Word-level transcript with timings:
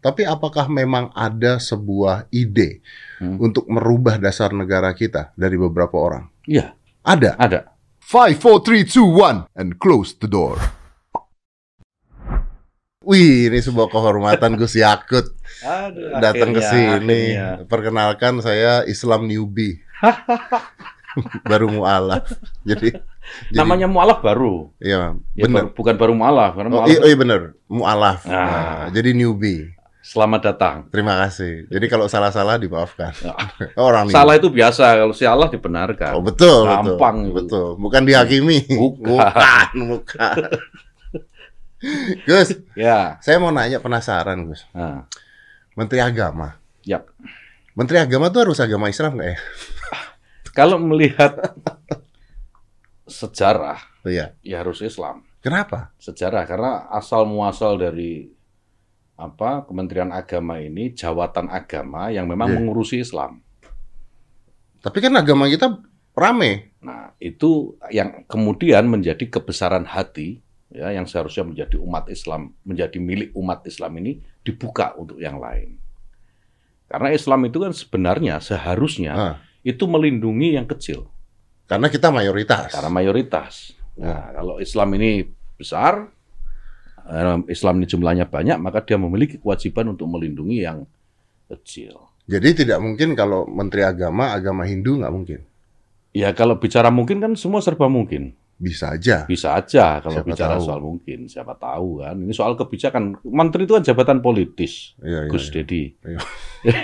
Tapi 0.00 0.24
apakah 0.24 0.64
memang 0.66 1.12
ada 1.12 1.56
sebuah 1.56 2.24
ide 2.30 2.80
Hmm. 3.20 3.36
untuk 3.36 3.68
merubah 3.68 4.16
dasar 4.16 4.48
negara 4.50 4.90
kita 4.90 5.30
dari 5.34 5.54
beberapa 5.54 5.92
orang? 5.94 6.24
Iya, 6.44 6.72
Ada. 7.00 7.36
ada. 7.36 7.60
Five, 8.00 8.36
four, 8.36 8.60
three, 8.60 8.82
two, 8.82 9.04
one, 9.06 9.44
and 9.52 9.76
close 9.76 10.16
the 10.16 10.26
door. 10.26 10.56
Wih, 13.00 13.48
ini 13.48 13.58
sebuah 13.58 13.88
kehormatan 13.88 14.56
Gus 14.56 14.76
Yakut 14.76 15.24
datang 16.16 16.52
ke 16.52 16.60
sini. 16.60 17.32
Perkenalkan 17.64 18.40
saya 18.40 18.84
Islam 18.84 19.24
newbie. 19.24 19.80
Baru 21.44 21.72
mualaf. 21.72 22.28
Jadi, 22.62 22.94
jadi 23.50 23.56
Namanya 23.56 23.90
mualaf 23.90 24.22
baru. 24.22 24.70
Iya, 24.78 25.18
Ya, 25.34 25.44
benar. 25.44 25.74
bukan 25.74 25.94
baru 25.96 26.14
mualaf, 26.14 26.54
karena 26.54 26.70
Oh, 26.70 26.74
mualaf 26.78 26.88
iya, 26.88 27.00
iya 27.02 27.16
benar, 27.18 27.40
mualaf. 27.66 28.20
Ah. 28.24 28.30
Nah, 28.30 28.84
jadi 28.94 29.10
newbie. 29.12 29.74
Selamat 30.00 30.40
datang. 30.42 30.76
Terima 30.88 31.16
kasih. 31.20 31.68
Jadi 31.68 31.86
kalau 31.86 32.08
salah-salah 32.08 32.56
dimaafkan. 32.56 33.12
Ya. 33.20 33.36
Orang. 33.76 34.08
Salah 34.08 34.36
itu 34.36 34.48
biasa, 34.48 34.96
kalau 34.96 35.12
salah 35.12 35.48
dibenarkan. 35.48 36.16
Oh 36.16 36.24
betul, 36.24 36.64
Gampang 36.64 37.30
betul. 37.30 37.36
Betul. 37.44 37.68
Bukan 37.78 38.02
dihakimi. 38.04 38.58
Bukan. 38.66 39.04
bukan. 39.04 39.68
bukan. 39.92 40.36
Gus, 42.28 42.60
Ya. 42.76 43.16
saya 43.24 43.40
mau 43.40 43.48
nanya 43.48 43.80
penasaran, 43.80 44.44
Gus. 44.44 44.68
Nah, 44.72 45.08
Menteri 45.72 46.00
Agama. 46.00 46.56
ya. 46.84 47.00
Menteri 47.72 48.02
Agama 48.02 48.28
tuh 48.28 48.44
harus 48.44 48.60
agama 48.60 48.90
Islam 48.92 49.16
nggak 49.16 49.30
ya? 49.32 49.38
Kalau 50.58 50.76
melihat 50.76 51.38
sejarah, 53.06 53.80
Iya. 54.04 54.36
ya 54.44 54.60
harus 54.60 54.82
Islam. 54.82 55.24
Kenapa? 55.40 55.88
Sejarah 55.96 56.44
karena 56.44 56.84
asal 56.92 57.24
muasal 57.24 57.80
dari 57.80 58.28
apa 59.20 59.68
Kementerian 59.68 60.10
Agama 60.10 60.56
ini 60.56 60.90
jawatan 60.90 61.46
agama 61.46 62.08
yang 62.08 62.24
memang 62.24 62.48
Iya. 62.48 62.56
mengurusi 62.56 62.96
Islam. 62.98 63.44
Tapi 64.80 64.98
kan 64.98 65.12
agama 65.12 65.44
kita 65.46 65.76
rame. 66.16 66.72
Nah, 66.80 67.12
itu 67.20 67.76
yang 67.92 68.24
kemudian 68.24 68.88
menjadi 68.88 69.28
kebesaran 69.28 69.84
hati 69.84 70.40
ya 70.70 70.88
yang 70.90 71.04
seharusnya 71.04 71.44
menjadi 71.44 71.76
umat 71.76 72.08
Islam, 72.08 72.56
menjadi 72.62 72.96
milik 72.96 73.30
umat 73.34 73.60
Islam 73.64 73.92
ini 74.00 74.16
dibuka 74.40 74.96
untuk 74.96 75.20
yang 75.20 75.36
lain. 75.36 75.76
Karena 76.88 77.12
Islam 77.12 77.44
itu 77.44 77.60
kan 77.60 77.70
sebenarnya 77.70 78.40
seharusnya 78.40 79.12
Ah. 79.12 79.34
itu 79.60 79.84
melindungi 79.84 80.56
yang 80.56 80.64
kecil 80.64 81.06
Karena 81.68 81.86
kita 81.86 82.10
mayoritas. 82.10 82.72
karena 82.72 82.90
mayoritas. 82.90 83.76
Nah, 83.94 84.32
kalau 84.32 84.58
Islam 84.58 84.90
ini 84.96 85.22
besar, 85.54 86.08
Islam 87.50 87.82
ini 87.82 87.86
jumlahnya 87.90 88.26
banyak, 88.30 88.56
maka 88.62 88.80
dia 88.86 88.94
memiliki 88.94 89.36
kewajiban 89.36 89.90
untuk 89.90 90.06
melindungi 90.06 90.62
yang 90.62 90.86
kecil. 91.50 91.98
Jadi 92.30 92.62
tidak 92.62 92.78
mungkin 92.78 93.18
kalau 93.18 93.42
Menteri 93.50 93.82
Agama, 93.82 94.30
agama 94.30 94.62
Hindu 94.62 95.02
nggak 95.02 95.10
mungkin. 95.10 95.40
Ya 96.14 96.30
kalau 96.30 96.58
bicara 96.62 96.90
mungkin 96.90 97.18
kan 97.18 97.34
semua 97.34 97.58
serba 97.58 97.90
mungkin. 97.90 98.34
Bisa 98.60 98.92
aja. 98.92 99.24
Bisa 99.24 99.56
aja 99.56 100.04
kalau 100.04 100.20
Siapa 100.20 100.28
bicara 100.30 100.54
tahu. 100.60 100.66
soal 100.68 100.80
mungkin, 100.84 101.18
siapa 101.26 101.56
tahu 101.56 102.04
kan. 102.04 102.12
Ini 102.20 102.32
soal 102.36 102.54
kebijakan. 102.60 103.24
Menteri 103.24 103.64
itu 103.64 103.72
kan 103.72 103.80
jabatan 103.80 104.20
politis, 104.20 104.92
Iya, 105.00 105.26
iya, 105.26 105.30
Gus 105.32 105.48
iya. 105.48 105.52
Dedi. 105.64 105.82
Iya. 106.04 106.20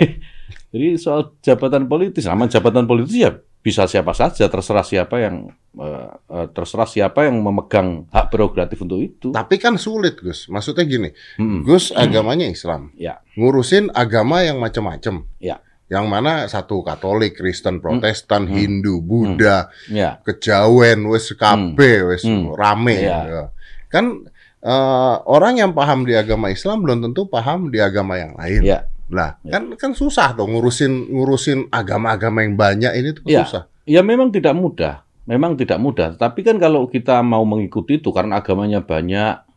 Jadi 0.73 0.87
soal 0.97 1.37
jabatan 1.39 1.85
politis, 1.85 2.25
nama 2.25 2.49
jabatan 2.49 2.89
politis 2.89 3.15
ya 3.15 3.31
bisa 3.67 3.83
siapa 3.83 4.15
saja, 4.15 4.47
terserah 4.47 4.81
siapa 4.81 5.19
yang 5.19 5.51
eh, 5.75 6.07
eh, 6.31 6.47
terserah 6.49 6.87
siapa 6.87 7.27
yang 7.27 7.37
memegang 7.37 8.07
hak 8.07 8.31
prerogatif 8.31 8.79
untuk 8.79 8.97
itu. 8.97 9.27
Tapi 9.29 9.59
kan 9.59 9.75
sulit, 9.75 10.15
Gus. 10.17 10.47
Maksudnya 10.47 10.87
gini, 10.87 11.11
Hmm. 11.35 11.61
Gus 11.61 11.91
agamanya 11.91 12.47
Islam. 12.47 12.95
Ya. 12.95 13.19
Ngurusin 13.35 13.91
agama 13.91 14.39
yang 14.41 14.57
macam-macam. 14.57 15.27
Ya. 15.37 15.59
Yang 15.87 16.05
mana 16.05 16.47
satu 16.47 16.79
Katolik, 16.81 17.35
Kristen, 17.35 17.79
Protestan, 17.79 18.43
Hmm. 18.43 18.55
Hindu, 18.55 18.99
Buddha, 18.99 19.67
Ya, 19.87 20.19
kejawen, 20.21 21.03
wes 21.05 21.31
kabeh, 21.31 22.07
wes 22.07 22.23
Hmm. 22.23 22.55
rame. 22.55 22.97
Iya. 22.97 23.19
Ya. 23.23 23.43
Kan 23.87 24.25
eh, 24.57 25.15
orang 25.23 25.59
yang 25.59 25.71
paham 25.71 26.03
di 26.03 26.11
agama 26.11 26.49
Islam 26.49 26.81
belum 26.81 26.99
tentu 27.01 27.27
paham 27.27 27.69
di 27.69 27.77
agama 27.77 28.15
yang 28.15 28.33
lain. 28.33 28.61
ya. 28.65 28.79
Lah, 29.07 29.39
Ya. 29.43 29.59
kan 29.59 29.71
kan 29.79 29.91
susah 29.95 30.35
tuh 30.35 30.43
ngurusin 30.51 31.11
ngurusin 31.11 31.71
agama-agama 31.71 32.43
yang 32.43 32.59
banyak 32.59 32.91
ini 32.91 33.09
tuh 33.15 33.23
Ya. 33.23 33.47
susah. 33.47 33.63
Ya 33.87 34.03
memang 34.03 34.35
tidak 34.35 34.51
mudah, 34.51 35.07
memang 35.23 35.55
tidak 35.55 35.79
mudah. 35.79 36.19
Tapi 36.19 36.43
kan 36.43 36.59
kalau 36.59 36.91
kita 36.91 37.23
mau 37.23 37.47
mengikuti 37.47 38.03
itu 38.03 38.11
karena 38.11 38.43
agamanya 38.43 38.83
banyak, 38.83 39.47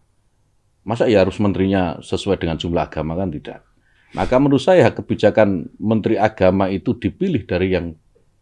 masa 0.86 1.10
ya 1.10 1.26
harus 1.26 1.36
menterinya 1.42 1.98
sesuai 1.98 2.38
dengan 2.38 2.54
jumlah 2.56 2.86
agama 2.86 3.18
kan 3.18 3.34
tidak. 3.34 3.66
Maka 4.14 4.38
menurut 4.42 4.62
saya 4.62 4.90
kebijakan 4.90 5.70
menteri 5.78 6.14
agama 6.18 6.66
itu 6.70 6.94
dipilih 6.94 7.46
dari 7.46 7.74
yang 7.74 7.94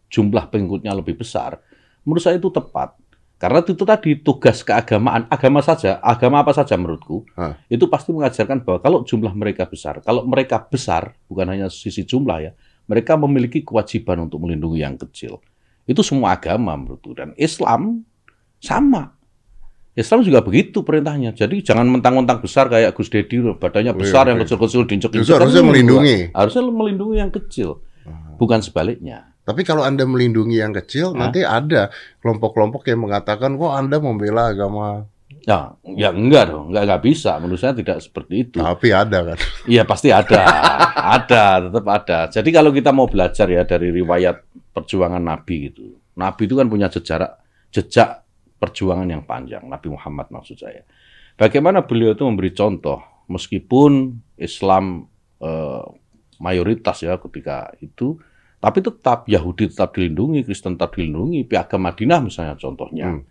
jumlah 0.09 0.49
pengikutnya 0.49 0.93
lebih 0.93 1.17
besar. 1.17 1.61
Menurut 2.05 2.21
saya 2.21 2.37
itu 2.41 2.49
tepat. 2.49 2.97
Karena 3.39 3.63
itu 3.63 3.85
tadi 3.87 4.19
tugas 4.19 4.67
keagamaan, 4.67 5.23
agama 5.31 5.63
saja, 5.63 6.03
agama 6.03 6.43
apa 6.43 6.51
saja 6.51 6.75
menurutku, 6.75 7.23
Hah. 7.39 7.55
itu 7.71 7.87
pasti 7.87 8.11
mengajarkan 8.11 8.67
bahwa 8.67 8.83
kalau 8.83 8.99
jumlah 9.07 9.31
mereka 9.31 9.63
besar, 9.63 10.03
kalau 10.03 10.27
mereka 10.27 10.59
besar, 10.59 11.15
bukan 11.31 11.47
hanya 11.55 11.71
sisi 11.71 12.03
jumlah 12.03 12.37
ya, 12.43 12.51
mereka 12.91 13.15
memiliki 13.15 13.63
kewajiban 13.63 14.27
untuk 14.27 14.43
melindungi 14.43 14.83
yang 14.83 14.99
kecil. 14.99 15.39
Itu 15.87 16.03
semua 16.03 16.35
agama 16.35 16.75
menurutku. 16.75 17.15
Dan 17.15 17.31
Islam 17.39 18.03
sama. 18.59 19.15
Islam 19.95 20.19
juga 20.19 20.43
begitu 20.43 20.83
perintahnya. 20.83 21.31
Jadi 21.31 21.63
jangan 21.63 21.87
mentang-mentang 21.87 22.43
besar 22.43 22.67
kayak 22.67 22.91
Gus 22.91 23.07
Dedi, 23.07 23.39
badannya 23.39 23.95
Wih, 23.95 23.99
besar, 24.03 24.27
yang 24.27 24.35
wih. 24.35 24.45
kecil-kecil 24.45 24.83
diinjek 24.83 25.15
Justru 25.15 25.39
harusnya 25.39 25.63
melindungi. 25.63 26.35
Harusnya 26.35 26.61
melindungi 26.67 27.15
yang 27.23 27.31
kecil, 27.31 27.79
bukan 28.35 28.59
sebaliknya. 28.59 29.31
Tapi 29.49 29.65
kalau 29.65 29.81
Anda 29.81 30.05
melindungi 30.05 30.61
yang 30.61 30.77
kecil, 30.77 31.17
Hah? 31.17 31.25
nanti 31.25 31.41
ada 31.41 31.89
kelompok-kelompok 32.21 32.85
yang 32.85 33.01
mengatakan, 33.01 33.57
kok 33.57 33.73
Anda 33.73 33.97
membela 33.97 34.53
agama. 34.53 35.09
Ya, 35.49 35.73
ya 35.97 36.13
enggak 36.13 36.53
dong, 36.53 36.69
enggak 36.69 36.83
enggak 36.85 37.03
bisa. 37.09 37.41
Menurut 37.41 37.57
saya 37.57 37.73
tidak 37.73 37.97
seperti 37.97 38.45
itu. 38.45 38.61
Tapi 38.61 38.93
ada 38.93 39.33
kan. 39.33 39.37
Iya 39.73 39.89
pasti 39.89 40.13
ada, 40.13 40.45
ada, 41.17 41.65
tetap 41.65 41.85
ada. 41.89 42.19
Jadi 42.29 42.49
kalau 42.53 42.69
kita 42.69 42.93
mau 42.93 43.09
belajar 43.09 43.49
ya 43.49 43.65
dari 43.65 43.89
riwayat 43.89 44.45
perjuangan 44.69 45.23
Nabi 45.23 45.73
gitu, 45.73 45.97
Nabi 46.13 46.45
itu 46.45 46.53
kan 46.53 46.69
punya 46.69 46.85
jejak 46.93 47.41
jejak 47.73 48.21
perjuangan 48.61 49.09
yang 49.09 49.25
panjang, 49.25 49.65
Nabi 49.65 49.89
Muhammad 49.89 50.29
maksud 50.29 50.61
saya. 50.61 50.85
Bagaimana 51.39 51.81
beliau 51.87 52.13
itu 52.13 52.21
memberi 52.27 52.53
contoh, 52.53 53.01
meskipun 53.31 54.13
Islam 54.37 55.07
eh, 55.41 55.85
mayoritas 56.37 57.01
ya 57.01 57.17
ketika 57.17 57.73
itu, 57.81 58.19
tapi 58.59 58.83
tetap 58.83 59.23
Yahudi 59.25 59.71
tetap 59.71 59.95
dilindungi, 59.95 60.43
Kristen 60.43 60.75
tetap 60.75 60.99
dilindungi, 60.99 61.47
piagam 61.47 61.79
Madinah 61.79 62.19
misalnya 62.19 62.59
contohnya. 62.59 63.07
Hmm. 63.15 63.23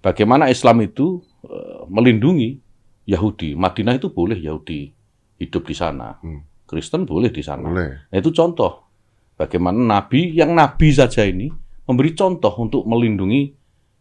Bagaimana 0.00 0.48
Islam 0.48 0.80
itu 0.80 1.20
eh, 1.44 1.84
melindungi 1.92 2.56
Yahudi, 3.04 3.52
Madinah 3.52 4.00
itu 4.00 4.08
boleh 4.08 4.40
Yahudi 4.40 4.88
hidup 5.36 5.68
di 5.68 5.76
sana. 5.76 6.16
Hmm. 6.24 6.40
Kristen 6.64 7.04
boleh 7.04 7.28
di 7.28 7.44
sana. 7.44 7.68
Boleh. 7.68 8.08
Nah, 8.08 8.16
itu 8.16 8.32
contoh 8.32 8.88
bagaimana 9.36 9.76
Nabi 9.76 10.32
yang 10.32 10.56
Nabi 10.56 10.88
saja 10.96 11.28
ini 11.28 11.52
memberi 11.84 12.16
contoh 12.16 12.52
untuk 12.56 12.88
melindungi 12.88 13.52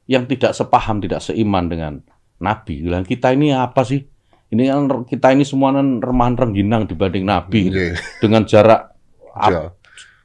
yang 0.08 0.30
tidak 0.32 0.56
sepaham, 0.56 1.04
tidak 1.04 1.20
seiman 1.20 1.68
dengan 1.68 2.00
Nabi. 2.40 2.88
Bilang 2.88 3.04
kita 3.04 3.36
ini 3.36 3.52
apa 3.52 3.84
sih? 3.84 4.00
Ini 4.50 4.64
kan 4.66 5.06
kita 5.06 5.36
ini 5.36 5.46
semua 5.46 5.76
kan 5.76 6.02
remahan 6.02 6.34
rengginang 6.34 6.90
dibanding 6.90 7.28
Nabi 7.28 7.70
Oke. 7.70 7.88
dengan 8.18 8.48
jarak 8.50 8.98
Ja. 9.40 9.72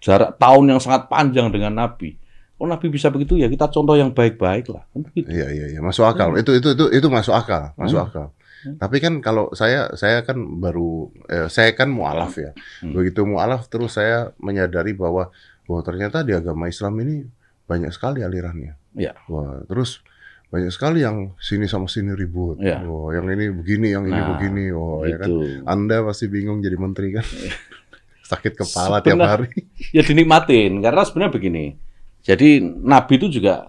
Jarak 0.04 0.36
tahun 0.36 0.76
yang 0.76 0.80
sangat 0.84 1.08
panjang 1.08 1.48
dengan 1.48 1.72
Nabi. 1.72 2.20
Oh 2.60 2.68
Nabi 2.68 2.92
bisa 2.92 3.08
begitu 3.08 3.40
ya 3.40 3.48
kita 3.48 3.66
contoh 3.66 3.96
yang 3.96 4.12
baik-baik 4.12 4.68
lah. 4.68 4.84
Kan. 4.92 5.08
Iya 5.16 5.48
iya 5.50 5.66
iya 5.74 5.80
masuk 5.80 6.04
akal. 6.04 6.36
Hmm. 6.36 6.40
Itu 6.44 6.52
itu 6.54 6.76
itu 6.76 6.84
itu 6.92 7.06
masuk 7.08 7.32
akal, 7.32 7.72
masuk 7.74 7.98
Hmm. 7.98 8.08
akal. 8.12 8.26
Hmm. 8.64 8.76
Tapi 8.78 8.96
kan 9.00 9.14
kalau 9.18 9.48
saya 9.56 9.90
saya 9.96 10.20
kan 10.22 10.36
baru 10.60 11.08
eh, 11.26 11.48
saya 11.48 11.72
kan 11.72 11.88
mualaf 11.88 12.36
ya. 12.36 12.52
Hmm. 12.84 12.92
Begitu 12.92 13.24
mualaf 13.24 13.66
terus 13.66 13.96
saya 13.96 14.30
menyadari 14.38 14.92
bahwa 14.92 15.32
bahwa 15.64 15.80
ternyata 15.80 16.20
di 16.20 16.36
agama 16.36 16.68
Islam 16.68 17.00
ini 17.00 17.24
banyak 17.64 17.88
sekali 17.90 18.20
alirannya. 18.20 18.76
Iya. 18.92 19.16
Wah, 19.26 19.64
terus 19.64 20.04
banyak 20.52 20.70
sekali 20.70 21.02
yang 21.02 21.32
sini 21.40 21.66
sama 21.66 21.88
sini 21.88 22.12
ribut. 22.14 22.60
Iya. 22.60 22.84
Wah, 22.86 23.10
yang 23.10 23.26
ini 23.32 23.50
begini, 23.50 23.90
yang 23.90 24.04
ini 24.06 24.14
Nah, 24.14 24.36
begini. 24.36 24.64
Oh, 24.70 25.02
ya 25.02 25.16
kan. 25.18 25.26
Itu. 25.26 25.64
Anda 25.66 26.04
pasti 26.04 26.28
bingung 26.30 26.60
jadi 26.62 26.76
menteri 26.78 27.16
kan? 27.16 27.26
Sakit 28.24 28.56
kepala 28.56 28.98
Sebenar- 28.98 29.04
tiap 29.04 29.18
hari. 29.20 29.48
ya 29.92 30.00
dinikmatin 30.00 30.80
karena 30.80 31.02
sebenarnya 31.04 31.32
begini. 31.32 31.64
Jadi 32.20 32.58
Nabi 32.64 33.12
itu 33.14 33.28
juga 33.30 33.68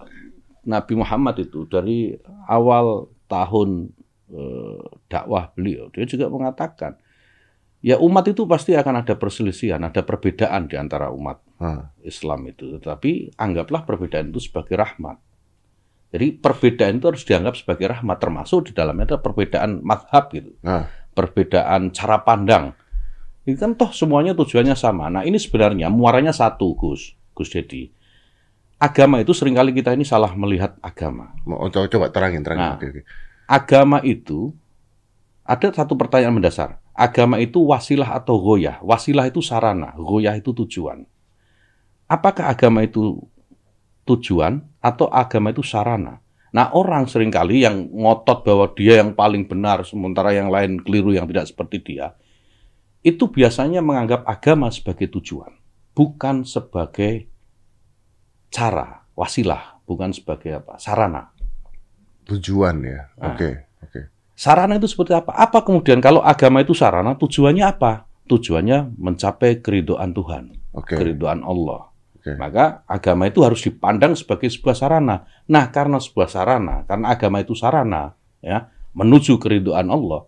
Nabi 0.64 0.96
Muhammad 0.96 1.36
itu 1.38 1.64
dari 1.64 2.16
awal 2.46 3.04
tahun 3.26 3.92
eh, 4.26 4.80
dakwah 5.06 5.52
beliau 5.52 5.86
dia 5.88 6.02
juga 6.02 6.26
mengatakan 6.26 6.96
ya 7.78 7.94
umat 7.96 8.26
itu 8.26 8.42
pasti 8.44 8.74
akan 8.74 9.04
ada 9.04 9.14
perselisihan, 9.14 9.78
ada 9.78 10.02
perbedaan 10.02 10.66
di 10.66 10.74
antara 10.74 11.12
umat 11.12 11.38
Ah, 11.56 11.88
Islam 12.02 12.44
itu. 12.46 12.76
Tetapi 12.76 13.32
anggaplah 13.32 13.80
perbedaan 13.82 14.28
itu 14.28 14.42
sebagai 14.42 14.76
rahmat. 14.76 15.16
Jadi 16.12 16.36
perbedaan 16.36 17.00
itu 17.00 17.06
harus 17.08 17.24
dianggap 17.24 17.56
sebagai 17.56 17.88
rahmat 17.88 18.16
termasuk 18.16 18.68
di 18.68 18.72
dalamnya 18.72 19.14
ada 19.14 19.18
perbedaan 19.18 19.80
madhab 19.80 20.28
gitu 20.30 20.52
ah, 20.62 20.84
perbedaan 21.12 21.92
cara 21.92 22.20
pandang. 22.20 22.76
Ini 23.46 23.54
kan 23.54 23.78
toh 23.78 23.94
semuanya 23.94 24.34
tujuannya 24.34 24.74
sama. 24.74 25.06
Nah 25.06 25.22
ini 25.22 25.38
sebenarnya 25.38 25.86
muaranya 25.86 26.34
satu, 26.34 26.74
Gus, 26.74 27.14
Gus 27.30 27.46
Dedi. 27.54 27.94
Agama 28.76 29.22
itu 29.22 29.30
sering 29.30 29.54
kali 29.54 29.70
kita 29.70 29.94
ini 29.94 30.02
salah 30.02 30.34
melihat 30.34 30.74
agama. 30.82 31.32
Mau 31.46 31.70
coba, 31.70 31.86
coba 31.86 32.06
terangin, 32.10 32.42
terangin. 32.42 32.66
Nah. 32.66 32.76
Oke, 32.76 32.86
oke. 32.90 33.02
Agama 33.46 34.02
itu 34.02 34.50
ada 35.46 35.70
satu 35.70 35.94
pertanyaan 35.94 36.34
mendasar. 36.34 36.82
Agama 36.90 37.38
itu 37.38 37.62
wasilah 37.62 38.18
atau 38.18 38.42
goyah? 38.42 38.82
Wasilah 38.82 39.30
itu 39.30 39.38
sarana, 39.38 39.94
goyah 39.94 40.34
itu 40.34 40.50
tujuan. 40.50 41.06
Apakah 42.10 42.50
agama 42.50 42.82
itu 42.82 43.22
tujuan 44.02 44.58
atau 44.82 45.06
agama 45.06 45.54
itu 45.54 45.62
sarana? 45.62 46.18
Nah 46.50 46.74
orang 46.74 47.06
sering 47.06 47.30
kali 47.30 47.62
yang 47.62 47.86
ngotot 47.94 48.42
bahwa 48.42 48.66
dia 48.74 49.04
yang 49.04 49.14
paling 49.14 49.46
benar, 49.46 49.86
sementara 49.86 50.34
yang 50.34 50.50
lain 50.50 50.82
keliru 50.82 51.14
yang 51.14 51.30
tidak 51.30 51.46
seperti 51.46 51.78
dia, 51.84 52.16
itu 53.06 53.30
biasanya 53.30 53.78
menganggap 53.86 54.26
agama 54.26 54.66
sebagai 54.74 55.06
tujuan, 55.14 55.54
bukan 55.94 56.42
sebagai 56.42 57.30
cara, 58.50 59.06
wasilah, 59.14 59.78
bukan 59.86 60.10
sebagai 60.10 60.58
apa, 60.58 60.74
sarana. 60.82 61.30
Tujuan 62.26 62.82
ya. 62.82 63.06
Nah. 63.14 63.30
Oke, 63.30 63.70
oke. 63.78 64.00
Sarana 64.34 64.74
itu 64.74 64.90
seperti 64.90 65.14
apa? 65.14 65.38
Apa 65.38 65.62
kemudian 65.62 66.02
kalau 66.02 66.18
agama 66.18 66.66
itu 66.66 66.74
sarana, 66.74 67.14
tujuannya 67.14 67.62
apa? 67.62 68.10
Tujuannya 68.26 68.98
mencapai 68.98 69.62
keridoan 69.62 70.10
Tuhan, 70.10 70.74
Oke. 70.74 70.98
keridoan 70.98 71.46
Allah. 71.46 71.94
Oke. 72.18 72.34
Maka 72.34 72.82
agama 72.90 73.30
itu 73.30 73.46
harus 73.46 73.62
dipandang 73.62 74.18
sebagai 74.18 74.50
sebuah 74.50 74.74
sarana. 74.74 75.30
Nah, 75.46 75.70
karena 75.70 76.02
sebuah 76.02 76.26
sarana, 76.26 76.82
karena 76.90 77.14
agama 77.14 77.38
itu 77.38 77.54
sarana, 77.54 78.18
ya, 78.42 78.66
menuju 78.98 79.38
keridoan 79.38 79.94
Allah, 79.94 80.26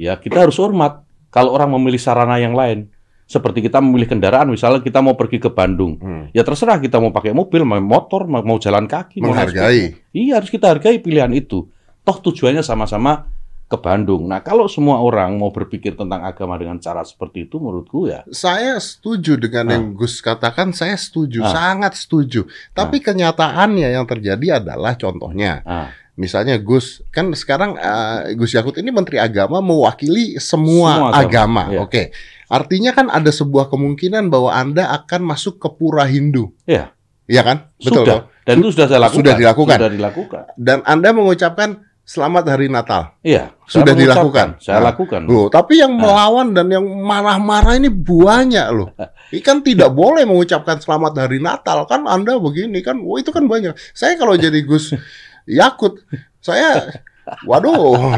ya 0.00 0.16
kita 0.16 0.40
harus 0.40 0.56
hormat. 0.56 1.03
Kalau 1.34 1.50
orang 1.50 1.74
memilih 1.74 1.98
sarana 1.98 2.38
yang 2.38 2.54
lain, 2.54 2.86
seperti 3.26 3.66
kita 3.66 3.82
memilih 3.82 4.06
kendaraan, 4.06 4.46
misalnya 4.46 4.78
kita 4.78 5.02
mau 5.02 5.18
pergi 5.18 5.42
ke 5.42 5.50
Bandung, 5.50 5.98
Hmm. 5.98 6.30
ya 6.30 6.46
terserah 6.46 6.78
kita 6.78 7.02
mau 7.02 7.10
pakai 7.10 7.34
mobil, 7.34 7.66
mau 7.66 7.82
motor, 7.82 8.30
mau 8.30 8.54
jalan 8.62 8.86
kaki, 8.86 9.18
mau. 9.18 9.34
Menghargai. 9.34 9.98
Iya, 10.14 10.38
harus 10.38 10.52
kita 10.52 10.70
hargai 10.70 11.02
pilihan 11.02 11.34
itu. 11.34 11.66
Toh 12.06 12.16
tujuannya 12.20 12.62
sama-sama 12.62 13.26
ke 13.64 13.80
Bandung. 13.80 14.28
Nah, 14.28 14.44
kalau 14.44 14.68
semua 14.68 15.00
orang 15.00 15.40
mau 15.40 15.48
berpikir 15.48 15.96
tentang 15.96 16.20
agama 16.20 16.54
dengan 16.60 16.76
cara 16.76 17.00
seperti 17.00 17.48
itu, 17.48 17.56
menurutku 17.56 18.06
ya, 18.06 18.20
Saya 18.28 18.76
setuju 18.76 19.40
dengan 19.40 19.64
Ah. 19.66 19.72
yang 19.80 19.96
Gus 19.96 20.20
katakan, 20.20 20.76
saya 20.76 20.94
setuju, 20.94 21.40
Ah. 21.42 21.48
sangat 21.50 21.96
setuju. 21.96 22.44
Tapi 22.70 23.00
kenyataannya 23.00 23.88
yang 23.88 24.04
terjadi 24.04 24.60
adalah 24.60 24.94
contohnya, 24.94 25.64
ah, 25.64 25.88
misalnya 26.14 26.58
Gus, 26.58 27.02
kan 27.10 27.30
sekarang 27.32 27.74
eh, 27.74 28.34
Gus 28.34 28.54
Yakut 28.54 28.74
ini 28.78 28.90
Menteri 28.90 29.18
Agama 29.18 29.58
mewakili 29.58 30.38
semua, 30.38 31.10
Semua 31.10 31.10
agama. 31.12 31.20
agama, 31.20 31.62
iya. 31.70 31.80
Oke, 31.82 32.02
artinya 32.46 32.90
kan 32.90 33.06
ada 33.08 33.28
sebuah 33.28 33.66
kemungkinan 33.66 34.30
bahwa 34.30 34.50
Anda 34.50 34.90
akan 34.94 35.20
masuk 35.26 35.58
ke 35.58 35.68
pura 35.70 36.06
Hindu. 36.06 36.54
Iya. 36.64 36.94
Iya 37.24 37.42
kan? 37.42 37.56
Betul. 37.80 38.04
sudah. 38.04 38.18
Dan 38.44 38.60
itu 38.60 38.68
sudah 38.76 38.86
saya 38.86 39.00
lakukan. 39.00 39.18
Sudah 39.24 39.34
dilakukan. 39.34 39.76
Sudah 39.80 39.92
dilakukan. 39.92 40.42
Dan 40.54 40.78
Anda 40.84 41.08
mengucapkan 41.10 41.70
Selamat 42.04 42.44
Hari 42.44 42.68
Natal. 42.68 43.16
Iya. 43.24 43.56
Sudah 43.64 43.96
dilakukan. 43.96 44.60
Saya 44.60 44.76
Nah. 44.76 44.92
lakukan. 44.92 45.24
Loh, 45.24 45.48
tapi 45.48 45.80
yang 45.80 45.96
Ah. 45.96 46.00
melawan 46.04 46.52
dan 46.52 46.68
yang 46.68 46.84
marah-marah 46.84 47.80
ini 47.80 47.88
banyak 47.88 48.66
loh. 48.70 48.92
Ini 49.32 49.40
kan 49.40 49.64
tidak 49.64 49.88
boleh 49.90 50.28
mengucapkan 50.28 50.76
selamat 50.78 51.16
hari 51.16 51.40
Natal 51.40 51.88
kan 51.88 52.04
Anda 52.04 52.36
begini 52.36 52.84
kan. 52.84 53.00
Wah, 53.00 53.16
itu 53.16 53.32
kan 53.32 53.48
banyak. 53.48 53.72
Saya 53.96 54.20
kalau 54.20 54.36
jadi 54.36 54.60
Gus 54.62 54.92
Yakut, 55.44 56.00
saya 56.40 57.00
waduh. 57.44 58.12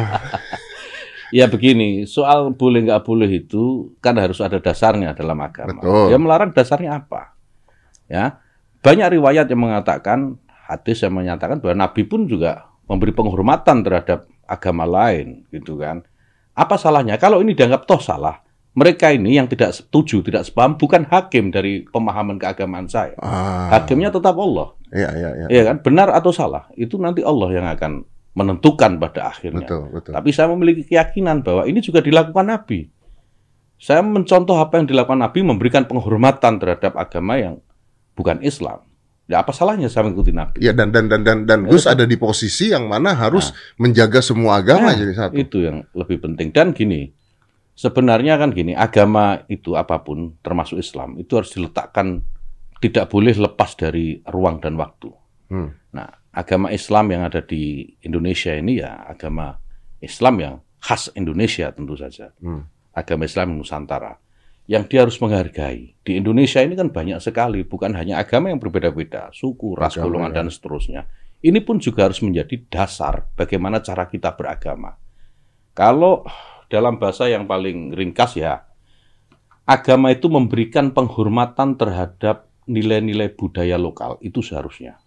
Ya 1.35 1.51
begini, 1.51 2.07
soal 2.07 2.55
boleh 2.55 2.87
nggak 2.87 3.03
boleh 3.03 3.27
itu 3.27 3.91
kan 3.99 4.15
harus 4.15 4.39
ada 4.39 4.63
dasarnya 4.63 5.11
dalam 5.11 5.39
agama. 5.43 5.83
Betul. 5.83 6.15
Ya 6.15 6.17
melarang 6.23 6.55
dasarnya 6.55 7.03
apa? 7.03 7.35
Ya, 8.07 8.39
banyak 8.87 9.19
riwayat 9.19 9.51
yang 9.51 9.67
mengatakan 9.67 10.39
hadis 10.47 11.03
yang 11.03 11.19
menyatakan 11.19 11.59
bahwa 11.59 11.75
Nabi 11.83 12.07
pun 12.07 12.31
juga 12.31 12.71
memberi 12.87 13.11
penghormatan 13.11 13.83
terhadap 13.83 14.31
agama 14.47 14.87
lain, 14.87 15.43
gitu 15.51 15.75
kan? 15.83 16.07
Apa 16.55 16.79
salahnya? 16.79 17.19
Kalau 17.19 17.43
ini 17.43 17.59
dianggap 17.59 17.83
toh 17.91 17.99
salah, 17.99 18.39
mereka 18.79 19.11
ini 19.11 19.35
yang 19.35 19.51
tidak 19.51 19.75
setuju, 19.75 20.23
tidak 20.23 20.47
sepaham, 20.47 20.79
bukan 20.79 21.03
hakim 21.11 21.51
dari 21.51 21.83
pemahaman 21.91 22.39
keagamaan 22.39 22.87
saya. 22.87 23.19
Ah, 23.19 23.75
Hakimnya 23.75 24.15
tetap 24.15 24.39
Allah, 24.39 24.76
Iya, 24.95 25.11
iya, 25.19 25.31
iya. 25.35 25.47
ya 25.51 25.63
kan? 25.67 25.83
Benar 25.83 26.15
atau 26.15 26.31
salah, 26.31 26.71
itu 26.79 26.95
nanti 27.01 27.25
Allah 27.27 27.51
yang 27.51 27.67
akan 27.67 28.07
menentukan 28.37 29.01
pada 29.01 29.33
akhirnya. 29.33 29.65
Betul, 29.65 29.83
betul. 29.91 30.13
Tapi 30.13 30.29
saya 30.31 30.53
memiliki 30.53 30.85
keyakinan 30.85 31.41
bahwa 31.41 31.65
ini 31.65 31.81
juga 31.81 32.05
dilakukan 32.05 32.47
Nabi. 32.47 32.87
Saya 33.77 34.01
mencontoh 34.05 34.57
apa 34.57 34.81
yang 34.81 34.87
dilakukan 34.89 35.21
Nabi, 35.21 35.41
memberikan 35.41 35.85
penghormatan 35.89 36.61
terhadap 36.61 36.97
agama 36.97 37.41
yang 37.41 37.61
bukan 38.17 38.41
Islam. 38.45 38.85
Ya 39.27 39.43
apa 39.43 39.51
salahnya 39.51 39.91
saya 39.91 40.07
mengikuti 40.07 40.31
Nabi? 40.31 40.63
Ya 40.63 40.71
dan 40.71 40.95
dan 40.95 41.11
dan 41.11 41.27
dan, 41.27 41.39
dan 41.51 41.61
Ya, 41.67 41.75
Gus 41.75 41.83
betul. 41.83 41.95
ada 41.99 42.05
di 42.07 42.17
posisi 42.17 42.71
yang 42.71 42.87
mana 42.87 43.11
harus 43.11 43.51
menjaga 43.75 44.23
semua 44.23 44.63
agama 44.63 44.95
Nah, 44.95 44.97
jadi 44.97 45.13
satu. 45.19 45.35
Itu 45.35 45.67
yang 45.67 45.83
lebih 45.99 46.23
penting. 46.23 46.55
Dan 46.55 46.71
gini, 46.71 47.11
sebenarnya 47.75 48.39
kan 48.39 48.55
gini, 48.55 48.73
agama 48.73 49.43
itu 49.51 49.75
apa 49.75 50.01
pun, 50.07 50.39
termasuk 50.41 50.79
Islam, 50.79 51.19
itu 51.19 51.35
harus 51.35 51.51
diletakkan 51.51 52.23
tidak 52.81 53.09
boleh 53.09 53.33
lepas 53.37 53.73
dari 53.77 54.21
ruang 54.29 54.61
dan 54.61 54.77
waktu. 54.77 55.11
Hmm. 55.49 55.73
Nah, 55.95 56.09
agama 56.35 56.69
Islam 56.75 57.09
yang 57.13 57.23
ada 57.25 57.41
di 57.41 57.89
Indonesia 58.05 58.53
ini 58.53 58.83
ya 58.83 59.09
agama 59.09 59.57
Islam 60.03 60.35
yang 60.43 60.55
khas 60.83 61.09
Indonesia 61.17 61.73
tentu 61.73 61.97
saja. 61.97 62.31
Hmm. 62.39 62.69
Agama 62.93 63.25
Islam 63.25 63.57
Nusantara. 63.57 64.17
Yang 64.67 64.85
dia 64.91 65.01
harus 65.07 65.17
menghargai. 65.23 65.95
Di 66.03 66.19
Indonesia 66.19 66.59
ini 66.59 66.75
kan 66.75 66.91
banyak 66.91 67.23
sekali, 67.23 67.63
bukan 67.63 67.95
hanya 67.95 68.19
agama 68.19 68.51
yang 68.51 68.59
berbeda-beda, 68.59 69.31
suku, 69.31 69.79
ras, 69.79 69.95
Agama, 69.95 70.11
golongan, 70.11 70.31
ya. 70.35 70.37
dan 70.43 70.47
seterusnya. 70.51 71.03
Ini 71.39 71.63
pun 71.63 71.79
juga 71.79 72.11
harus 72.11 72.19
menjadi 72.19 72.67
dasar 72.67 73.31
bagaimana 73.39 73.79
cara 73.79 74.11
kita 74.11 74.35
beragama. 74.35 74.99
Kalau 75.71 76.27
dalam 76.67 76.99
bahasa 76.99 77.31
yang 77.31 77.47
paling 77.47 77.95
ringkas 77.95 78.35
ya, 78.35 78.67
agama 79.69 80.11
itu 80.11 80.27
memberikan 80.27 80.91
penghormatan 80.91 81.79
terhadap 81.79 82.46
nilai-nilai 82.67 83.33
budaya 83.35 83.79
lokal, 83.79 84.19
itu 84.21 84.43
seharusnya. 84.43 84.99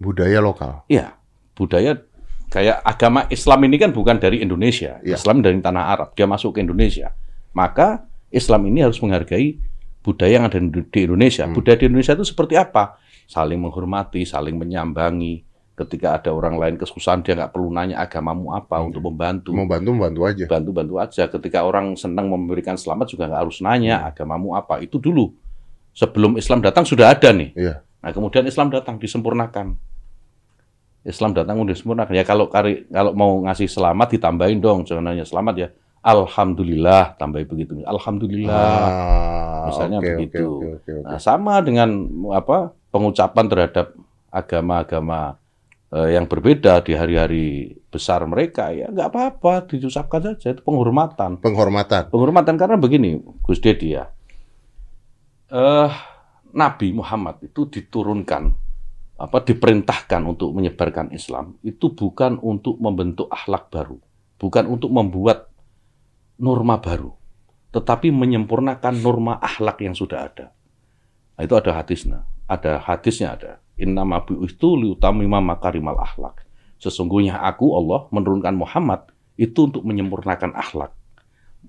Budaya 0.00 0.40
lokal. 0.40 0.86
Iya, 0.88 1.18
budaya 1.52 2.00
kayak 2.48 2.82
agama 2.82 3.26
Islam 3.28 3.60
ini 3.68 3.76
kan 3.76 3.90
bukan 3.92 4.16
dari 4.16 4.40
Indonesia. 4.40 4.98
Iya. 5.04 5.20
Islam 5.20 5.44
dari 5.44 5.58
tanah 5.60 5.84
Arab, 5.92 6.08
dia 6.16 6.24
masuk 6.24 6.56
ke 6.56 6.64
Indonesia. 6.64 7.12
Maka 7.52 8.06
Islam 8.30 8.70
ini 8.70 8.80
harus 8.86 9.02
menghargai 9.02 9.58
budaya 10.00 10.40
yang 10.40 10.46
ada 10.48 10.58
di 10.62 11.00
Indonesia. 11.04 11.44
Hmm. 11.44 11.52
Budaya 11.52 11.76
di 11.76 11.86
Indonesia 11.90 12.14
itu 12.16 12.24
seperti 12.24 12.56
apa? 12.56 12.96
Saling 13.28 13.60
menghormati, 13.60 14.24
saling 14.24 14.56
menyambangi. 14.56 15.46
Ketika 15.76 16.20
ada 16.20 16.28
orang 16.28 16.60
lain 16.60 16.76
kesusahan, 16.76 17.24
dia 17.24 17.32
nggak 17.32 17.56
perlu 17.56 17.72
nanya 17.72 18.04
agamamu 18.04 18.52
apa 18.52 18.80
Hmm. 18.80 18.92
untuk 18.92 19.00
membantu. 19.04 19.50
Mau 19.56 19.64
bantu 19.64 19.96
bantu 19.96 20.20
aja. 20.28 20.44
Bantu-bantu 20.44 20.94
aja. 21.00 21.24
Ketika 21.28 21.64
orang 21.64 21.96
senang 21.96 22.28
memberikan 22.28 22.76
selamat 22.76 23.16
juga 23.16 23.28
nggak 23.28 23.40
harus 23.48 23.58
nanya 23.64 24.04
agamamu 24.04 24.52
apa. 24.56 24.80
Itu 24.84 25.00
dulu. 25.00 25.32
Sebelum 26.00 26.40
Islam 26.40 26.64
datang 26.64 26.88
sudah 26.88 27.12
ada 27.12 27.28
nih. 27.28 27.52
Iya. 27.52 27.84
Nah, 28.00 28.10
kemudian 28.16 28.48
Islam 28.48 28.72
datang 28.72 28.96
disempurnakan. 28.96 29.76
Islam 31.04 31.36
datang 31.36 31.60
udah 31.60 31.76
disempurnakan. 31.76 32.12
Ya 32.16 32.24
kalau 32.24 32.48
kari, 32.48 32.88
kalau 32.88 33.12
mau 33.12 33.44
ngasih 33.44 33.68
selamat 33.68 34.16
ditambahin 34.16 34.64
dong, 34.64 34.88
jangan 34.88 35.12
hanya 35.12 35.28
selamat 35.28 35.54
ya. 35.60 35.68
Alhamdulillah, 36.00 37.20
tambah 37.20 37.44
begitu. 37.44 37.84
Alhamdulillah. 37.84 38.56
Ah, 38.56 39.68
Misalnya 39.68 40.00
oke, 40.00 40.08
begitu. 40.16 40.40
oke, 40.40 40.64
oke, 40.64 40.68
oke, 40.80 40.92
oke. 41.04 41.08
Nah, 41.12 41.20
sama 41.20 41.60
dengan 41.60 42.08
apa 42.32 42.72
pengucapan 42.88 43.44
terhadap 43.52 43.86
agama-agama 44.32 45.36
eh, 45.92 46.16
yang 46.16 46.24
berbeda 46.24 46.80
di 46.80 46.96
hari-hari 46.96 47.76
besar 47.90 48.22
mereka 48.24 48.70
ya 48.70 48.86
nggak 48.86 49.08
apa-apa 49.10 49.66
diucapkan 49.68 50.32
saja 50.32 50.56
itu 50.56 50.64
penghormatan. 50.64 51.36
Penghormatan. 51.44 52.08
Penghormatan 52.08 52.56
karena 52.56 52.80
begini, 52.80 53.20
Gus 53.44 53.60
Dedi 53.60 54.00
ya. 54.00 54.08
Eh, 55.50 55.90
Nabi 56.54 56.94
Muhammad 56.94 57.42
itu 57.42 57.66
diturunkan 57.66 58.54
apa 59.18 59.38
diperintahkan 59.42 60.22
untuk 60.22 60.54
menyebarkan 60.54 61.10
Islam 61.10 61.58
itu 61.66 61.90
bukan 61.90 62.38
untuk 62.38 62.78
membentuk 62.78 63.26
akhlak 63.26 63.66
baru, 63.66 63.98
bukan 64.38 64.70
untuk 64.70 64.94
membuat 64.94 65.50
norma 66.38 66.78
baru, 66.78 67.18
tetapi 67.74 68.14
menyempurnakan 68.14 69.02
norma 69.02 69.42
akhlak 69.42 69.82
yang 69.82 69.98
sudah 69.98 70.30
ada. 70.30 70.54
Nah, 71.34 71.42
itu 71.42 71.54
ada 71.58 71.70
hadisnya, 71.74 72.18
ada 72.46 72.78
hadisnya 72.78 73.34
ada. 73.34 73.52
Inna 73.74 74.06
mabi 74.06 74.38
itu 74.46 74.78
liutamima 74.78 75.42
makarimal 75.42 75.98
akhlak. 75.98 76.46
Sesungguhnya 76.78 77.42
aku 77.42 77.74
Allah 77.74 78.06
menurunkan 78.14 78.54
Muhammad 78.54 79.10
itu 79.34 79.66
untuk 79.66 79.82
menyempurnakan 79.82 80.54
akhlak. 80.54 80.94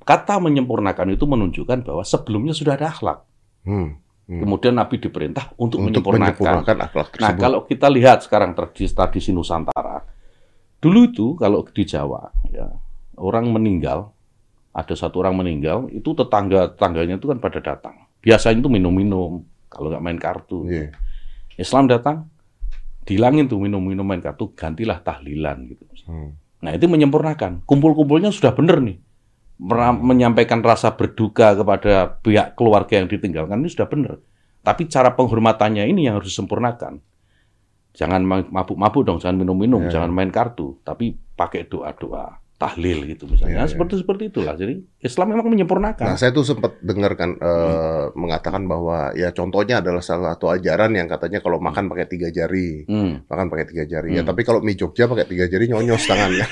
Kata 0.05 0.37
menyempurnakan 0.37 1.17
itu 1.17 1.25
menunjukkan 1.25 1.81
bahwa 1.81 2.05
sebelumnya 2.05 2.53
sudah 2.53 2.77
ada 2.77 2.93
akhlak. 2.93 3.30
Hmm. 3.67 3.97
Hmm. 4.31 4.41
Kemudian 4.47 4.79
Nabi 4.79 4.95
diperintah 5.01 5.57
untuk, 5.59 5.83
Untuk 5.83 6.07
menyempurnakan. 6.07 6.39
menyempurnakan 6.39 6.77
akhlak 6.87 7.07
Nah, 7.19 7.33
kalau 7.35 7.67
kita 7.67 7.91
lihat 7.91 8.23
sekarang 8.23 8.55
tradisi, 8.55 8.95
tradisi 8.95 9.35
Nusantara, 9.35 10.07
dulu 10.79 10.99
itu 11.09 11.27
kalau 11.35 11.65
di 11.67 11.83
Jawa, 11.83 12.31
ya, 12.47 12.71
orang 13.19 13.51
meninggal 13.51 14.15
ada 14.71 14.95
satu 14.95 15.19
orang 15.19 15.35
meninggal, 15.35 15.91
itu 15.91 16.15
tetangga 16.15 16.71
tetangganya 16.71 17.19
itu 17.19 17.27
kan 17.27 17.43
pada 17.43 17.59
datang. 17.59 18.07
Biasanya 18.23 18.63
itu 18.63 18.71
minum-minum, 18.71 19.43
kalau 19.67 19.91
nggak 19.91 20.03
main 20.03 20.19
kartu. 20.19 20.63
Iya. 20.67 20.95
Islam 21.59 21.91
datang, 21.91 22.31
dihilangin 23.03 23.51
tuh 23.51 23.59
minum-minum 23.59 24.07
main 24.07 24.23
kartu, 24.23 24.55
gantilah 24.55 25.03
tahlilan 25.03 25.67
gitu. 25.67 25.83
Hmm. 26.07 26.39
Nah 26.63 26.71
itu 26.71 26.87
menyempurnakan. 26.87 27.67
Kumpul-kumpulnya 27.67 28.31
sudah 28.31 28.55
benar 28.55 28.79
nih. 28.79 28.95
Menyampaikan 29.61 30.65
rasa 30.65 30.97
berduka 30.97 31.53
kepada 31.53 32.17
pihak 32.25 32.57
keluarga 32.57 32.97
yang 32.97 33.05
ditinggalkan 33.05 33.61
ini 33.61 33.69
sudah 33.69 33.85
benar. 33.85 34.17
Tapi 34.65 34.89
cara 34.89 35.13
penghormatannya 35.13 35.85
ini 35.85 36.09
yang 36.09 36.17
harus 36.17 36.33
disempurnakan. 36.33 36.97
Jangan 37.93 38.25
ma- 38.25 38.49
mabuk-mabuk 38.49 39.05
dong, 39.05 39.21
jangan 39.21 39.37
minum-minum, 39.37 39.85
Ya. 39.85 40.01
jangan 40.01 40.09
main 40.09 40.33
kartu, 40.33 40.81
tapi 40.81 41.13
pakai 41.13 41.69
doa-doa, 41.69 42.40
tahlil 42.61 43.09
gitu 43.09 43.25
misalnya. 43.25 43.57
Ya, 43.57 43.63
ya. 43.65 43.67
Seperti 43.67 43.97
seperti 43.97 44.29
itulah. 44.29 44.53
Jadi 44.53 44.85
Islam 44.99 45.33
memang 45.33 45.49
menyempurnakan. 45.49 46.05
Nah, 46.05 46.13
saya 46.15 46.29
tuh 46.29 46.45
sempat 46.45 46.77
dengarkan 46.77 47.33
eh, 47.33 47.49
Hmm. 47.49 48.13
mengatakan 48.13 48.63
bahwa 48.63 49.09
ya 49.13 49.33
contohnya 49.33 49.81
adalah 49.81 49.99
salah 49.99 50.37
satu 50.37 50.47
ajaran 50.47 50.93
yang 50.93 51.09
katanya 51.09 51.41
kalau 51.41 51.57
makan 51.57 51.89
pakai 51.89 52.05
tiga 52.05 52.29
jari, 52.29 52.85
Hmm. 52.85 53.25
makan 53.25 53.49
pakai 53.49 53.65
tiga 53.65 53.83
jari. 53.83 54.13
Ya, 54.13 54.21
Hmm. 54.21 54.29
tapi 54.29 54.41
kalau 54.43 54.61
mie 54.61 54.77
Jogja 54.77 55.09
pakai 55.09 55.25
tiga 55.25 55.45
jari 55.45 55.65
nyonyos 55.65 56.05
tangannya. 56.05 56.45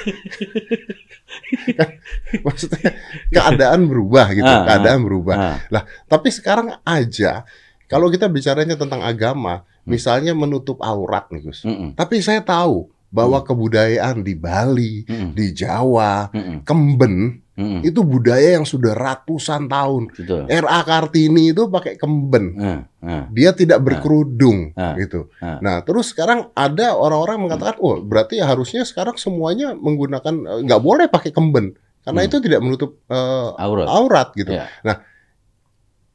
Kan, 1.69 1.89
Maksudnya 2.45 2.89
keadaan 3.29 3.85
berubah 3.85 4.33
gitu, 4.33 4.45
Ah, 4.45 4.61
ah. 4.61 4.65
keadaan 4.65 5.01
berubah. 5.01 5.35
Nah, 5.69 5.83
Tapi 6.05 6.29
sekarang 6.29 6.81
aja 6.81 7.45
kalau 7.85 8.09
kita 8.09 8.25
bicaranya 8.25 8.73
tentang 8.73 9.01
agama, 9.01 9.61
Hmm. 9.61 9.93
misalnya 9.93 10.33
menutup 10.33 10.77
aurat 10.79 11.29
nih 11.29 11.41
Gus. 11.43 11.61
mm-mm, 11.63 11.93
Tapi 11.93 12.19
saya 12.19 12.41
tahu 12.41 12.89
bahwa 13.09 13.41
kebudayaan 13.41 14.21
di 14.21 14.37
Bali, 14.37 15.01
mm-mm, 15.03 15.33
di 15.33 15.49
Jawa, 15.51 16.29
mm-mm, 16.29 16.61
Kemben 16.61 17.41
mm-mm. 17.57 17.81
itu 17.81 18.05
budaya 18.05 18.53
yang 18.55 18.69
sudah 18.69 18.93
ratusan 18.93 19.65
tahun. 19.65 20.13
RA 20.45 20.79
Kartini 20.85 21.49
itu 21.49 21.65
pakai 21.67 21.97
kemben. 21.97 22.53
Nah, 22.53 22.79
nah, 23.01 23.23
Dia 23.33 23.57
tidak 23.57 23.81
berkerudung 23.81 24.77
Ah. 24.77 24.93
gitu. 24.93 25.25
Ah. 25.41 25.57
Nah, 25.57 25.81
terus 25.81 26.13
sekarang 26.13 26.53
ada 26.53 26.93
orang-orang 26.93 27.41
mengatakan, 27.41 27.81
"Oh, 27.81 27.97
berarti 27.97 28.37
ya 28.37 28.45
harusnya 28.45 28.85
sekarang 28.85 29.17
semuanya 29.17 29.73
menggunakan 29.73 30.33
eh, 30.45 30.59
nggak 30.69 30.81
boleh 30.81 31.09
pakai 31.09 31.33
kemben 31.33 31.73
karena 32.05 32.21
Hmm. 32.23 32.29
itu 32.29 32.37
tidak 32.45 32.61
menutup 32.61 33.01
eh, 33.09 33.49
aurat. 33.57 33.87
aurat 33.89 34.29
gitu." 34.37 34.53
Ya. 34.53 34.69
Nah, 34.85 35.01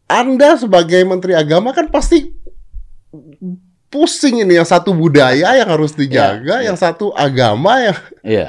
Anda 0.06 0.54
sebagai 0.54 1.02
menteri 1.02 1.34
agama 1.34 1.74
kan 1.74 1.90
pasti 1.90 2.30
pusing 3.94 4.42
ini 4.42 4.58
yang 4.58 4.66
satu 4.66 4.90
budaya 4.90 5.54
yang 5.54 5.70
harus 5.70 5.94
dijaga, 5.94 6.42
Ya, 6.42 6.58
ya. 6.58 6.66
yang 6.66 6.76
satu 6.76 7.14
agama 7.14 7.78
yang 7.80 7.98
Iya. 8.20 8.48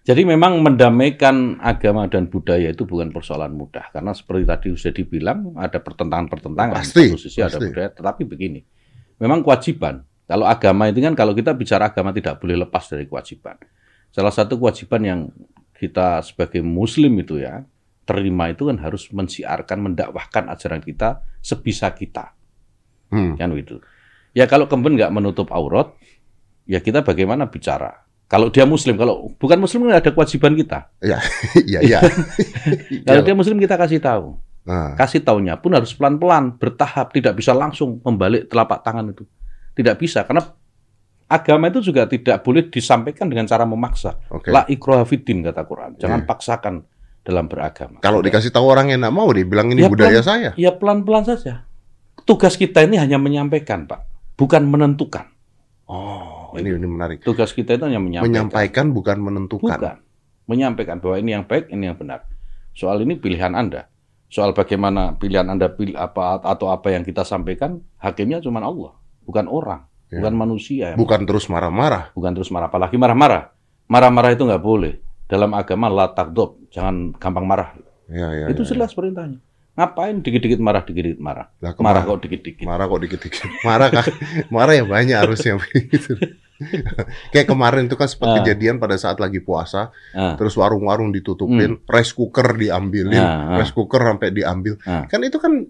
Jadi 0.00 0.24
memang 0.24 0.58
mendamaikan 0.58 1.60
agama 1.60 2.08
dan 2.08 2.26
budaya 2.26 2.72
itu 2.72 2.82
bukan 2.82 3.12
persoalan 3.12 3.52
mudah 3.52 3.92
karena 3.92 4.10
seperti 4.10 4.42
tadi 4.42 4.66
sudah 4.72 4.94
dibilang 4.96 5.38
ada 5.54 5.76
pertentangan-pertentangan 5.76 6.72
Pasti, 6.74 7.04
satu 7.06 7.20
sisi 7.20 7.38
ada 7.38 7.52
pasti. 7.52 7.68
budaya 7.68 7.88
tetapi 7.92 8.22
begini. 8.24 8.60
Memang 9.20 9.44
kewajiban. 9.44 10.00
Kalau 10.24 10.48
agama 10.48 10.88
itu 10.88 10.98
kan 10.98 11.12
kalau 11.12 11.30
kita 11.30 11.52
bicara 11.52 11.92
agama 11.92 12.10
tidak 12.10 12.40
boleh 12.40 12.56
lepas 12.58 12.88
dari 12.88 13.04
kewajiban. 13.04 13.60
Salah 14.08 14.32
satu 14.32 14.56
kewajiban 14.56 15.02
yang 15.04 15.20
kita 15.76 16.24
sebagai 16.24 16.64
muslim 16.64 17.20
itu 17.20 17.36
ya 17.36 17.62
terima 18.02 18.48
itu 18.48 18.66
kan 18.66 18.80
harus 18.80 19.06
mensiarkan 19.08 19.78
mendakwahkan 19.78 20.48
ajaran 20.48 20.80
kita 20.80 21.20
sebisa 21.38 21.92
kita 21.92 22.34
Hmm. 23.10 23.34
kan 23.34 23.50
begitu. 23.50 23.78
Ya 24.30 24.46
kalau 24.46 24.66
kemben 24.66 24.94
nggak 24.94 25.10
menutup 25.10 25.50
aurat, 25.50 25.90
ya 26.64 26.78
kita 26.78 27.02
bagaimana 27.02 27.50
bicara? 27.50 28.06
Kalau 28.30 28.46
dia 28.46 28.62
muslim, 28.62 28.94
kalau 28.94 29.26
bukan 29.34 29.58
muslim 29.58 29.90
kan 29.90 29.98
ada 29.98 30.10
kewajiban 30.14 30.54
kita. 30.54 30.86
Iya, 31.02 31.18
iya. 31.82 31.98
Kalau 33.06 33.26
dia 33.26 33.34
muslim 33.34 33.58
kita 33.58 33.74
kasih 33.74 33.98
tahu. 33.98 34.38
Nah, 34.60 34.94
Kasih 34.94 35.24
taunya 35.24 35.58
pun 35.58 35.74
harus 35.74 35.90
pelan-pelan, 35.96 36.54
bertahap, 36.54 37.10
tidak 37.10 37.34
bisa 37.34 37.50
langsung 37.50 37.98
membalik 38.06 38.46
telapak 38.46 38.86
tangan 38.86 39.10
itu. 39.10 39.26
Tidak 39.74 39.98
bisa 39.98 40.22
karena 40.22 40.46
agama 41.26 41.70
itu 41.70 41.82
juga 41.82 42.06
tidak 42.06 42.38
boleh 42.46 42.70
disampaikan 42.70 43.26
dengan 43.26 43.50
cara 43.50 43.66
memaksa. 43.66 44.14
oke. 44.30 44.46
La 44.46 44.62
fiddin 45.02 45.42
kata 45.42 45.66
Quran. 45.66 45.98
Jangan 45.98 46.22
Iya. 46.22 46.28
paksakan 46.28 46.74
dalam 47.22 47.50
beragama. 47.50 47.98
Kalau 47.98 48.22
dikasih 48.22 48.50
tahu 48.50 48.66
orang 48.66 48.94
yang 48.94 49.02
nggak 49.02 49.14
mau, 49.14 49.26
dia 49.34 49.42
bilang 49.42 49.70
ini 49.70 49.82
Ya, 49.82 49.90
budaya 49.90 50.10
pelan- 50.12 50.26
saya. 50.26 50.50
Ya 50.54 50.70
pelan-pelan 50.70 51.24
saja. 51.26 51.66
Tugas 52.22 52.54
kita 52.54 52.84
ini 52.84 52.94
hanya 52.94 53.16
menyampaikan, 53.16 53.88
Pak, 53.88 54.06
bukan 54.40 54.62
menentukan. 54.64 55.28
Oh, 55.90 56.54
ini 56.56 56.72
ini 56.72 56.86
menarik. 56.88 57.20
Tugas 57.20 57.52
kita 57.52 57.76
itu 57.76 57.84
hanya 57.84 58.00
menyampaikan. 58.00 58.30
Menyampaikan 58.30 58.86
bukan 58.96 59.18
menentukan. 59.20 59.76
Bukan. 59.76 59.96
Menyampaikan 60.48 60.96
bahwa 61.02 61.16
ini 61.20 61.30
yang 61.36 61.44
baik, 61.44 61.68
ini 61.68 61.92
yang 61.92 61.98
benar. 61.98 62.24
Soal 62.72 63.04
ini 63.04 63.20
pilihan 63.20 63.52
Anda. 63.52 63.90
Soal 64.30 64.54
bagaimana 64.54 65.18
pilihan 65.18 65.44
Anda 65.50 65.68
pilih 65.74 65.98
apa 65.98 66.38
atau 66.40 66.70
apa 66.70 66.94
yang 66.94 67.02
kita 67.02 67.26
sampaikan, 67.26 67.82
hakimnya 67.98 68.38
cuma 68.38 68.62
Allah, 68.62 68.94
bukan 69.26 69.50
orang, 69.50 69.90
Ya. 70.10 70.22
bukan 70.22 70.34
manusia. 70.38 70.86
Bukan 70.94 71.26
terus 71.26 71.50
marah-marah. 71.50 72.14
Bukan 72.14 72.34
terus 72.34 72.50
marah, 72.54 72.70
apalagi 72.70 72.94
marah-marah. 72.94 73.50
Marah-marah 73.90 74.30
itu 74.34 74.46
nggak 74.46 74.62
boleh. 74.62 75.02
Dalam 75.26 75.54
agama 75.54 75.86
la 75.90 76.10
takdob, 76.10 76.70
jangan 76.70 77.14
gampang 77.18 77.46
marah. 77.46 77.74
Ya, 78.10 78.26
ya, 78.34 78.46
itu 78.50 78.66
ya, 78.66 78.74
jelas 78.74 78.90
perintahnya. 78.94 79.38
Ngapain 79.70 80.20
dikit-dikit 80.20 80.58
marah, 80.58 80.82
dikit-dikit 80.82 81.18
marah? 81.18 81.46
Lah, 81.58 81.72
Marah 81.78 82.02
kok 82.02 82.20
dikit-dikit. 82.20 82.66
Marah 82.66 82.84
kok 82.84 83.00
dikit-dikit. 83.00 83.42
Marah 83.68 83.88
kan? 83.88 84.04
Marah 84.48 84.74
ya 84.74 84.84
banyak 84.84 85.16
harusnya 85.16 85.56
begitu. 85.56 86.18
Kayak 87.32 87.48
kemarin 87.48 87.88
itu 87.88 87.96
kan 87.96 88.04
sempat 88.04 88.28
Ah. 88.28 88.36
kejadian 88.38 88.76
pada 88.76 88.92
saat 88.94 89.16
lagi 89.16 89.40
puasa, 89.40 89.88
Ah, 90.12 90.36
terus 90.36 90.52
warung-warung 90.52 91.08
ditutupin, 91.08 91.80
rice 91.84 92.12
cooker 92.12 92.52
diambilin, 92.52 93.16
Ah, 93.16 93.56
ah. 93.56 93.58
rice 93.58 93.72
cooker 93.72 93.96
sampai 93.98 94.28
diambil. 94.28 94.76
Ah. 94.84 95.08
Kan 95.08 95.24
itu 95.24 95.40
kan 95.40 95.64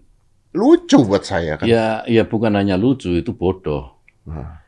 lucu 0.51 0.99
buat 1.01 1.23
saya 1.23 1.55
kan. 1.55 1.71
Ya, 1.71 2.03
ya 2.05 2.27
bukan 2.27 2.59
hanya 2.59 2.75
lucu, 2.75 3.15
itu 3.15 3.31
bodoh. 3.31 4.03
Nah, 4.27 4.59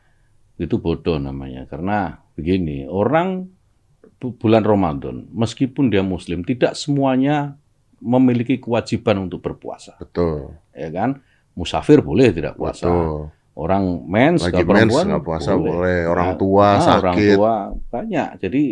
itu 0.55 0.79
bodoh 0.79 1.19
namanya 1.19 1.67
karena 1.67 2.23
begini 2.33 2.87
orang 2.87 3.51
bu- 4.15 4.31
bulan 4.33 4.63
Ramadan 4.63 5.27
meskipun 5.29 5.91
dia 5.91 6.01
muslim 6.01 6.41
tidak 6.41 6.73
semuanya 6.73 7.59
memiliki 8.03 8.59
kewajiban 8.59 9.23
untuk 9.23 9.39
berpuasa. 9.39 9.95
Betul. 9.95 10.51
ya 10.75 10.91
kan? 10.91 11.23
Musafir 11.55 12.03
boleh 12.03 12.35
tidak 12.35 12.59
puasa. 12.59 12.85
Betul. 12.91 13.31
orang 13.53 13.85
mens 14.09 14.41
Lagi 14.41 14.65
mens 14.65 14.65
perempuan 14.65 15.05
nggak 15.13 15.25
puasa 15.29 15.53
boleh, 15.53 16.09
orang 16.09 16.33
Nah, 16.33 16.37
tua 16.41 16.69
nah, 16.73 16.97
orang 16.97 17.15
sakit. 17.21 17.35
tua 17.37 17.53
banyak. 17.93 18.27
Jadi 18.41 18.63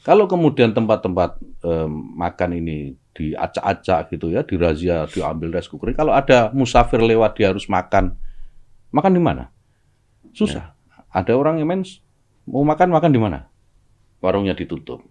kalau 0.00 0.24
kemudian 0.24 0.72
tempat-tempat 0.72 1.36
em, 1.60 1.92
makan 2.16 2.50
ini 2.56 2.96
diacak-acak 3.12 4.16
gitu 4.16 4.32
ya 4.32 4.40
dirazia 4.40 5.04
diambil 5.12 5.52
rice 5.52 5.68
cooker 5.68 5.92
kalau 5.92 6.16
ada 6.16 6.48
musafir 6.56 7.04
lewat 7.04 7.36
dia 7.36 7.52
harus 7.52 7.68
makan 7.68 8.16
makan 8.88 9.12
di 9.12 9.20
mana? 9.20 9.52
Susah. 10.32 10.72
Ada 11.12 11.36
orang 11.36 11.60
yang 11.60 11.68
mens 11.68 12.00
mau 12.48 12.64
makan 12.64 12.96
makan 12.96 13.12
di 13.12 13.20
mana? 13.20 13.44
Warungnya 14.24 14.56
ditutup 14.56 15.04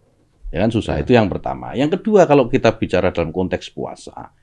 ya 0.50 0.58
kan 0.62 0.70
susah 0.70 0.98
Ya. 0.98 1.02
itu 1.06 1.12
yang 1.14 1.30
pertama 1.30 1.74
yang 1.74 1.90
kedua 1.90 2.26
kalau 2.26 2.50
kita 2.50 2.74
bicara 2.76 3.14
dalam 3.14 3.30
konteks 3.30 3.70
puasa 3.72 4.34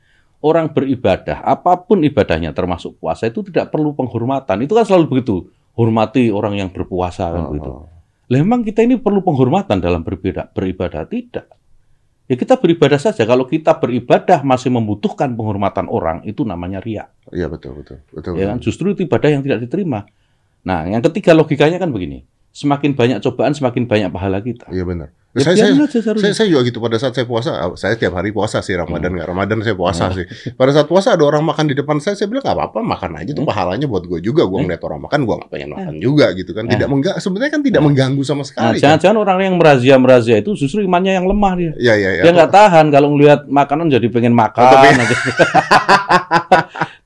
orang 0.40 0.70
beribadah 0.70 1.42
apa 1.42 1.82
pun 1.82 2.02
ibadahnya 2.02 2.54
termasuk 2.54 2.98
puasa 2.98 3.26
itu 3.26 3.42
tidak 3.46 3.70
perlu 3.70 3.92
penghormatan 3.92 4.62
itu 4.62 4.72
kan 4.72 4.86
selalu 4.86 5.18
begitu 5.18 5.50
hormati 5.74 6.30
orang 6.30 6.56
yang 6.56 6.68
berpuasa 6.70 7.30
kan 7.30 7.42
Oh, 7.46 7.50
begitu 7.52 7.70
lah 8.26 8.42
emang 8.42 8.66
kita 8.66 8.82
ini 8.82 8.98
perlu 8.98 9.22
penghormatan 9.22 9.78
dalam 9.78 10.02
berbeda, 10.02 10.50
beribadah? 10.50 11.06
Tidak. 11.06 11.46
Ya 12.26 12.34
kita 12.34 12.58
beribadah 12.58 12.98
saja. 12.98 13.22
Kalau 13.22 13.46
kita 13.46 13.78
beribadah 13.78 14.42
masih 14.42 14.74
membutuhkan 14.74 15.30
penghormatan 15.38 15.86
orang, 15.86 16.26
itu 16.26 16.42
namanya 16.42 16.82
ria. 16.82 17.06
Iya 17.30 17.46
betul 17.46 17.78
betul 17.78 18.02
betul. 18.10 18.34
Ya 18.34 18.50
kan? 18.50 18.58
Justru 18.58 18.98
itu 18.98 19.06
ibadah 19.06 19.30
yang 19.30 19.46
tidak 19.46 19.62
diterima. 19.62 20.10
Nah, 20.66 20.90
yang 20.90 21.06
ketiga 21.06 21.38
logikanya 21.38 21.78
kan 21.78 21.94
begini. 21.94 22.26
Semakin 22.50 22.98
banyak 22.98 23.22
cobaan, 23.22 23.54
semakin 23.54 23.86
banyak 23.86 24.10
pahala 24.10 24.42
kita. 24.42 24.74
Iya 24.74 24.82
benar. 24.82 25.14
Ya, 25.36 25.52
saya, 25.52 25.68
saya, 25.68 26.16
saya, 26.16 26.32
saya 26.32 26.46
juga 26.48 26.64
gitu 26.64 26.80
pada 26.80 26.96
saat 26.96 27.12
saya 27.12 27.22
puasa, 27.22 27.52
saya 27.76 27.92
tiap 27.92 28.16
hari 28.16 28.32
puasa 28.32 28.58
sih 28.58 28.72
Ramadan 28.72 29.12
Hmm. 29.12 29.20
nggak 29.20 29.28
Ramadan 29.28 29.56
saya 29.60 29.76
puasa 29.76 30.08
Hmm. 30.08 30.16
sih. 30.16 30.24
Pada 30.56 30.72
saat 30.72 30.88
puasa 30.88 31.12
ada 31.12 31.22
orang 31.22 31.44
makan 31.44 31.68
di 31.68 31.76
depan 31.76 32.00
saya, 32.00 32.16
saya 32.16 32.24
bilang 32.24 32.40
nggak 32.40 32.56
apa-apa 32.56 32.80
makan 32.80 33.10
aja 33.20 33.30
tuh 33.30 33.44
Hmm. 33.44 33.52
pahalanya 33.52 33.84
buat 33.84 34.02
gue 34.02 34.18
juga. 34.18 34.48
Gue 34.48 34.56
Hmm. 34.56 34.64
ngeliat 34.64 34.80
orang 34.80 35.00
makan, 35.04 35.18
gue 35.22 35.34
nggak 35.36 35.50
pengen 35.52 35.68
makan 35.76 35.94
juga 36.00 36.26
gitu 36.32 36.50
kan. 36.50 36.64
Tidak 36.64 36.88
mengganggu, 36.88 37.20
sebenarnya 37.20 37.50
kan 37.52 37.60
tidak 37.60 37.80
Hmm. 37.84 37.88
mengganggu 37.92 38.22
sama 38.24 38.40
Nah, 38.40 38.48
sekali. 38.48 38.66
kan. 38.72 38.80
jangan-jangan 38.80 39.18
orang 39.20 39.38
yang 39.44 39.54
merazia-merazia 39.60 40.36
itu 40.40 40.50
justru 40.56 40.80
imannya 40.80 41.12
yang 41.12 41.28
lemah 41.28 41.52
dia. 41.52 41.72
Iya 41.76 41.94
iya 41.94 42.10
iya. 42.16 42.22
Dia 42.24 42.32
nggak 42.32 42.50
tahan 42.50 42.86
kalau 42.88 43.08
ngelihat 43.12 43.40
makanan 43.46 43.86
jadi 43.92 44.08
pengen 44.08 44.32
makan. 44.32 44.72
aja. 44.72 44.96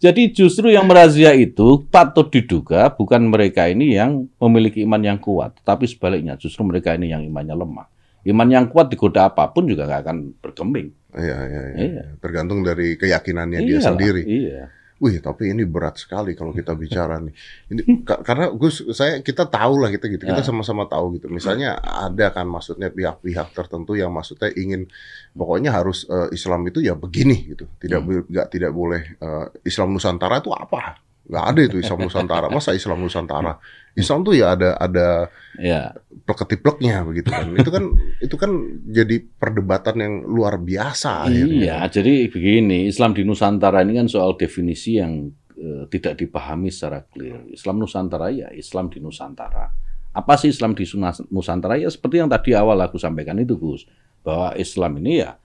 jadi 0.04 0.22
justru 0.30 0.70
yang 0.70 0.86
merazia 0.86 1.34
itu 1.34 1.82
patut 1.90 2.30
diduga 2.30 2.94
bukan 2.94 3.26
mereka 3.26 3.66
ini 3.66 3.98
yang 3.98 4.30
memiliki 4.38 4.86
iman 4.86 5.02
yang 5.02 5.18
kuat, 5.18 5.58
tapi 5.60 5.90
sebaliknya 5.90 6.38
justru 6.38 6.62
mereka 6.62 6.94
ini 6.94 7.10
yang 7.10 7.20
imannya 7.20 7.58
lemah. 7.58 7.89
Iman 8.22 8.48
yang 8.48 8.66
kuat 8.66 8.88
digoda 8.88 9.28
apa 9.28 9.48
pun 9.48 9.64
juga 9.64 9.84
nggak 9.84 10.02
akan 10.02 10.16
berkembang. 10.38 10.88
Iya 11.12 11.38
iya. 11.42 11.62
iya. 11.66 11.80
Iya. 11.80 12.04
Tergantung 12.18 12.60
dari 12.60 12.94
keyakinannya 12.94 13.60
dia 13.60 13.76
Iyalah, 13.76 13.86
sendiri. 13.86 14.22
Iya. 14.22 14.62
Wih, 15.00 15.16
tapi 15.16 15.48
ini 15.48 15.64
berat 15.64 15.96
sekali 15.96 16.36
kalau 16.36 16.52
kita 16.52 16.76
bicara 16.76 17.16
nih. 17.16 17.32
Ini 17.66 18.04
ka- 18.04 18.20
karena 18.20 18.52
Gus, 18.52 18.84
saya 18.92 19.18
kita 19.18 19.48
tahu 19.48 19.80
lah 19.80 19.88
kita 19.88 20.12
gitu, 20.12 20.28
kita 20.28 20.40
Ya. 20.40 20.44
sama-sama 20.44 20.84
tahu 20.84 21.16
gitu. 21.16 21.32
Misalnya 21.32 21.80
ada 21.80 22.28
kan 22.28 22.44
maksudnya 22.44 22.92
pihak-pihak 22.92 23.56
tertentu 23.56 23.96
yang 23.96 24.12
maksudnya 24.12 24.52
ingin 24.52 24.92
pokoknya 25.32 25.72
harus 25.72 26.04
eh, 26.04 26.28
Islam 26.30 26.68
itu 26.68 26.84
ya 26.84 26.92
begini 26.92 27.48
gitu. 27.48 27.64
Tidak 27.80 27.96
Hmm. 27.96 28.28
nggak 28.28 28.46
tidak 28.52 28.70
boleh 28.70 29.00
eh, 29.16 29.46
Islam 29.64 29.96
Nusantara 29.96 30.36
itu 30.38 30.52
apa? 30.52 31.00
Nggak 31.30 31.44
ada 31.46 31.60
itu 31.62 31.76
Islam 31.78 31.98
Nusantara. 32.02 32.46
Masa 32.50 32.74
Islam 32.74 32.98
Nusantara? 32.98 33.54
Islam 33.94 34.26
tuh 34.26 34.34
ya 34.34 34.58
ada 34.58 34.74
ada 34.74 35.30
Ya, 35.58 35.94
plek-ketipleknya 36.26 37.06
begitu 37.06 37.30
kan. 37.30 37.54
Itu 37.54 37.70
kan 37.70 37.84
itu 38.18 38.34
kan 38.34 38.50
jadi 38.90 39.16
perdebatan 39.38 39.96
yang 40.02 40.14
luar 40.26 40.58
biasa 40.58 41.30
akhirnya. 41.30 41.62
iya. 41.62 41.78
Jadi 41.86 42.26
begini, 42.32 42.90
Islam 42.90 43.14
di 43.14 43.22
Nusantara 43.22 43.82
ini 43.86 43.94
kan 43.98 44.06
soal 44.10 44.34
definisi 44.34 44.98
yang 44.98 45.30
eh, 45.54 45.84
tidak 45.86 46.18
dipahami 46.18 46.72
secara 46.74 47.06
clear. 47.06 47.46
Islam 47.50 47.78
Nusantara 47.78 48.30
ya 48.34 48.50
Islam 48.50 48.90
di 48.90 48.98
Nusantara. 48.98 49.70
Apa 50.10 50.34
sih 50.34 50.50
Islam 50.50 50.74
di 50.74 50.82
Nusantara? 51.30 51.78
Ya 51.78 51.86
seperti 51.86 52.18
yang 52.18 52.26
tadi 52.26 52.50
awal 52.58 52.82
aku 52.82 52.98
sampaikan 52.98 53.38
itu 53.38 53.54
Gus, 53.54 53.86
bahwa 54.26 54.50
Islam 54.58 54.98
ini 54.98 55.22
ya 55.22 55.38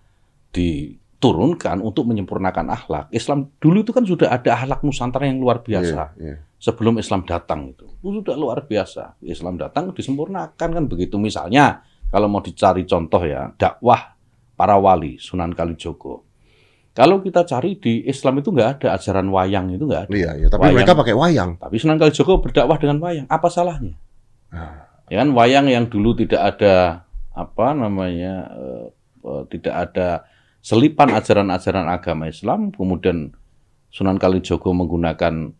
diturunkan 1.25 1.81
untuk 1.81 2.05
menyempurnakan 2.05 2.69
akhlak. 2.69 3.05
Islam 3.09 3.49
dulu 3.57 3.81
itu 3.81 3.89
kan 3.89 4.05
sudah 4.05 4.29
ada 4.29 4.53
akhlak 4.53 4.85
Nusantara 4.85 5.25
yang 5.25 5.41
luar 5.41 5.65
biasa. 5.65 6.13
Iya, 6.21 6.21
iya. 6.21 6.37
sebelum 6.61 7.01
Islam 7.01 7.25
datang 7.25 7.73
itu. 7.73 7.89
Itu 7.89 8.21
sudah 8.21 8.37
luar 8.37 8.69
biasa. 8.69 9.17
Islam 9.25 9.57
datang 9.57 9.89
disempurnakan 9.89 10.53
kan 10.53 10.83
begitu. 10.85 11.17
Misalnya 11.17 11.81
kalau 12.13 12.29
mau 12.29 12.45
dicari 12.45 12.85
contoh 12.85 13.25
ya, 13.25 13.49
dakwah 13.57 14.13
para 14.53 14.77
wali 14.77 15.17
Sunan 15.17 15.49
Kalijogo. 15.57 16.21
Kalau 16.95 17.19
kita 17.19 17.43
cari 17.43 17.75
di 17.81 18.05
Islam 18.05 18.39
itu 18.39 18.53
nggak 18.53 18.69
ada 18.79 18.87
ajaran 18.95 19.27
wayang 19.27 19.73
itu 19.73 19.83
nggak 19.83 20.01
ada. 20.07 20.13
Iya, 20.13 20.31
iya. 20.37 20.47
Tapi 20.47 20.61
Wayang. 20.61 20.75
mereka 20.77 20.93
pakai 20.93 21.15
wayang. 21.17 21.51
Tapi 21.57 21.75
Sunan 21.81 21.97
Kalijogo 21.97 22.39
berdakwah 22.39 22.77
dengan 22.77 23.01
wayang. 23.01 23.25
Apa 23.27 23.49
salahnya? 23.49 23.97
Ah. 24.53 24.93
Ya 25.09 25.25
kan 25.25 25.33
wayang 25.33 25.67
yang 25.73 25.89
dulu 25.89 26.13
tidak 26.13 26.55
ada 26.55 27.03
apa 27.35 27.75
namanya 27.75 28.47
eh, 28.53 28.85
eh, 29.25 29.43
tidak 29.51 29.75
ada 29.75 30.23
selipan 30.65 31.13
ajaran-ajaran 31.13 31.85
agama 31.85 32.25
Islam, 32.25 32.73
kemudian 32.73 33.37
Sunan 33.93 34.17
Kalijogo 34.17 34.73
menggunakan 34.73 35.53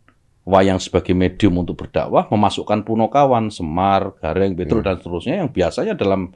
wayang 0.50 0.82
sebagai 0.82 1.14
medium 1.14 1.62
untuk 1.62 1.78
berdakwah, 1.86 2.26
memasukkan 2.26 2.82
punokawan, 2.82 3.54
semar, 3.54 4.18
gareng, 4.18 4.58
petruk 4.58 4.82
dan 4.82 4.98
seterusnya 4.98 5.46
yang 5.46 5.50
biasanya 5.54 5.94
dalam 5.94 6.34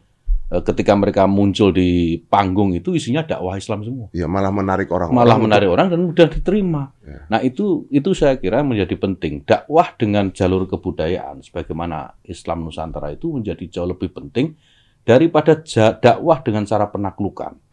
eh, 0.54 0.62
ketika 0.62 0.94
mereka 0.94 1.26
muncul 1.26 1.74
di 1.74 2.22
panggung 2.30 2.78
itu 2.78 2.94
isinya 2.94 3.26
dakwah 3.26 3.58
Islam 3.58 3.86
semua 3.86 4.08
Ya 4.14 4.30
malah 4.30 4.54
menarik 4.54 4.90
orang. 4.94 5.14
malah 5.14 5.38
menarik 5.42 5.70
orang 5.70 5.90
dan 5.90 6.00
mudah 6.06 6.30
diterima. 6.30 6.94
Ya. 7.02 7.26
Nah 7.26 7.40
itu 7.42 7.90
itu 7.90 8.14
saya 8.14 8.38
kira 8.38 8.62
menjadi 8.62 8.94
penting. 8.98 9.46
Dakwah 9.46 9.98
dengan 9.98 10.30
jalur 10.30 10.70
kebudayaan, 10.70 11.42
sebagaimana 11.42 12.22
Islam 12.26 12.70
Nusantara 12.70 13.14
itu 13.14 13.34
menjadi 13.34 13.66
jauh 13.66 13.90
lebih 13.90 14.14
penting 14.14 14.58
daripada 15.06 15.58
dakwah 16.02 16.38
dengan 16.46 16.70
cara 16.70 16.86
penaklukan. 16.90 17.69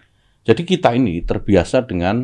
Jadi 0.46 0.62
kita 0.62 0.94
ini 0.94 1.26
terbiasa 1.26 1.82
dengan 1.82 2.22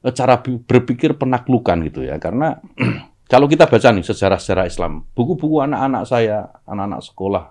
eh, 0.00 0.12
cara 0.16 0.40
berpikir 0.40 1.20
penaklukan 1.20 1.76
gitu 1.84 2.08
ya, 2.08 2.16
karena 2.16 2.56
kalau 3.32 3.44
kita 3.44 3.68
baca 3.68 3.92
nih 3.92 4.04
sejarah-sejarah 4.04 4.64
Islam, 4.64 5.04
buku-buku 5.12 5.60
anak-anak 5.60 6.02
saya, 6.08 6.48
anak-anak 6.64 7.02
sekolah, 7.04 7.44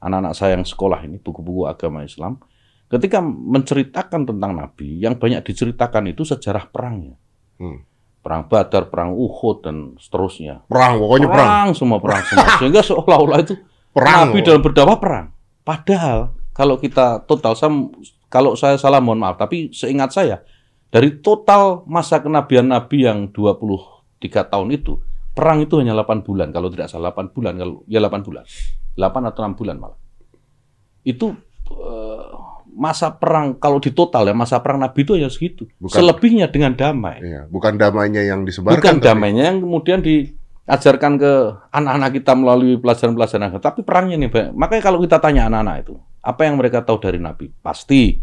anak-anak 0.00 0.32
saya 0.32 0.56
yang 0.56 0.64
sekolah 0.64 1.04
ini, 1.04 1.20
buku-buku 1.20 1.68
agama 1.68 2.02
Islam, 2.02 2.40
ketika 2.88 3.20
menceritakan 3.20 4.24
tentang 4.24 4.56
Nabi, 4.56 5.04
yang 5.04 5.20
banyak 5.20 5.44
diceritakan 5.44 6.08
itu 6.08 6.24
sejarah 6.24 6.64
perangnya. 6.72 7.20
Hmm. 7.60 7.84
Perang 8.18 8.50
Badar, 8.50 8.90
perang 8.90 9.14
Uhud, 9.14 9.62
dan 9.62 9.94
seterusnya. 10.00 10.66
Perang, 10.66 10.98
pokoknya 10.98 11.28
perang. 11.30 11.70
semua 11.72 12.02
perang 12.02 12.20
semua. 12.26 12.48
Sehingga 12.60 12.82
seolah-olah 12.82 13.40
itu 13.40 13.54
Perang. 13.98 14.30
Nabi 14.30 14.46
dalam 14.46 14.62
berdakwah 14.62 14.98
perang. 15.00 15.26
Padahal 15.66 16.30
kalau 16.54 16.78
kita 16.78 17.26
total, 17.26 17.58
saya, 17.58 17.70
kalau 18.28 18.52
saya 18.54 18.76
salah 18.76 19.00
mohon 19.00 19.20
maaf, 19.20 19.40
tapi 19.40 19.72
seingat 19.72 20.12
saya, 20.12 20.44
dari 20.88 21.20
total 21.20 21.84
masa 21.84 22.20
kenabian 22.20 22.68
Nabi 22.68 23.04
yang 23.04 23.28
23 23.32 24.20
tahun 24.48 24.68
itu, 24.72 25.00
perang 25.32 25.60
itu 25.60 25.80
hanya 25.80 25.96
8 25.96 26.24
bulan, 26.24 26.48
kalau 26.52 26.68
tidak 26.68 26.88
salah 26.88 27.12
8 27.12 27.32
bulan, 27.32 27.56
kalau 27.56 27.84
ya 27.88 28.00
8 28.00 28.24
bulan. 28.24 28.44
8 28.96 29.28
atau 29.30 29.40
6 29.44 29.54
bulan 29.56 29.76
malah. 29.78 29.98
Itu 31.04 31.36
eh, 31.68 32.24
masa 32.74 33.12
perang, 33.16 33.56
kalau 33.56 33.78
di 33.80 33.92
total 33.92 34.28
ya, 34.28 34.34
masa 34.36 34.60
perang 34.60 34.80
Nabi 34.80 35.04
itu 35.04 35.12
hanya 35.16 35.28
segitu. 35.28 35.68
Bukan- 35.80 35.98
Selebihnya 35.98 36.48
dengan 36.48 36.72
damai. 36.76 37.20
Iya, 37.20 37.42
bukan 37.48 37.76
damainya 37.76 38.24
yang 38.24 38.44
disebarkan. 38.44 38.76
Bukan 38.78 38.94
tapi- 39.00 39.06
damainya 39.08 39.52
yang 39.52 39.58
kemudian 39.60 40.00
diajarkan 40.00 41.12
ke 41.20 41.32
anak-anak 41.70 42.10
kita 42.16 42.32
melalui 42.36 42.76
pelajaran-pelajaran 42.80 43.56
tapi 43.60 43.80
perangnya 43.82 44.16
nih. 44.20 44.52
Makanya 44.56 44.82
kalau 44.82 44.98
kita 45.02 45.18
tanya 45.18 45.46
anak-anak 45.52 45.76
itu, 45.86 45.94
apa 46.28 46.44
yang 46.44 46.60
mereka 46.60 46.84
tahu 46.84 47.00
dari 47.00 47.16
Nabi? 47.16 47.48
Pasti 47.48 48.20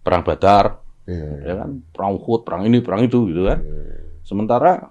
perang 0.00 0.24
Badar, 0.24 0.80
Iya, 1.04 1.18
iya. 1.18 1.44
ya 1.44 1.54
kan? 1.60 1.70
Perang 1.92 2.16
Uhud, 2.16 2.40
perang 2.48 2.62
ini, 2.64 2.78
perang 2.80 3.04
itu 3.04 3.28
gitu 3.28 3.44
kan. 3.44 3.60
Iya. 3.60 4.00
Sementara 4.24 4.88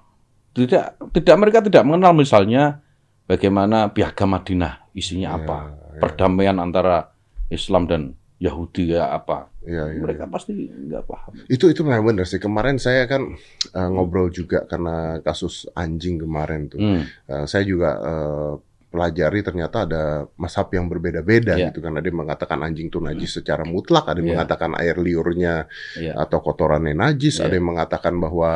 tidak 0.53 0.99
tidak 1.15 1.35
mereka 1.39 1.59
tidak 1.63 1.81
mengenal 1.87 2.13
misalnya 2.13 2.83
bagaimana 3.25 3.89
piagam 3.89 4.29
Madinah 4.29 4.91
isinya 4.91 5.33
Iya, 5.33 5.37
apa, 5.41 5.57
perdamaian 5.97 6.59
antara 6.59 7.15
Islam 7.47 7.87
dan 7.87 8.01
Yahudi 8.41 8.91
ya 8.91 9.09
apa. 9.09 9.47
Iya. 9.63 9.97
Mereka 10.01 10.27
pasti 10.27 10.51
nggak 10.67 11.03
paham. 11.07 11.31
Itu 11.47 11.71
itu 11.71 11.81
memang 11.85 12.11
benar 12.11 12.25
sih. 12.27 12.41
Kemarin 12.41 12.75
saya 12.77 13.07
kan 13.07 13.37
eh, 13.71 13.89
ngobrol 13.89 14.29
juga 14.29 14.67
karena 14.67 15.21
kasus 15.23 15.69
anjing 15.73 16.19
kemarin 16.19 16.67
tuh. 16.67 16.81
Hmm, 16.81 17.01
Eh, 17.25 17.45
saya 17.47 17.63
juga 17.63 17.89
eh, 18.01 18.51
pelajari 18.91 19.39
ternyata 19.39 19.87
ada 19.87 20.03
mazhab 20.35 20.67
yang 20.75 20.91
berbeda-beda 20.91 21.55
Iya. 21.55 21.71
gitu 21.71 21.79
kan. 21.79 21.95
Ada 21.95 22.11
yang 22.11 22.19
mengatakan 22.27 22.59
anjing 22.59 22.91
itu 22.91 22.99
najis 22.99 23.39
secara 23.39 23.63
mutlak, 23.63 24.03
ada 24.05 24.19
yang 24.19 24.27
Iya. 24.27 24.35
mengatakan 24.35 24.71
air 24.75 24.99
liurnya 24.99 25.65
Iya. 25.95 26.19
atau 26.19 26.43
kotorannya 26.43 26.91
najis, 26.91 27.39
Iya. 27.39 27.47
ada 27.47 27.53
yang 27.55 27.67
mengatakan 27.71 28.13
bahwa 28.19 28.51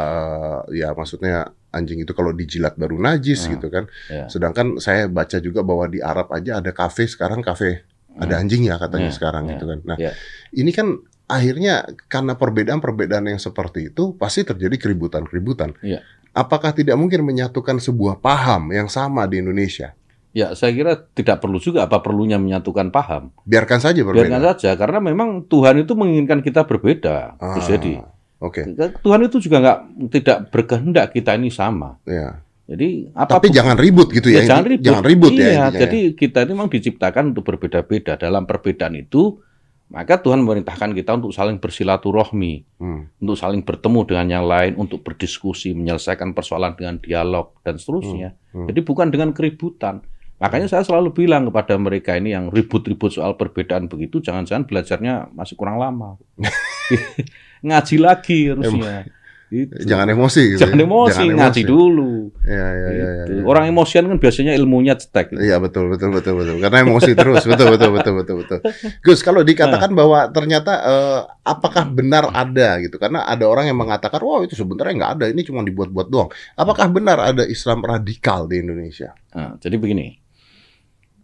eh, 0.69 0.83
ya 0.83 0.91
maksudnya 0.91 1.49
anjing 1.71 2.03
itu 2.03 2.11
kalau 2.11 2.35
dijilat 2.35 2.75
baru 2.75 2.99
najis 2.99 3.47
Ah, 3.47 3.55
gitu 3.55 3.67
kan. 3.71 3.87
iya. 4.11 4.27
Sedangkan 4.27 4.75
saya 4.77 5.07
baca 5.07 5.39
juga 5.39 5.63
bahwa 5.63 5.87
di 5.87 6.03
Arab 6.03 6.27
aja 6.29 6.59
ada 6.59 6.75
kafe 6.75 7.07
sekarang 7.07 7.39
kafe 7.39 7.87
ada 8.15 8.35
anjing 8.35 8.67
ya 8.67 8.75
katanya 8.75 9.11
Iya, 9.11 9.15
sekarang 9.15 9.43
iya, 9.47 9.51
gitu 9.55 9.65
kan. 9.71 9.79
Nah, 9.87 9.97
iya. 9.99 10.11
ini 10.51 10.71
kan 10.71 10.99
akhirnya 11.25 11.83
karena 12.05 12.35
perbedaan-perbedaan 12.35 13.27
yang 13.27 13.39
seperti 13.39 13.89
itu 13.91 14.13
pasti 14.15 14.43
terjadi 14.43 14.75
keributan-keributan. 14.77 15.75
Iya. 15.79 16.03
Apakah 16.35 16.75
tidak 16.75 16.99
mungkin 16.99 17.23
menyatukan 17.23 17.79
sebuah 17.79 18.19
paham 18.19 18.75
yang 18.75 18.91
sama 18.91 19.23
di 19.23 19.39
Indonesia? 19.39 19.95
Ya, 20.35 20.51
saya 20.51 20.75
kira 20.75 20.99
tidak 21.15 21.39
perlu 21.39 21.63
juga 21.63 21.87
apa 21.87 22.03
perlunya 22.03 22.35
menyatukan 22.35 22.91
paham. 22.91 23.31
Biarkan 23.47 23.79
saja 23.79 24.03
Biarkan 24.03 24.27
berbeda. 24.27 24.59
saja, 24.59 24.75
karena 24.75 24.99
memang 24.99 25.47
Tuhan 25.47 25.79
itu 25.79 25.95
menginginkan 25.95 26.43
kita 26.43 26.67
berbeda. 26.67 27.39
Ah, 27.39 27.55
Jadi, 27.63 28.03
Oke, 28.43 28.67
Tuhan 28.75 29.31
itu 29.31 29.39
juga 29.39 29.63
nggak 29.63 29.79
tidak 30.11 30.37
berkehendak 30.51 31.15
kita 31.15 31.39
ini 31.39 31.47
sama. 31.47 31.95
ya. 32.03 32.43
Jadi 32.65 33.13
Tapi 33.13 33.31
apa 33.31 33.39
pun 33.39 33.53
jangan 33.53 33.77
ribut 33.77 34.09
gitu 34.11 34.27
ya. 34.33 34.41
Ya, 34.41 34.57
jangan 34.57 34.65
ribut. 34.65 34.83
Jangan 34.83 35.03
ribut 35.05 35.31
ya. 35.31 35.37
Iya, 35.37 35.45
intinya 35.47 35.81
jadi 35.85 35.99
kita 36.17 36.37
ini 36.43 36.51
memang 36.51 36.69
diciptakan 36.73 37.23
untuk 37.31 37.43
berbeda-beda. 37.45 38.17
Dalam 38.17 38.43
perbedaan 38.49 38.97
itu, 38.97 39.37
maka 39.93 40.17
Tuhan 40.17 40.41
memerintahkan 40.41 40.97
kita 40.97 41.13
untuk 41.13 41.29
saling 41.29 41.61
bersilaturahmi, 41.61 42.53
ya. 42.57 42.81
Hmm, 42.81 43.01
untuk 43.21 43.37
saling 43.37 43.61
bertemu 43.61 43.99
dengan 44.09 44.27
yang 44.27 44.45
lain, 44.49 44.73
untuk 44.81 45.05
berdiskusi, 45.05 45.77
menyelesaikan 45.77 46.33
persoalan 46.33 46.73
dengan 46.73 46.97
dialog 46.97 47.53
dan 47.61 47.77
seterusnya. 47.77 48.33
hmm. 48.51 48.65
Jadi 48.67 48.79
bukan 48.81 49.07
dengan 49.13 49.29
keributan. 49.31 50.01
Makanya 50.35 50.67
saya 50.67 50.83
selalu 50.83 51.15
bilang 51.15 51.47
kepada 51.47 51.79
mereka 51.79 52.11
ini 52.13 52.35
yang 52.35 52.51
ribut-ribut 52.51 53.07
soal 53.09 53.39
perbedaan 53.39 53.87
begitu, 53.87 54.19
jangan-jangan 54.19 54.67
belajarnya 54.67 55.31
masih 55.31 55.55
kurang 55.55 55.79
lama. 55.79 56.19
Ngaji 57.65 57.95
lagi 57.97 58.51
harusnya. 58.51 59.07
Gitu. 59.45 59.85
Jangan 59.85 60.09
emosi 60.09 60.41
gitu. 60.51 60.59
Jangan 60.65 60.79
ya. 60.81 60.85
emosi, 60.89 61.21
Jangan 61.21 61.37
ngaji 61.37 61.61
dulu. 61.63 62.13
Ya, 62.43 62.49
ya, 62.57 62.65
ya, 62.65 62.89
ya, 62.89 63.09
Gitu. 63.29 63.31
ya. 63.39 63.43
Orang 63.45 63.65
emosian 63.69 64.09
kan 64.09 64.17
biasanya 64.17 64.57
ilmunya 64.57 64.97
cetek. 64.97 65.37
Iya 65.37 65.61
betul 65.61 65.85
betul 65.87 66.09
betul 66.11 66.33
betul 66.41 66.57
karena 66.57 66.81
emosi 66.81 67.13
terus 67.13 67.45
betul 67.45 67.77
betul 67.77 67.93
betul 67.93 68.13
betul 68.19 68.35
betul. 68.41 68.59
Gus 69.05 69.21
kalau 69.21 69.45
dikatakan 69.45 69.93
Nah. 69.93 69.97
bahwa 70.01 70.19
ternyata 70.33 70.73
eh, 70.81 71.19
apakah 71.45 71.85
benar 71.87 72.33
ada 72.33 72.81
gitu 72.81 72.97
karena 72.97 73.21
ada 73.23 73.45
orang 73.45 73.69
yang 73.69 73.77
mengatakan 73.77 74.17
wah 74.25 74.41
itu 74.41 74.57
sebenarnya 74.57 74.93
nggak 74.97 75.11
ada 75.21 75.25
ini 75.29 75.45
cuma 75.45 75.61
dibuat-buat 75.61 76.07
doang. 76.09 76.33
Apakah 76.57 76.89
benar 76.89 77.21
ada 77.21 77.45
Islam 77.45 77.85
radikal 77.85 78.49
di 78.49 78.65
Indonesia? 78.65 79.13
Nah, 79.37 79.61
jadi 79.61 79.77
begini, 79.77 80.24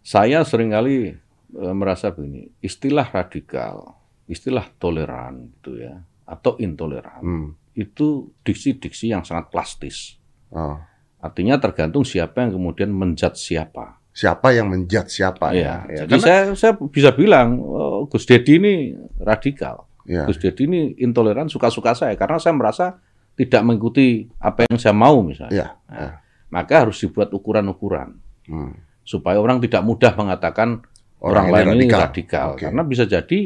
saya 0.02 0.42
sering 0.42 0.70
kali 0.70 1.14
eh, 1.52 1.74
merasa 1.74 2.10
begini, 2.10 2.48
istilah 2.58 3.06
radikal, 3.06 3.94
istilah 4.24 4.66
toleran 4.76 5.52
gitu 5.58 5.78
ya, 5.78 6.00
atau 6.24 6.56
intoleran, 6.56 7.20
Hmm. 7.20 7.48
itu 7.72 8.32
diksi-diksi 8.40 9.10
yang 9.10 9.22
sangat 9.22 9.48
plastis. 9.48 10.16
Oh. 10.50 10.76
Artinya 11.18 11.56
tergantung 11.56 12.02
siapa 12.02 12.42
yang 12.42 12.56
kemudian 12.56 12.90
menjat 12.90 13.38
siapa. 13.38 14.02
Siapa 14.12 14.52
yang 14.52 14.68
menjat 14.68 15.08
siapa 15.08 15.54
Iya. 15.54 15.62
ya? 15.62 15.76
Ya, 15.88 16.02
Jadi 16.04 16.16
saya 16.20 16.40
saya 16.52 16.72
bisa 16.76 17.14
bilang 17.14 17.56
oh, 17.62 18.04
Gus 18.10 18.26
Dedi 18.26 18.60
ini 18.60 18.92
radikal. 19.16 19.88
ya. 20.04 20.26
Gus 20.26 20.36
Dedi 20.36 20.66
ini 20.68 20.80
intoleran 20.98 21.48
suka-suka 21.48 21.94
saya 21.94 22.12
karena 22.18 22.36
saya 22.36 22.52
merasa 22.52 23.00
tidak 23.32 23.62
mengikuti 23.64 24.28
apa 24.36 24.68
yang 24.68 24.76
saya 24.76 24.92
mau 24.92 25.24
misalnya. 25.24 25.52
Iya. 25.54 25.68
Nah, 25.88 26.12
maka 26.50 26.84
harus 26.84 27.00
dibuat 27.00 27.32
ukuran-ukuran 27.32 28.20
Hmm. 28.44 28.76
Supaya 29.02 29.38
orang 29.38 29.58
tidak 29.62 29.82
mudah 29.82 30.12
mengatakan 30.14 30.82
Orang 31.22 31.50
orang, 31.50 31.70
lain 31.70 31.78
ini 31.78 31.86
radikal. 31.86 32.00
radikal 32.10 32.48
Oke. 32.54 32.62
karena 32.66 32.82
bisa 32.82 33.04
jadi 33.06 33.40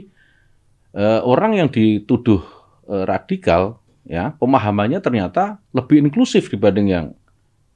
eh, 0.96 1.20
orang 1.24 1.52
yang 1.60 1.68
dituduh 1.68 2.40
eh, 2.88 3.04
radikal 3.04 3.80
ya 4.06 4.32
pemahamannya 4.38 5.02
ternyata 5.04 5.60
lebih 5.76 6.00
inklusif 6.08 6.48
dibanding 6.48 6.88
yang 6.88 7.06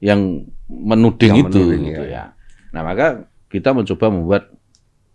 yang 0.01 0.49
menuding 0.65 1.37
Yang 1.37 1.41
itu 1.45 1.61
menuding, 1.61 1.81
gitu 1.93 2.03
ya. 2.09 2.09
ya. 2.09 2.23
Nah, 2.73 2.81
maka 2.81 3.29
kita 3.51 3.69
mencoba 3.75 4.09
membuat 4.09 4.43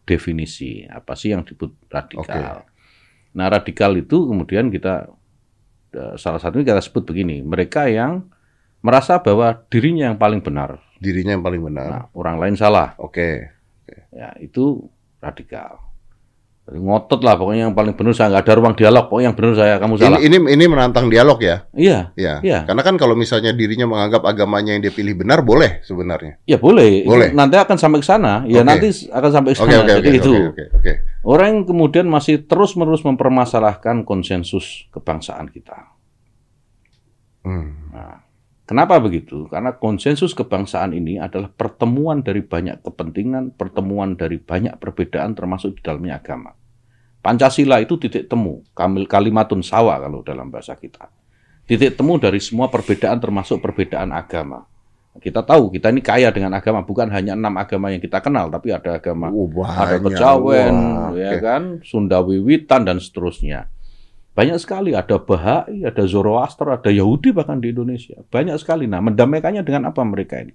definisi 0.06 0.86
apa 0.86 1.18
sih 1.18 1.34
yang 1.34 1.42
disebut 1.42 1.74
radikal. 1.90 2.62
Nah, 3.34 3.46
radikal 3.50 3.90
itu 3.98 4.30
kemudian 4.30 4.70
kita 4.70 5.10
eh, 5.90 6.14
salah 6.14 6.38
satunya 6.38 6.62
kita 6.70 6.78
sebut 6.84 7.02
begini, 7.02 7.42
mereka 7.42 7.90
yang 7.90 8.30
merasa 8.80 9.18
bahwa 9.18 9.64
dirinya 9.68 10.08
yang 10.08 10.18
paling 10.18 10.40
benar, 10.40 10.80
Dirinya 10.96 11.36
yang 11.36 11.44
paling 11.44 11.60
benar. 11.60 11.88
nah, 11.88 12.04
orang 12.12 12.36
lain 12.36 12.54
salah. 12.54 12.96
Oke. 12.96 13.52
Ya, 14.10 14.32
itu 14.40 14.88
radikal. 15.20 15.84
Jadi 16.66 16.82
ngotot 16.82 17.22
lah 17.22 17.38
pokoknya 17.38 17.70
yang 17.70 17.78
paling 17.78 17.94
benar 17.94 18.10
saya 18.10 18.26
nggak 18.34 18.42
ada 18.42 18.54
ruang 18.58 18.74
dialog, 18.74 19.06
pokoknya 19.06 19.30
yang 19.30 19.38
benar 19.38 19.52
saya 19.54 19.74
kamu 19.78 19.94
Ini, 19.94 20.02
salah. 20.02 20.18
ini 20.18 20.36
ini 20.50 20.64
menantang 20.66 21.06
dialog 21.06 21.38
ya. 21.38 21.62
Iya, 21.70 22.10
Ya. 22.18 22.42
Iya. 22.42 22.58
Karena 22.66 22.82
kan 22.82 22.98
kalau 22.98 23.14
misalnya 23.14 23.54
dirinya 23.54 23.86
menganggap 23.86 24.26
agamanya 24.26 24.74
yang 24.74 24.82
dia 24.82 24.90
pilih 24.90 25.14
benar 25.14 25.46
boleh 25.46 25.78
sebenarnya. 25.86 26.42
ya 26.42 26.58
boleh. 26.58 27.06
Boleh. 27.06 27.30
nanti 27.30 27.54
akan 27.54 27.78
sampai 27.78 28.02
ke 28.02 28.06
sana. 28.08 28.42
Ya 28.50 28.66
nanti 28.66 28.90
akan 29.06 29.30
sampai 29.30 29.54
ke 29.54 29.62
Oke 29.62 29.70
sana. 29.70 29.84
oke 29.84 29.92
Jadi 29.94 30.08
oke 30.10 30.18
itu. 30.18 30.32
oke 30.34 30.42
oke 30.42 30.64
oke. 30.74 30.92
Orang 31.22 31.46
yang 31.46 31.60
kemudian 31.66 32.06
masih 32.10 32.42
terus-menerus 32.42 33.06
mempermasalahkan 33.06 34.02
konsensus 34.02 34.90
kebangsaan 34.90 35.46
kita. 35.46 35.94
Hmm. 37.46 37.94
Nah, 37.94 38.25
kenapa 38.66 38.98
begitu? 38.98 39.46
Karena 39.48 39.72
konsensus 39.78 40.34
kebangsaan 40.34 40.92
ini 40.92 41.16
adalah 41.16 41.48
pertemuan 41.48 42.20
dari 42.20 42.42
banyak 42.42 42.82
kepentingan, 42.82 43.54
pertemuan 43.54 44.18
dari 44.18 44.36
banyak 44.42 44.76
perbedaan 44.76 45.32
termasuk 45.32 45.78
di 45.78 45.80
dalamnya 45.80 46.18
agama. 46.18 46.52
Pancasila 47.24 47.82
itu 47.82 47.98
titik 47.98 48.30
temu, 48.30 48.62
kamil 48.76 49.06
kalimatun 49.10 49.62
sawa 49.64 49.98
kalau 49.98 50.22
dalam 50.22 50.46
bahasa 50.46 50.78
kita. 50.78 51.10
Titik 51.66 51.98
temu 51.98 52.22
dari 52.22 52.38
semua 52.38 52.70
perbedaan 52.70 53.18
termasuk 53.18 53.58
perbedaan 53.58 54.14
agama. 54.14 54.62
Kita 55.16 55.40
tahu 55.42 55.72
kita 55.72 55.90
ini 55.90 56.04
kaya 56.04 56.28
dengan 56.28 56.52
agama, 56.54 56.84
bukan 56.84 57.08
hanya 57.08 57.32
enam 57.32 57.56
agama 57.56 57.88
yang 57.88 58.04
kita 58.04 58.20
kenal, 58.20 58.52
tapi 58.52 58.70
ada 58.70 59.00
agama 59.00 59.32
Oh, 59.32 59.48
ada 59.64 59.96
kejawen, 59.96 60.74
ya 61.16 61.32
oke. 61.34 61.40
kan, 61.40 61.62
Sunda 61.82 62.20
Wiwitan 62.20 62.84
dan 62.84 63.00
seterusnya. 63.00 63.72
Banyak 64.36 64.58
sekali, 64.60 64.92
ada 64.92 65.16
Bahai, 65.16 65.80
ada 65.80 66.04
Zoroaster, 66.04 66.68
ada 66.68 66.92
Yahudi 66.92 67.32
bahkan 67.32 67.56
di 67.56 67.72
Indonesia. 67.72 68.20
Banyak 68.28 68.60
sekali. 68.60 68.84
Nah, 68.84 69.00
mendamaikannya 69.00 69.64
dengan 69.64 69.88
apa 69.88 70.04
mereka 70.04 70.44
ini? 70.44 70.52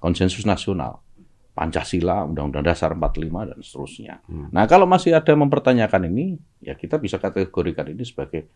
Konsensus 0.00 0.48
nasional. 0.48 1.04
Pancasila, 1.52 2.24
Undang-Undang 2.24 2.64
Dasar 2.64 2.96
45 2.96 3.50
dan 3.52 3.58
seterusnya. 3.60 4.14
Hmm. 4.24 4.48
Nah, 4.48 4.64
kalau 4.64 4.88
masih 4.88 5.12
ada 5.12 5.34
mempertanyakan 5.36 6.08
ini, 6.08 6.40
ya 6.64 6.72
kita 6.72 6.96
bisa 6.96 7.20
kategorikan 7.20 7.92
ini 7.92 8.00
sebagai 8.06 8.48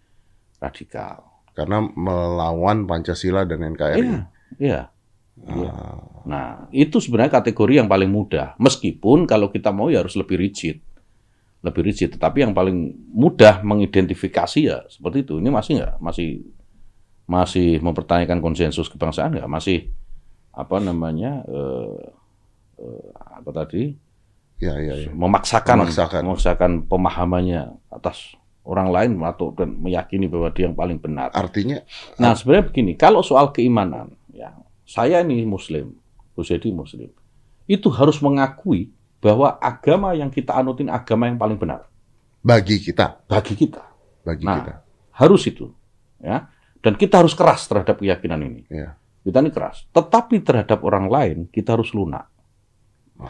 radikal. 0.56 1.20
Karena 1.52 1.84
melawan 1.84 2.88
Pancasila 2.88 3.44
dan 3.44 3.60
NKRI. 3.76 4.00
Iya, 4.00 4.20
iya. 4.56 4.82
Iya. 5.42 5.68
Ah, 5.68 6.12
Nah, 6.22 6.70
itu 6.70 7.02
sebenarnya 7.02 7.42
kategori 7.42 7.82
yang 7.82 7.90
paling 7.90 8.06
mudah. 8.06 8.54
Meskipun 8.62 9.26
kalau 9.26 9.50
kita 9.50 9.74
mau 9.74 9.90
ya 9.90 10.06
harus 10.06 10.14
lebih 10.14 10.38
rigid. 10.38 10.78
Lebih 11.62 11.82
rigid. 11.86 12.18
Tetapi 12.18 12.42
yang 12.42 12.52
paling 12.52 12.90
mudah 13.14 13.62
mengidentifikasi 13.62 14.60
ya 14.60 14.82
seperti 14.90 15.22
itu. 15.22 15.38
Ini 15.38 15.48
masih 15.50 15.78
nggak? 15.78 15.94
Masih 16.02 16.28
masih 17.24 17.78
mempertanyakan 17.78 18.42
konsensus 18.42 18.90
kebangsaan 18.90 19.38
nggak? 19.38 19.46
Masih 19.48 19.90
apa 20.52 20.82
namanya? 20.82 21.46
eh, 21.48 22.02
eh, 22.82 23.06
apa 23.14 23.50
tadi? 23.54 23.94
ya 24.62 24.78
ya 24.78 24.94
ya. 24.94 25.10
Memaksakan, 25.10 25.86
Memaksakan. 25.86 26.22
memaksakan 26.22 26.70
pemahamannya 26.86 27.74
atas 27.90 28.38
orang 28.62 28.94
lain 28.94 29.10
atau 29.26 29.50
dan 29.58 29.74
meyakini 29.74 30.30
bahwa 30.30 30.54
dia 30.54 30.70
yang 30.70 30.78
paling 30.78 31.02
benar. 31.02 31.34
Artinya 31.34 31.82
Nah, 32.22 32.38
sebenarnya 32.38 32.70
begini, 32.70 32.94
kalau 32.94 33.18
soal 33.26 33.50
keimanan, 33.50 34.14
ya, 34.30 34.54
saya 34.86 35.18
ini 35.26 35.42
Muslim, 35.42 35.98
Gus 36.38 36.54
Edi 36.54 36.70
Muslim, 36.70 37.10
itu 37.66 37.90
harus 37.90 38.22
mengakui 38.22 38.94
bahwa 39.22 39.54
agama 39.62 40.12
yang 40.18 40.28
kita 40.28 40.50
anutin 40.52 40.90
agama 40.90 41.30
yang 41.30 41.38
paling 41.38 41.54
benar 41.54 41.86
bagi 42.42 42.82
kita, 42.82 43.22
bagi 43.30 43.54
kita, 43.54 43.82
bagi 44.26 44.42
Nah. 44.42 44.58
kita. 44.58 44.74
harus 45.12 45.46
itu, 45.46 45.70
ya. 46.18 46.50
Dan 46.82 46.98
kita 46.98 47.22
harus 47.22 47.38
keras 47.38 47.70
terhadap 47.70 48.02
keyakinan 48.02 48.42
ini. 48.42 48.66
Ya. 48.66 48.98
Kita 49.22 49.38
ini 49.38 49.54
keras. 49.54 49.86
Tetapi 49.94 50.42
terhadap 50.42 50.82
orang 50.82 51.06
lain 51.06 51.46
kita 51.46 51.78
harus 51.78 51.94
lunak. 51.94 52.26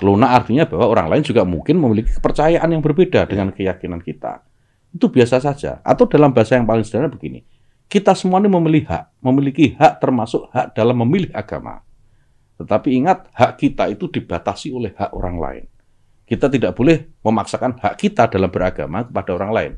Lunak 0.00 0.33
artinya 0.33 0.64
bahwa 0.64 0.88
orang 0.88 1.07
lain 1.12 1.22
juga 1.26 1.44
mungkin 1.44 1.76
memiliki 1.76 2.16
kepercayaan 2.16 2.64
yang 2.64 2.81
berbeda 2.81 3.28
dengan 3.28 3.52
keyakinan 3.52 4.00
kita. 4.00 4.40
Itu 4.88 5.12
biasa 5.12 5.44
saja. 5.44 5.85
Atau 5.85 6.09
dalam 6.09 6.33
bahasa 6.33 6.57
yang 6.57 6.64
paling 6.64 6.81
sederhana 6.81 7.12
begini. 7.12 7.44
Kita 7.92 8.16
semua 8.16 8.40
ini 8.40 8.48
memilih 8.48 8.88
hak, 8.88 9.20
memiliki 9.20 9.76
hak 9.76 10.00
termasuk 10.00 10.48
hak 10.48 10.72
dalam 10.72 10.96
memilih 11.05 11.28
agama. 11.37 11.85
Tetapi 12.57 12.88
ingat, 12.88 13.28
hak 13.37 13.61
kita 13.61 13.92
itu 13.92 14.09
dibatasi 14.09 14.72
oleh 14.72 14.96
hak 14.96 15.12
orang 15.12 15.37
lain. 15.37 15.64
Kita 16.33 16.49
tidak 16.49 16.73
boleh 16.73 17.12
memaksakan 17.21 17.77
hak 17.77 18.01
kita 18.01 18.25
dalam 18.25 18.49
beragama 18.49 19.05
kepada 19.05 19.37
orang 19.37 19.53
lain. 19.53 19.73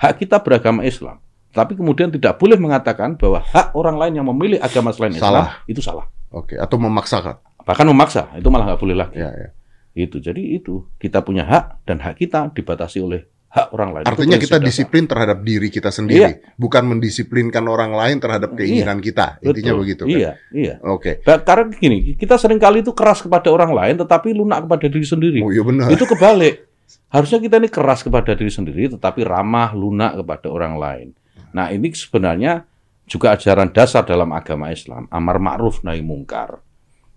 Hak 0.00 0.16
kita 0.16 0.40
beragama 0.40 0.80
Islam. 0.80 1.20
Tapi 1.52 1.76
kemudian 1.76 2.08
tidak 2.08 2.40
boleh 2.40 2.56
mengatakan 2.56 3.20
bahwa 3.20 3.44
hak 3.44 3.76
orang 3.76 4.00
lain 4.00 4.16
yang 4.16 4.26
memilih 4.32 4.56
agama 4.64 4.96
selain 4.96 5.12
Islam 5.12 5.44
Salah. 5.44 5.60
itu 5.68 5.84
salah. 5.84 6.08
Oke, 6.32 6.56
atau 6.56 6.80
memaksakan. 6.80 7.36
Bahkan 7.68 7.84
memaksa, 7.84 8.32
itu 8.32 8.48
malah 8.48 8.72
nggak 8.72 8.80
boleh 8.80 8.96
lagi. 8.96 9.20
Ya, 9.20 9.28
ya. 9.28 9.48
Itu. 9.92 10.24
Jadi 10.24 10.56
itu, 10.56 10.88
kita 10.96 11.20
punya 11.20 11.44
hak 11.44 11.84
dan 11.84 12.00
hak 12.00 12.16
kita 12.16 12.48
dibatasi 12.48 13.04
oleh 13.04 13.28
hak 13.50 13.74
orang 13.74 13.90
lain. 13.98 14.04
Artinya 14.06 14.38
kita 14.38 14.62
disiplin 14.62 15.10
terhadap 15.10 15.42
diri 15.42 15.74
kita 15.74 15.90
sendiri, 15.90 16.54
bukan 16.54 16.86
mendisiplinkan 16.86 17.66
orang 17.66 17.90
lain 17.90 18.22
terhadap 18.22 18.54
keinginan 18.54 19.02
kita. 19.02 19.42
Intinya 19.42 19.74
Betul. 19.74 19.80
begitu 19.82 20.02
kan. 20.06 20.18
Iya, 20.22 20.32
iya. 20.54 20.74
Oke. 20.86 21.18
Ba- 21.26 21.42
Karena 21.42 21.66
gini, 21.74 22.14
kita 22.14 22.38
sering 22.38 22.62
kali 22.62 22.86
itu 22.86 22.94
keras 22.94 23.26
kepada 23.26 23.50
orang 23.50 23.74
lain, 23.74 23.94
tetapi 23.98 24.30
lunak 24.30 24.70
kepada 24.70 24.86
diri 24.86 25.06
sendiri. 25.06 25.40
Oh 25.42 25.50
iya 25.50 25.66
benar. 25.66 25.90
Itu 25.90 26.06
kebalik. 26.06 26.70
Harusnya 27.10 27.42
kita 27.42 27.58
ini 27.58 27.66
keras 27.66 28.06
kepada 28.06 28.38
diri 28.38 28.54
sendiri, 28.54 28.86
tetapi 28.86 29.26
ramah, 29.26 29.74
lunak 29.74 30.22
kepada 30.22 30.46
orang 30.46 30.74
lain. 30.78 31.08
Nah, 31.50 31.74
ini 31.74 31.90
sebenarnya 31.90 32.62
juga 33.10 33.34
ajaran 33.34 33.74
dasar 33.74 34.06
dalam 34.06 34.30
agama 34.30 34.70
Islam, 34.70 35.10
amar 35.10 35.42
ma'ruf 35.42 35.82
nahi 35.82 35.98
mungkar. 36.06 36.62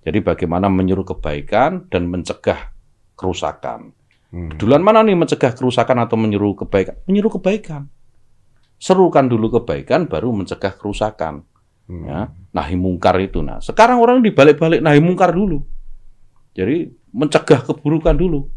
Jadi 0.01 0.19
bagaimana 0.25 0.65
menyuruh 0.65 1.05
kebaikan 1.05 1.85
dan 1.93 2.09
mencegah 2.09 2.73
kerusakan. 3.13 3.93
Hmm. 4.33 4.49
Duluan 4.57 4.81
mana 4.81 5.05
nih 5.05 5.13
mencegah 5.13 5.53
kerusakan 5.53 6.09
atau 6.09 6.17
menyuruh 6.17 6.57
kebaikan? 6.65 6.97
Menyuruh 7.05 7.37
kebaikan. 7.37 7.85
Serukan 8.81 9.29
dulu 9.29 9.61
kebaikan, 9.61 10.09
baru 10.09 10.33
mencegah 10.33 10.73
kerusakan. 10.73 11.45
Hmm. 11.85 12.03
Ya, 12.03 12.19
nahi 12.49 12.73
mungkar 12.73 13.21
itu. 13.21 13.45
Nah, 13.45 13.61
sekarang 13.61 14.01
orang 14.01 14.25
dibalik-balik 14.25 14.81
nahi 14.81 14.97
mungkar 14.97 15.31
dulu. 15.31 15.61
Jadi 16.57 16.89
mencegah 17.13 17.61
keburukan 17.61 18.17
dulu, 18.17 18.49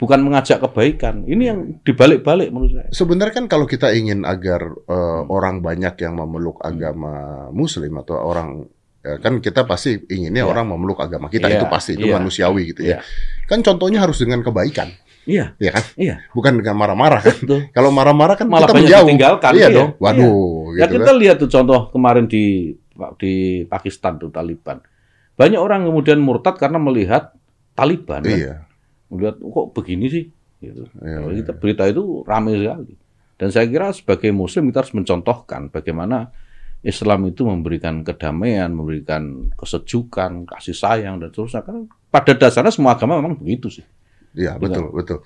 bukan 0.00 0.20
mengajak 0.24 0.64
kebaikan. 0.64 1.28
Ini 1.28 1.42
yang 1.52 1.58
dibalik-balik 1.84 2.48
menurut 2.48 2.72
saya. 2.80 2.88
Sebenarnya 2.88 3.44
kan 3.44 3.46
kalau 3.46 3.68
kita 3.68 3.92
ingin 3.92 4.24
agar 4.24 4.64
Hmm. 4.88 5.28
orang 5.28 5.60
banyak 5.60 6.00
yang 6.00 6.16
memeluk 6.16 6.56
agama 6.64 7.46
Muslim 7.52 7.92
atau 8.00 8.16
orang 8.16 8.64
ya 9.00 9.16
kan 9.16 9.40
kita 9.40 9.64
pasti 9.64 9.96
inginnya 10.12 10.44
Iya. 10.44 10.52
orang 10.52 10.66
memeluk 10.76 11.00
agama 11.00 11.32
kita 11.32 11.48
Iya, 11.48 11.56
itu 11.56 11.66
pasti 11.72 11.96
itu 11.96 12.04
iya, 12.08 12.20
manusiawi 12.20 12.62
gitu 12.72 12.80
ya. 12.84 13.00
iya. 13.00 13.48
Kan 13.48 13.64
contohnya 13.64 14.04
harus 14.04 14.20
dengan 14.20 14.44
kebaikan, 14.44 14.92
Iya, 15.24 15.52
ya 15.60 15.70
kan? 15.70 15.84
iya. 15.94 16.14
Bukan 16.32 16.58
dengan 16.58 16.74
marah-marah 16.74 17.20
kan? 17.20 17.36
Kalau 17.70 17.92
marah-marah 17.92 18.34
kan 18.34 18.48
Malah 18.48 18.66
kita 18.66 18.74
menjauh. 18.80 19.06
ditinggalkan, 19.06 19.52
Iya 19.52 19.60
iya, 19.60 19.68
dong. 19.70 19.90
Waduh, 20.00 20.74
Ya 20.74 20.86
gitu 20.86 20.94
kita 20.96 21.10
kan. 21.12 21.16
lihat 21.20 21.36
tuh 21.38 21.50
contoh 21.50 21.80
kemarin 21.90 22.24
di 22.24 22.72
di 23.16 23.34
Pakistan 23.64 24.16
tuh 24.16 24.28
Taliban. 24.28 24.80
Banyak 25.36 25.56
orang 25.56 25.84
kemudian 25.84 26.20
murtad 26.20 26.56
karena 26.56 26.76
melihat 26.76 27.32
Taliban. 27.72 28.20
kan. 28.20 28.32
Iya. 28.32 28.54
Melihat 29.08 29.36
"Oh, 29.40 29.50
kok 29.50 29.66
begini 29.74 30.06
sih 30.08 30.24
gitu. 30.58 30.84
Iya, 31.00 31.16
Kalau 31.20 31.32
iya. 31.32 31.38
kita 31.40 31.52
berita 31.54 31.82
itu 31.84 32.24
ramai 32.24 32.56
sekali. 32.56 32.94
Dan 33.36 33.48
saya 33.48 33.64
kira 33.64 33.88
sebagai 33.90 34.28
muslim 34.30 34.68
kita 34.68 34.84
harus 34.84 34.92
mencontohkan 34.92 35.68
bagaimana 35.68 36.28
Islam 36.80 37.24
itu 37.24 37.44
memberikan 37.44 38.00
kedamaian, 38.00 38.68
memberikan 38.68 39.48
kesejukan, 39.54 40.44
kasih 40.44 40.72
sayang 40.72 41.16
dan 41.16 41.28
seterusnya. 41.28 41.60
Karena 41.60 41.84
pada 42.08 42.32
dasarnya 42.32 42.72
semua 42.72 42.96
agama 42.96 43.16
memang 43.16 43.36
begitu 43.36 43.68
sih. 43.70 43.84
Iya, 44.32 44.56
betul, 44.56 44.90
betul. 44.90 45.20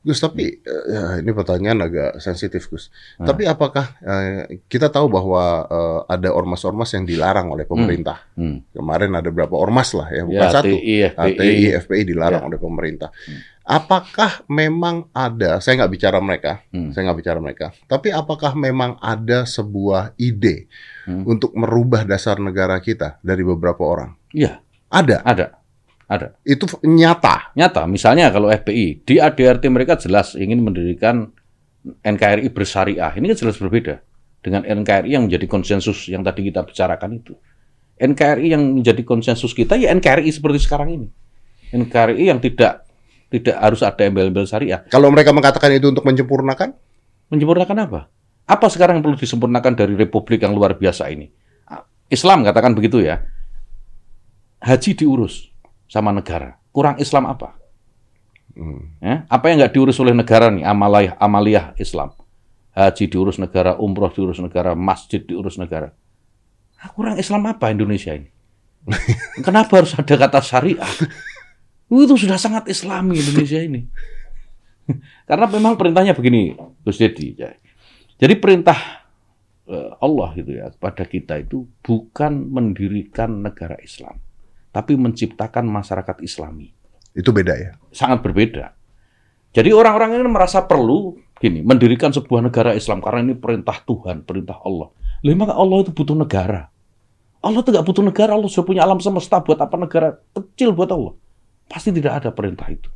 Gus, 0.00 0.16
tapi 0.16 0.64
ya, 0.64 1.20
ini 1.20 1.28
pertanyaan 1.28 1.84
agak 1.84 2.24
sensitif, 2.24 2.72
Gus. 2.72 2.88
Hmm. 3.20 3.28
Tapi 3.28 3.44
apakah 3.44 4.00
eh, 4.00 4.64
kita 4.64 4.88
tahu 4.88 5.12
bahwa 5.12 5.68
eh, 5.68 6.00
ada 6.08 6.32
ormas-ormas 6.32 6.88
yang 6.96 7.04
dilarang 7.04 7.52
oleh 7.52 7.68
pemerintah? 7.68 8.24
Hmm. 8.32 8.64
Kemarin 8.72 9.12
ada 9.12 9.28
berapa 9.28 9.52
ormas 9.52 9.92
lah 9.92 10.08
ya, 10.08 10.24
bukan 10.24 10.40
Ya, 10.40 10.48
satu. 10.48 10.72
TI, 10.72 10.94
FPI. 11.12 11.36
TI, 11.36 11.64
FPI 11.84 12.02
dilarang 12.08 12.40
Ya. 12.40 12.48
oleh 12.48 12.56
pemerintah. 12.56 13.12
Apakah 13.60 14.40
memang 14.48 15.04
ada? 15.12 15.60
Saya 15.60 15.84
nggak 15.84 15.92
bicara 15.92 16.16
mereka, 16.18 16.64
Hmm. 16.72 16.90
saya 16.90 17.04
nggak 17.06 17.18
bicara 17.20 17.38
mereka. 17.38 17.66
Tapi 17.84 18.08
apakah 18.08 18.56
memang 18.56 18.96
ada 18.98 19.44
sebuah 19.44 20.16
ide 20.16 20.64
Hmm. 21.04 21.28
untuk 21.28 21.52
merubah 21.52 22.02
dasar 22.02 22.40
negara 22.40 22.80
kita 22.80 23.20
dari 23.20 23.44
beberapa 23.44 23.84
orang? 23.84 24.16
Iya, 24.32 24.64
Ada. 24.88 25.20
ada. 25.22 25.59
Ada. 26.10 26.34
Itu 26.42 26.66
nyata. 26.82 27.54
Nyata, 27.54 27.86
misalnya 27.86 28.34
kalau 28.34 28.50
FPI, 28.50 29.06
di 29.06 29.22
ADRT 29.22 29.70
mereka 29.70 29.94
jelas 29.94 30.34
ingin 30.34 30.58
mendirikan 30.58 31.30
NKRI 32.02 32.50
bersyariah. 32.50 33.14
Ini 33.14 33.30
kan 33.30 33.38
jelas 33.46 33.56
berbeda 33.62 34.02
dengan 34.42 34.66
NKRI 34.66 35.14
yang 35.14 35.30
menjadi 35.30 35.46
konsensus 35.46 36.10
yang 36.10 36.26
tadi 36.26 36.50
kita 36.50 36.66
bicarakan 36.66 37.22
itu. 37.22 37.38
NKRI 38.00 38.58
yang 38.58 38.62
menjadi 38.74 39.06
konsensus 39.06 39.54
kita 39.54 39.78
ya 39.78 39.94
NKRI 39.94 40.34
seperti 40.34 40.58
sekarang 40.58 40.88
ini. 40.98 41.08
NKRI 41.70 42.26
yang 42.26 42.42
tidak 42.42 42.90
tidak 43.30 43.56
harus 43.62 43.86
ada 43.86 44.02
embel-embel 44.02 44.50
syariah. 44.50 44.82
Kalau 44.90 45.06
mereka 45.14 45.30
mengatakan 45.30 45.70
itu 45.70 45.94
untuk 45.94 46.02
menyempurnakan, 46.02 46.74
Menyempurnakan 47.30 47.78
apa? 47.86 48.00
Apa 48.50 48.66
sekarang 48.66 48.98
yang 48.98 49.04
perlu 49.06 49.14
disempurnakan 49.14 49.78
dari 49.78 49.94
republik 49.94 50.42
yang 50.42 50.50
luar 50.50 50.74
biasa 50.74 51.06
ini? 51.14 51.30
Islam 52.10 52.42
katakan 52.42 52.74
begitu 52.74 52.98
ya. 52.98 53.22
Haji 54.58 54.98
diurus 54.98 55.46
sama 55.90 56.14
negara. 56.14 56.54
Kurang 56.70 57.02
Islam 57.02 57.26
apa? 57.26 57.58
Hmm. 58.54 58.94
Ya, 59.02 59.26
apa 59.26 59.50
yang 59.50 59.58
nggak 59.58 59.74
diurus 59.74 59.98
oleh 59.98 60.14
negara 60.14 60.46
nih? 60.54 60.62
Amaliyah, 60.62 61.18
amaliyah 61.18 61.66
Islam. 61.82 62.14
Haji 62.70 63.10
diurus 63.10 63.42
negara, 63.42 63.74
umroh 63.74 64.14
diurus 64.14 64.38
negara, 64.38 64.78
masjid 64.78 65.18
diurus 65.18 65.58
negara. 65.58 65.90
Ah, 66.78 66.94
kurang 66.94 67.18
Islam 67.18 67.50
apa 67.50 67.74
Indonesia 67.74 68.14
ini? 68.14 68.30
Kenapa 69.46 69.82
harus 69.82 69.92
ada 69.98 70.14
kata 70.14 70.38
syariah? 70.40 70.88
Itu 71.90 72.14
sudah 72.14 72.38
sangat 72.38 72.70
Islami 72.70 73.18
Indonesia 73.18 73.58
ini. 73.58 73.82
Karena 75.28 75.50
memang 75.50 75.74
perintahnya 75.74 76.14
begini, 76.14 76.54
Gus 76.86 77.02
Dedi. 77.02 77.34
Jadi 78.16 78.34
perintah 78.38 78.78
eh, 79.66 79.90
Allah 79.98 80.30
gitu 80.38 80.54
ya 80.54 80.70
kepada 80.70 81.04
kita 81.04 81.42
itu 81.42 81.66
bukan 81.82 82.48
mendirikan 82.48 83.42
negara 83.42 83.74
Islam, 83.82 84.16
tapi 84.70 84.94
menciptakan 84.94 85.66
masyarakat 85.66 86.22
Islami 86.22 86.70
itu 87.10 87.30
beda 87.30 87.54
ya. 87.54 87.72
sangat 87.90 88.22
berbeda. 88.22 88.70
Jadi 89.50 89.74
orang-orang 89.74 90.14
ini 90.14 90.30
merasa 90.30 90.62
perlu 90.62 91.18
gini, 91.34 91.58
mendirikan 91.58 92.14
sebuah 92.14 92.38
negara 92.40 92.70
Islam 92.70 93.02
karena 93.02 93.26
ini 93.26 93.34
perintah 93.34 93.82
Tuhan, 93.82 94.22
perintah 94.22 94.62
Allah. 94.62 94.94
Lah 95.20 95.34
maka 95.34 95.58
Allah 95.58 95.82
itu 95.82 95.90
butuh 95.90 96.14
negara. 96.14 96.70
Allah 97.42 97.58
itu 97.58 97.74
nggak 97.74 97.82
butuh 97.82 98.04
negara, 98.06 98.38
Allah 98.38 98.46
sudah 98.46 98.62
punya 98.62 98.86
alam 98.86 99.02
semesta. 99.02 99.42
Buat 99.42 99.58
apa 99.58 99.74
negara 99.74 100.08
kecil 100.30 100.70
buat 100.70 100.86
Allah? 100.88 101.18
Pasti 101.66 101.90
tidak 101.90 102.22
ada 102.22 102.30
perintah 102.30 102.70
itu. 102.70 102.86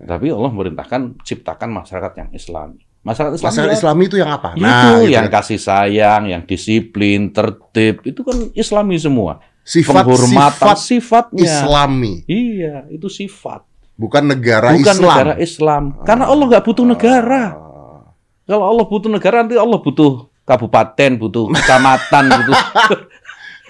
Tapi 0.00 0.32
Allah 0.32 0.48
memerintahkan 0.48 1.20
ciptakan 1.20 1.68
masyarakat 1.76 2.12
yang 2.16 2.28
Islami. 2.32 2.80
Masyarakat 3.00 3.36
Islam 3.36 3.48
Masalah 3.52 3.68
ya- 3.68 3.76
Islami 3.76 4.02
itu 4.08 4.16
yang 4.16 4.30
apa? 4.32 4.48
itu 4.56 4.64
gitu 4.64 5.12
yang 5.12 5.28
kan. 5.28 5.44
kasih 5.44 5.60
sayang, 5.60 6.22
yang 6.24 6.42
disiplin, 6.44 7.32
tertib, 7.32 8.00
itu 8.04 8.20
kan 8.24 8.48
Islami 8.52 8.96
semua. 8.96 9.44
Sifat 9.60 10.02
Penghormatan 10.02 10.56
sifat 10.56 10.76
sifatnya. 10.80 11.44
Islami, 11.46 12.14
Iya, 12.24 12.88
itu 12.88 13.06
sifat. 13.06 13.62
bukan 13.94 14.24
negara 14.26 14.72
Bukan 14.72 14.96
Islam. 14.96 15.04
negara 15.04 15.32
Islam. 15.36 15.82
Karena 16.02 16.24
Allah 16.26 16.44
nggak 16.48 16.64
butuh 16.64 16.84
negara. 16.84 17.44
Ah. 17.52 18.00
Kalau 18.44 18.64
Allah 18.66 18.84
butuh 18.84 19.06
negara, 19.06 19.44
nanti 19.44 19.54
Allah 19.54 19.78
butuh 19.78 20.26
kabupaten, 20.42 21.10
butuh 21.16 21.44
kecamatan, 21.52 22.24
butuh 22.36 22.58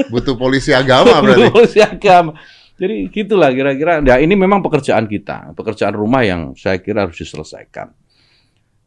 Butuh 0.00 0.33
polisi 0.33 0.72
agama 0.72 1.20
butuh 1.20 1.20
berarti. 1.20 1.53
polisi 1.53 1.79
agama. 1.79 2.33
Jadi 2.81 3.12
gitulah 3.12 3.53
kira-kira. 3.53 4.00
Ya 4.00 4.16
ini 4.16 4.33
memang 4.33 4.64
pekerjaan 4.64 5.05
kita, 5.05 5.53
pekerjaan 5.53 5.92
rumah 5.92 6.24
yang 6.24 6.57
saya 6.57 6.81
kira 6.81 7.05
harus 7.05 7.20
diselesaikan, 7.20 7.92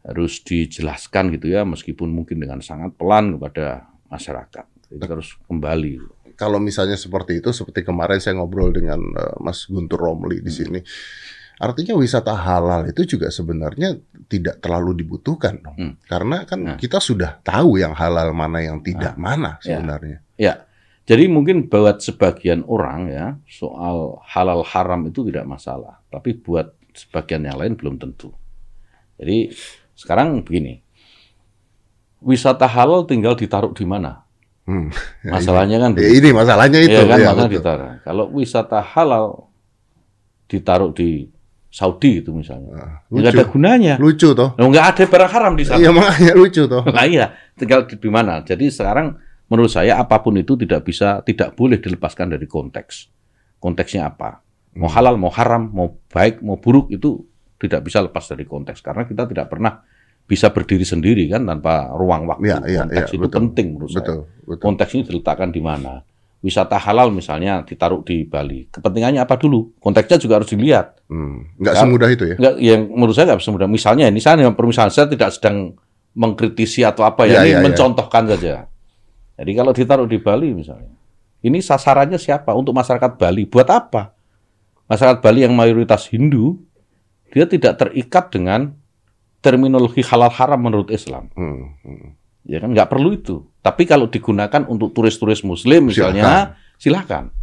harus 0.02 0.42
dijelaskan 0.42 1.30
gitu 1.38 1.54
ya, 1.54 1.62
meskipun 1.62 2.10
mungkin 2.10 2.42
dengan 2.42 2.58
sangat 2.60 2.98
pelan 2.98 3.38
kepada 3.38 3.86
masyarakat. 4.10 4.66
Jadi 4.90 5.06
harus 5.06 5.38
kembali. 5.46 6.02
Kalau 6.44 6.60
misalnya 6.60 7.00
seperti 7.00 7.40
itu, 7.40 7.50
seperti 7.50 7.88
kemarin 7.88 8.20
saya 8.20 8.36
ngobrol 8.36 8.76
dengan 8.76 9.00
eh, 9.00 9.36
Mas 9.40 9.64
Guntur 9.66 10.04
Romli 10.04 10.44
Hmm. 10.44 10.46
di 10.46 10.52
sini, 10.52 10.80
artinya 11.56 11.96
wisata 11.96 12.36
halal 12.36 12.92
itu 12.92 13.16
juga 13.16 13.32
sebenarnya 13.32 13.96
tidak 14.28 14.60
terlalu 14.60 15.00
dibutuhkan 15.00 15.64
dong. 15.64 15.78
Hmm. 15.80 15.94
Karena 16.04 16.44
kan 16.44 16.60
Nah. 16.60 16.78
kita 16.78 17.00
sudah 17.00 17.40
tahu 17.40 17.80
yang 17.80 17.96
halal 17.96 18.36
mana 18.36 18.60
yang 18.60 18.84
tidak 18.84 19.16
mana 19.16 19.56
Ya. 19.64 19.80
sebenarnya. 19.80 20.18
Ya, 20.36 20.54
jadi 21.06 21.32
mungkin 21.32 21.72
buat 21.72 22.04
sebagian 22.04 22.68
orang 22.68 23.08
ya 23.08 23.26
soal 23.48 24.20
halal 24.28 24.68
haram 24.68 25.08
itu 25.08 25.24
tidak 25.24 25.48
masalah, 25.48 26.04
tapi 26.12 26.36
buat 26.36 26.76
sebagian 26.92 27.48
yang 27.48 27.56
lain 27.56 27.74
belum 27.80 27.96
tentu. 27.98 28.36
Jadi 29.16 29.54
sekarang 29.94 30.42
begini, 30.42 30.82
wisata 32.20 32.66
halal 32.66 33.06
tinggal 33.06 33.36
ditaruh 33.36 33.72
di 33.72 33.86
mana? 33.86 34.23
Hmm. 34.64 34.88
Masalahnya 35.36 35.78
kan, 35.78 35.92
Ya, 36.00 36.08
ini 36.08 36.30
masalahnya 36.32 36.80
itu. 36.80 36.96
ya 36.96 37.04
kan 37.04 37.18
ya, 37.20 37.30
makanya 37.36 37.52
ditaruh. 37.52 37.90
Kalau 38.02 38.26
wisata 38.32 38.80
halal 38.80 39.52
ditaruh 40.48 40.92
di 40.94 41.28
Saudi 41.68 42.22
itu 42.22 42.30
misalnya, 42.30 42.72
Ah, 42.78 42.94
nggak 43.10 43.34
ada 43.34 43.46
gunanya. 43.50 43.94
Lucu 43.98 44.32
toh. 44.32 44.54
Loh, 44.56 44.68
nggak 44.70 44.86
ada 44.94 45.04
barang 45.10 45.32
haram 45.34 45.54
di 45.58 45.66
sana. 45.66 45.82
Iya 45.82 45.90
makanya 45.90 46.34
lucu 46.38 46.64
toh. 46.64 46.86
Nah 46.96 47.04
iya, 47.04 47.34
tinggal 47.58 47.90
di 47.90 47.98
di 47.98 48.10
mana. 48.14 48.46
Jadi 48.46 48.70
sekarang 48.70 49.18
menurut 49.50 49.74
saya 49.74 49.98
apa 49.98 50.22
pun 50.22 50.38
itu 50.38 50.54
tidak 50.54 50.86
bisa, 50.86 51.26
tidak 51.26 51.58
boleh 51.58 51.82
dilepaskan 51.82 52.30
dari 52.32 52.46
konteks. 52.46 53.10
Konteksnya 53.58 54.14
apa? 54.14 54.46
Mau 54.78 54.86
Hmm. 54.86 54.96
halal, 54.96 55.16
mau 55.18 55.34
haram, 55.34 55.66
mau 55.74 55.98
baik, 56.08 56.40
mau 56.40 56.62
buruk 56.62 56.88
itu 56.88 57.26
tidak 57.58 57.84
bisa 57.84 58.00
lepas 58.00 58.22
dari 58.30 58.46
konteks. 58.46 58.80
Karena 58.80 59.04
kita 59.04 59.26
tidak 59.26 59.50
pernah 59.50 59.82
bisa 60.24 60.50
berdiri 60.50 60.88
sendiri 60.88 61.28
kan 61.28 61.44
tanpa 61.44 61.92
ruang 61.94 62.26
waktu. 62.26 62.48
Iya, 62.48 62.58
iya, 62.66 62.82
konteks 62.88 63.10
iya, 63.12 63.18
itu 63.20 63.26
betul. 63.28 63.38
penting 63.40 63.68
menurut 63.76 63.92
saya. 63.92 64.00
Betul, 64.02 64.20
betul. 64.48 64.64
Konteks 64.64 64.92
ini 64.96 65.04
diletakkan 65.08 65.50
di 65.52 65.62
mana? 65.62 65.94
Wisata 66.44 66.76
halal 66.76 67.08
misalnya 67.16 67.64
ditaruh 67.64 68.04
di 68.04 68.28
Bali. 68.28 68.68
Kepentingannya 68.68 69.24
apa 69.24 69.40
dulu? 69.40 69.80
Konteksnya 69.80 70.20
juga 70.20 70.44
harus 70.44 70.52
dilihat. 70.52 71.00
Hmm. 71.08 71.56
Nggak 71.56 71.76
semudah 71.80 72.10
itu 72.12 72.24
ya. 72.28 72.36
Enggak, 72.36 72.56
yang 72.60 72.82
menurut 72.92 73.16
saya 73.16 73.26
nggak 73.32 73.40
semudah. 73.40 73.68
Misalnya, 73.72 74.06
ini 74.12 74.20
saya 74.20 74.36
permisalan 74.52 74.92
saya 74.92 75.08
tidak 75.08 75.32
sedang 75.32 75.80
mengkritisi 76.14 76.84
atau 76.84 77.08
apa 77.08 77.26
Ya, 77.26 77.42
ya, 77.42 77.48
ini 77.48 77.50
ya, 77.56 77.58
ya. 77.60 77.64
mencontohkan 77.64 78.24
saja. 78.36 78.68
Jadi 79.40 79.52
kalau 79.56 79.72
ditaruh 79.72 80.06
di 80.06 80.20
Bali 80.20 80.52
misalnya, 80.52 80.92
ini 81.44 81.64
sasarannya 81.64 82.20
siapa? 82.20 82.52
Untuk 82.52 82.76
masyarakat 82.76 83.16
Bali. 83.16 83.48
Buat 83.48 83.68
apa? 83.72 84.12
Masyarakat 84.92 85.24
Bali 85.24 85.48
yang 85.48 85.56
mayoritas 85.56 86.12
Hindu, 86.12 86.60
dia 87.32 87.48
tidak 87.48 87.80
terikat 87.80 88.30
dengan 88.36 88.76
terminologi 89.44 90.00
halal 90.08 90.32
haram 90.32 90.58
menurut 90.64 90.88
Islam. 90.88 91.28
Hmm, 91.36 91.76
hmm. 91.84 92.10
Ya 92.48 92.64
kan 92.64 92.72
nggak 92.72 92.88
perlu 92.88 93.20
itu. 93.20 93.44
Tapi 93.60 93.84
kalau 93.84 94.08
digunakan 94.08 94.64
untuk 94.68 94.96
turis-turis 94.96 95.44
Muslim 95.44 95.92
misalnya, 95.92 96.56
silakan. 96.80 97.36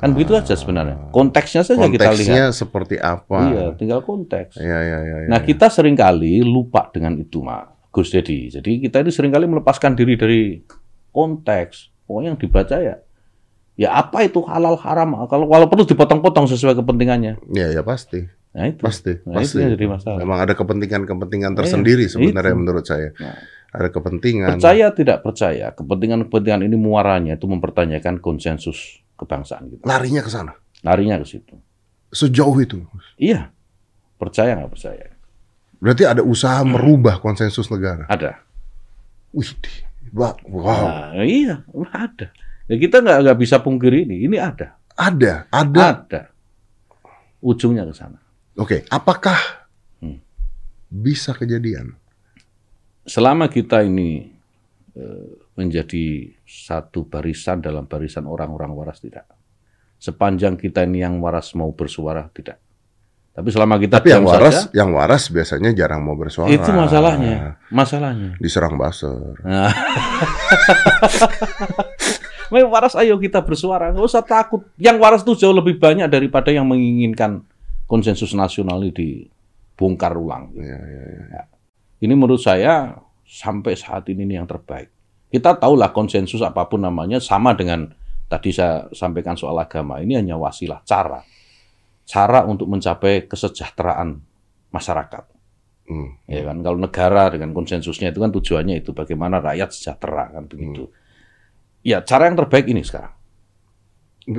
Kan 0.00 0.16
begitu 0.16 0.32
aja 0.32 0.56
sebenarnya. 0.56 1.12
Konteksnya 1.12 1.60
saja 1.60 1.84
kita 1.84 2.16
lihat. 2.16 2.16
Konteksnya 2.16 2.44
seperti 2.56 2.96
apa? 2.96 3.38
Iya, 3.52 3.64
tinggal 3.76 4.00
konteks. 4.00 4.56
Iya, 4.56 4.78
iya, 4.80 4.98
iya. 5.04 5.16
iya. 5.24 5.28
Nah, 5.28 5.44
kita 5.44 5.68
sering 5.68 5.92
kali 5.92 6.40
lupa 6.40 6.88
dengan 6.88 7.20
itu, 7.20 7.44
Mak. 7.44 7.92
Gus 7.92 8.08
Dedi. 8.08 8.48
Jadi 8.48 8.80
kita 8.80 9.04
ini 9.04 9.12
sering 9.12 9.28
kali 9.28 9.44
melepaskan 9.44 9.92
diri 9.98 10.16
dari 10.16 10.62
konteks. 11.12 12.06
Pokoknya 12.08 12.32
yang 12.32 12.40
dibaca 12.40 12.76
ya, 12.80 12.96
ya 13.76 13.88
apa 13.92 14.24
itu 14.24 14.40
halal 14.46 14.78
haram. 14.80 15.26
Kalau 15.28 15.46
kalau 15.50 15.66
perlu 15.68 15.84
dipotong-potong 15.84 16.48
sesuai 16.48 16.80
kepentingannya. 16.80 17.36
Iya, 17.52 17.76
ya 17.76 17.82
pasti. 17.84 18.24
Nah 18.50 18.66
itu. 18.66 18.82
Pasti, 18.82 19.12
Nah, 19.26 19.38
pasti. 19.38 19.62
itu 19.62 19.78
jadi 19.78 19.86
masalah. 19.86 20.18
Memang 20.18 20.38
ada 20.42 20.54
kepentingan-kepentingan 20.58 21.52
Iya, 21.54 21.58
tersendiri 21.62 22.04
sebenarnya 22.10 22.54
itu. 22.54 22.60
menurut 22.60 22.84
saya. 22.84 23.14
Nah, 23.16 23.38
Ada 23.70 23.88
kepentingan. 23.94 24.58
percaya 24.58 24.86
tidak 24.90 25.18
percaya, 25.22 25.66
kepentingan-kepentingan 25.70 26.66
ini 26.66 26.74
muaranya 26.74 27.38
itu 27.38 27.46
mempertanyakan 27.46 28.18
konsensus 28.18 28.98
kebangsaan 29.14 29.70
kita. 29.70 29.86
Larinya 29.86 30.26
ke 30.26 30.30
sana. 30.32 30.58
Larinya 30.82 31.22
ke 31.22 31.26
situ. 31.30 31.54
Sejauh 32.10 32.58
itu. 32.58 32.82
Iya. 33.14 33.54
Percaya 34.18 34.58
nggak 34.58 34.74
percaya? 34.74 35.14
Berarti 35.78 36.02
ada 36.02 36.26
usaha 36.26 36.58
merubah 36.66 37.22
konsensus 37.22 37.70
negara. 37.70 38.10
Ada. 38.10 38.42
Wih, 39.30 39.54
wow. 40.10 41.14
Nah, 41.14 41.22
iya, 41.22 41.62
ada. 41.94 42.34
Ya 42.66 42.74
kita 42.74 42.98
nggak 42.98 43.18
nggak 43.22 43.38
bisa 43.38 43.62
pungkiri 43.62 44.02
ini. 44.02 44.26
Ini 44.26 44.36
ada. 44.42 44.74
Ada, 44.98 45.46
ada. 45.48 45.80
Ada. 46.02 46.20
Ujungnya 47.40 47.86
ke 47.86 47.94
sana. 47.94 48.18
Oke, 48.60 48.84
apakah 48.92 49.40
Hmm. 49.98 50.20
bisa 50.92 51.32
kejadian? 51.32 51.96
Selama 53.02 53.48
kita 53.48 53.80
ini 53.80 54.28
eh, 54.92 55.26
menjadi 55.56 56.28
satu 56.44 57.08
barisan 57.08 57.64
dalam 57.64 57.88
barisan 57.88 58.28
orang-orang 58.28 58.72
waras 58.74 59.00
tidak. 59.00 59.24
Sepanjang 59.96 60.56
kita 60.56 60.84
ini 60.84 61.00
yang 61.00 61.20
waras 61.20 61.52
mau 61.56 61.72
bersuara 61.72 62.28
tidak. 62.32 62.60
Tapi 63.30 63.48
selama 63.48 63.78
kita 63.78 64.02
Tapi 64.02 64.10
yang 64.10 64.26
waras, 64.26 64.66
saja, 64.66 64.74
yang 64.74 64.90
waras 64.90 65.30
biasanya 65.30 65.70
jarang 65.72 66.02
mau 66.02 66.18
bersuara. 66.18 66.50
itu 66.50 66.68
masalahnya. 66.74 67.56
Masalahnya. 67.70 68.30
Diserang 68.36 68.74
buzzer. 68.76 69.38
Nah. 69.46 69.70
Waras 72.50 72.98
ayo 72.98 73.14
kita 73.22 73.46
bersuara, 73.46 73.94
nggak 73.94 74.02
usah 74.10 74.26
takut. 74.26 74.66
Yang 74.74 74.96
waras 74.98 75.22
itu 75.22 75.38
jauh 75.38 75.54
lebih 75.54 75.78
banyak 75.78 76.10
daripada 76.10 76.50
yang 76.50 76.66
menginginkan 76.66 77.46
konsensus 77.90 78.30
nasional 78.38 78.78
ini 78.86 78.94
dibongkar 78.94 80.14
ulang. 80.14 80.54
Iya, 80.54 80.78
iya, 80.78 81.02
iya. 81.10 81.42
Ini 81.98 82.14
menurut 82.14 82.38
saya 82.38 82.94
sampai 83.26 83.74
saat 83.74 84.06
ini 84.06 84.22
ini 84.22 84.38
yang 84.38 84.46
terbaik. 84.46 84.94
Kita 85.26 85.58
tahulah 85.58 85.90
konsensus 85.90 86.38
apa 86.46 86.70
pun 86.70 86.86
namanya 86.86 87.18
sama 87.18 87.50
dengan 87.58 87.90
tadi 88.30 88.54
saya 88.54 88.86
sampaikan 88.94 89.34
soal 89.34 89.58
agama. 89.58 89.98
Ini 89.98 90.22
hanya 90.22 90.38
wasilah, 90.38 90.86
cara. 90.86 91.18
Cara 92.06 92.46
untuk 92.46 92.70
mencapai 92.70 93.26
kesejahteraan 93.26 94.18
masyarakat. 94.70 95.24
Hmm. 95.90 96.22
Ya 96.30 96.46
kan, 96.46 96.62
kalau 96.62 96.78
negara 96.78 97.34
dengan 97.34 97.50
konsensusnya 97.50 98.14
itu 98.14 98.22
kan 98.22 98.30
tujuannya 98.30 98.78
itu 98.78 98.94
bagaimana 98.94 99.42
rakyat 99.42 99.74
sejahtera 99.74 100.30
kan 100.30 100.46
begitu. 100.46 100.86
Ya, 101.82 102.06
cara 102.06 102.30
yang 102.30 102.38
terbaik 102.38 102.70
ini 102.70 102.86
sekarang. 102.86 103.19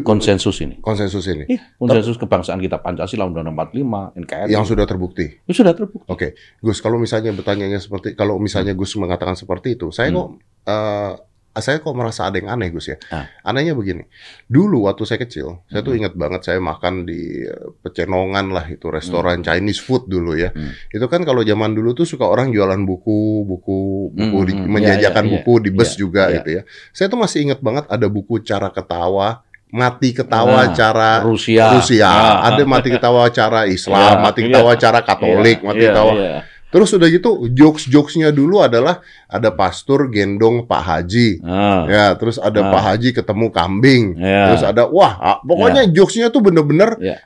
Konsensus 0.01 0.61
ini. 0.61 0.77
Konsensus 0.77 1.25
ini 1.25 1.49
Iya, 1.49 1.73
konsensus 1.75 2.15
kebangsaan 2.15 2.57
kita 2.57 2.77
Pancasila 2.77 3.25
Undang-Undang 3.25 3.73
45, 3.73 4.13
NKRI. 4.15 4.49
yang 4.49 4.61
sudah 4.61 4.85
terbukti. 4.85 5.25
itu 5.41 5.53
sudah 5.57 5.73
terbukti. 5.73 6.05
Oke, 6.07 6.27
Gus, 6.57 6.79
kalau 6.79 6.95
misalnya 6.95 7.31
bertanyanya 7.31 7.77
seperti, 7.77 8.13
kalau 8.13 8.37
misalnya 8.37 8.71
Gus 8.71 8.93
mengatakan 8.95 9.33
seperti 9.33 9.75
itu, 9.75 9.89
saya 9.89 10.09
kok, 10.11 10.27
eh, 10.63 11.13
saya 11.53 11.77
kok 11.77 11.91
merasa 11.91 12.23
ada 12.23 12.37
yang 12.37 12.47
aneh, 12.47 12.69
Gus 12.69 12.87
ya. 12.87 12.97
Ah. 13.09 13.27
Anehnya 13.43 13.73
begini, 13.73 14.07
dulu 14.45 14.85
waktu 14.85 15.03
saya 15.03 15.19
kecil, 15.19 15.65
saya 15.65 15.81
tuh 15.81 15.91
ingat 15.93 16.13
banget 16.13 16.45
saya 16.45 16.57
makan 16.57 17.03
di 17.03 17.43
pecenongan 17.77 18.47
lah 18.49 18.65
itu 18.65 18.87
restoran 18.87 19.41
Chinese 19.41 19.79
food 19.79 20.05
dulu 20.05 20.31
ya. 20.33 20.49
Hmm. 20.49 20.71
Itu 20.87 21.05
kan 21.05 21.21
kalau 21.21 21.41
zaman 21.41 21.73
dulu 21.73 21.91
tuh 21.93 22.05
suka 22.05 22.23
orang 22.23 22.49
jualan 22.49 22.79
buku, 22.81 23.43
buku, 23.43 23.77
buku 24.09 24.37
Hmm, 24.37 24.47
di- 24.47 24.55
hmm. 24.55 24.69
menjajakan 24.69 25.23
Iya, 25.23 25.27
iya, 25.27 25.35
buku 25.37 25.53
di 25.59 25.69
bus 25.69 25.91
iya, 25.91 25.97
juga 25.97 26.23
iya. 26.23 26.35
gitu 26.37 26.49
ya. 26.53 26.61
Saya 26.91 27.07
tuh 27.07 27.19
masih 27.19 27.39
ingat 27.43 27.59
banget 27.59 27.83
ada 27.85 28.07
buku 28.07 28.39
cara 28.39 28.69
ketawa, 28.69 29.43
mati 29.71 30.11
ketawa 30.11 30.67
Nah, 30.67 30.75
cara 30.75 31.23
Rusia. 31.23 31.71
Rusia, 31.73 32.05
Ah, 32.05 32.45
ada 32.45 32.63
mati 32.63 32.87
ketawa 32.87 33.25
cara 33.27 33.63
Islam, 33.65 33.97
Iya, 34.13 34.21
mati 34.21 34.39
iya. 34.39 34.47
ketawa 34.47 34.71
cara 34.75 34.99
Katolik, 35.01 35.57
Iya, 35.57 35.65
mati 35.65 35.79
iya, 35.79 35.89
ketawa. 35.89 36.13
iya. 36.13 36.37
Terus 36.67 36.87
udah 36.89 37.07
gitu 37.07 37.29
jokes-jokesnya 37.47 38.31
dulu 38.31 38.59
adalah 38.59 38.99
ada 39.25 39.51
pastor 39.51 40.07
gendong 40.07 40.63
Pak 40.63 40.81
Haji. 40.81 41.39
Ah, 41.41 41.83
Ya, 41.83 42.05
terus 42.13 42.35
ada 42.35 42.61
Ah. 42.61 42.69
Pak 42.69 42.81
Haji 42.85 43.09
ketemu 43.13 43.47
kambing. 43.49 44.03
Iya. 44.15 44.43
Terus 44.51 44.63
ada 44.65 44.83
wah, 44.85 45.13
ah, 45.15 45.37
pokoknya 45.41 45.87
jokesnya 45.87 46.27
tuh 46.27 46.39
bener-bener 46.41 46.95
Iya. 46.97 47.17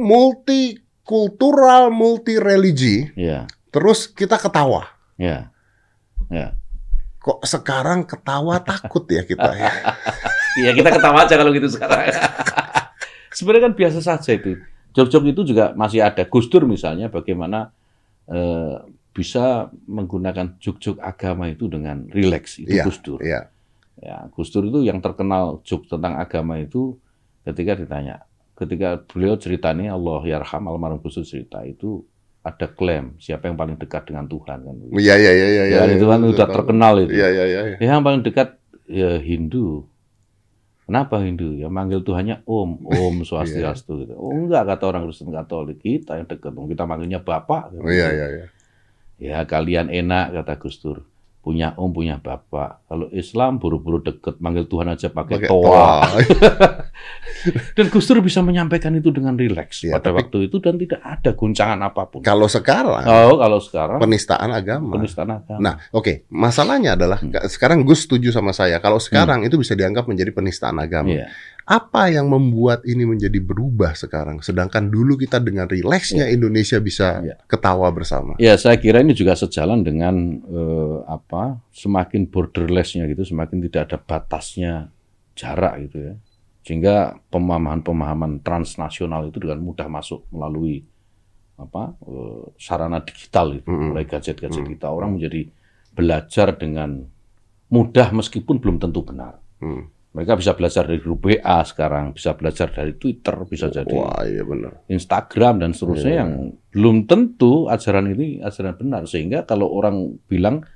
multikultural, 0.00 0.74
multi 1.88 2.34
religi. 2.36 3.10
Iya, 3.14 3.46
Terus 3.68 4.06
kita 4.06 4.34
ketawa. 4.36 4.90
iya. 5.14 5.50
Iya. 6.26 6.54
Kok 7.20 7.44
sekarang 7.44 8.02
ketawa 8.02 8.58
takut 8.60 9.04
ya 9.06 9.22
kita 9.22 9.52
ya? 9.52 9.70
Iya, 10.58 10.70
kita 10.78 10.88
ketawa 10.90 11.22
aja 11.22 11.34
kalau 11.38 11.50
gitu 11.54 11.68
sekarang. 11.70 12.10
Sebenarnya 13.36 13.70
kan 13.70 13.74
biasa 13.78 13.98
saja 14.02 14.30
itu. 14.34 14.58
Jok-jok 14.90 15.22
itu 15.30 15.54
juga 15.54 15.70
masih 15.78 16.02
ada. 16.02 16.26
Gus 16.26 16.50
Dur 16.50 16.66
misalnya 16.66 17.06
bagaimana 17.06 17.70
eh, 18.26 18.82
bisa 19.14 19.70
menggunakan 19.86 20.58
jok-jok 20.58 20.98
agama 20.98 21.50
itu 21.50 21.66
dengan 21.66 22.06
rileks 22.10 22.62
itu 22.62 22.74
Iya, 22.74 22.84
Gus 22.86 22.98
Dur. 23.02 23.18
Iya. 23.22 23.50
Ya, 24.00 24.26
Gus 24.32 24.50
Dur 24.50 24.66
itu 24.66 24.80
yang 24.82 24.98
terkenal 25.04 25.60
jok 25.62 25.86
tentang 25.86 26.16
agama 26.16 26.56
itu 26.56 26.96
ketika 27.44 27.76
ditanya, 27.76 28.24
ketika 28.56 29.02
beliau 29.04 29.36
cerita 29.36 29.76
nih 29.76 29.92
Allah 29.92 30.24
yarham 30.24 30.66
almarhum 30.66 31.04
Gus 31.04 31.20
Dur 31.20 31.26
cerita 31.26 31.62
itu 31.62 32.02
ada 32.40 32.66
klaim 32.72 33.20
siapa 33.20 33.52
yang 33.52 33.56
paling 33.60 33.76
dekat 33.76 34.08
dengan 34.08 34.24
Tuhan 34.24 34.58
kan. 34.64 34.74
Iya, 34.96 35.14
iya, 35.20 35.32
iya, 35.36 35.48
iya. 35.52 35.64
Ya, 35.68 35.82
itu 35.92 36.08
kan 36.08 36.24
iya, 36.24 36.30
udah 36.32 36.46
tahu. 36.48 36.56
terkenal 36.56 36.94
itu. 37.04 37.12
Iya, 37.12 37.28
iya, 37.28 37.44
iya. 37.44 37.60
iya. 37.68 37.76
Ya, 37.76 37.88
yang 37.98 38.02
paling 38.02 38.22
dekat 38.24 38.56
ya 38.88 39.20
Hindu. 39.20 39.84
Kenapa 40.90 41.22
Hindu? 41.22 41.54
Ya 41.54 41.70
manggil 41.70 42.02
Tuhannya 42.02 42.42
Om, 42.42 42.82
Om 42.82 43.14
Swastiastu 43.28 44.02
gitu. 44.02 44.18
Oh 44.18 44.34
enggak 44.34 44.66
kata 44.74 44.90
orang 44.90 45.06
Kristen 45.06 45.30
Katolik 45.30 45.78
kita 45.78 46.18
yang 46.18 46.26
dekat, 46.26 46.50
kita 46.50 46.82
manggilnya 46.82 47.22
Bapak. 47.22 47.70
Oh, 47.78 47.86
iya, 47.86 48.10
iya, 48.10 48.26
iya. 48.34 48.46
Ya 49.22 49.38
kalian 49.46 49.86
enak 49.86 50.34
kata 50.42 50.58
Gus 50.58 50.82
Dur. 50.82 51.06
Punya 51.40 51.72
Om, 51.72 51.88
punya 51.90 52.16
Bapak. 52.16 52.84
Kalau 52.84 53.08
Islam 53.10 53.56
buru-buru 53.56 53.96
deket, 53.98 54.36
manggil 54.38 54.64
Tuhan 54.64 54.86
aja 54.86 55.08
pakai 55.08 55.40
Pakai 55.40 55.48
toa. 55.48 55.64
toa. 56.04 56.20
Dan 57.72 57.88
Gus 57.88 58.04
Dur 58.04 58.20
bisa 58.20 58.40
menyampaikan 58.40 58.92
itu 58.92 59.08
dengan 59.08 59.32
rileks 59.32 59.82
Ya, 59.82 59.96
pada 59.96 60.12
tapi- 60.12 60.20
waktu 60.20 60.38
itu 60.44 60.56
dan 60.58 60.76
tidak 60.76 61.00
ada 61.00 61.30
guncangan 61.32 61.80
apa 61.80 62.02
pun. 62.06 62.20
Kalau 62.20 62.44
sekarang 62.44 63.00
Oh, 63.02 63.40
kalau 63.40 63.56
sekarang 63.58 63.96
penistaan 63.98 64.52
agama. 64.52 64.92
penistaan 64.94 65.30
agama. 65.32 65.56
Nah, 65.58 65.74
oke, 65.90 66.28
masalahnya 66.28 66.92
adalah 66.92 67.16
Hmm. 67.16 67.32
ka- 67.32 67.48
sekarang 67.48 67.82
Gus 67.82 68.04
setuju 68.04 68.28
sama 68.28 68.52
saya. 68.52 68.76
Kalau 68.76 69.00
sekarang 69.00 69.40
itu 69.40 69.56
bisa 69.56 69.72
dianggap 69.72 70.04
menjadi 70.04 70.30
penistaan 70.30 70.76
agama. 70.76 71.08
Iya. 71.08 71.32
Apa 71.64 72.10
yang 72.10 72.26
membuat 72.26 72.82
ini 72.82 73.04
menjadi 73.06 73.38
berubah 73.38 73.94
sekarang? 73.94 74.40
Sedangkan 74.40 74.88
dulu 74.88 75.14
kita 75.14 75.38
dengan 75.38 75.68
rileksnya 75.68 76.26
Indonesia 76.26 76.80
bisa 76.80 77.20
Iya. 77.22 77.36
ketawa 77.46 77.88
bersama. 77.94 78.34
Ya, 78.40 78.56
saya 78.56 78.80
kira 78.80 79.00
ini 79.00 79.12
juga 79.12 79.36
sejalan 79.36 79.84
dengan 79.84 80.14
eh, 80.42 80.98
apa 81.06 81.60
semakin 81.70 82.26
borderlessnya 82.26 83.06
gitu, 83.06 83.22
semakin 83.22 83.60
tidak 83.70 83.92
ada 83.92 83.98
batasnya 84.00 84.72
jarak 85.38 85.88
gitu 85.88 85.98
ya, 86.10 86.14
sehingga 86.66 86.94
pemahaman-pemahaman 87.30 88.42
transnasional 88.42 89.30
itu 89.30 89.38
dengan 89.40 89.62
mudah 89.62 89.86
masuk 89.86 90.26
melalui 90.34 90.82
apa 91.54 91.92
eh, 92.02 92.44
sarana 92.56 93.04
digital 93.04 93.52
itu, 93.54 93.68
Mm-mm. 93.68 93.92
mulai 93.94 94.08
gadget-gadget 94.08 94.64
Mm. 94.64 94.70
kita, 94.74 94.86
orang 94.90 95.16
menjadi 95.16 95.46
belajar 95.92 96.56
dengan 96.56 97.04
mudah 97.70 98.10
meskipun 98.10 98.58
belum 98.58 98.80
tentu 98.80 99.06
benar. 99.06 99.38
Hmm. 99.60 99.86
Mereka 100.10 100.34
bisa 100.34 100.52
belajar 100.52 100.82
dari 100.84 100.98
grup 100.98 101.22
WA 101.22 101.62
sekarang, 101.62 102.10
bisa 102.10 102.34
belajar 102.34 102.66
dari 102.68 102.92
Twitter, 102.92 103.30
bisa 103.46 103.70
jadi 103.70 103.94
Wah, 103.94 104.26
iya 104.26 104.42
benar. 104.42 104.82
Instagram 104.86 105.62
dan 105.62 105.70
seterusnya 105.70 106.10
Iya. 106.10 106.20
yang 106.20 106.30
belum 106.68 106.96
tentu 107.06 107.66
ajaran 107.66 108.10
ini 108.10 108.38
ajaran 108.40 108.74
benar 108.74 109.06
sehingga 109.06 109.42
kalau 109.44 109.70
orang 109.70 110.18
bilang 110.26 110.66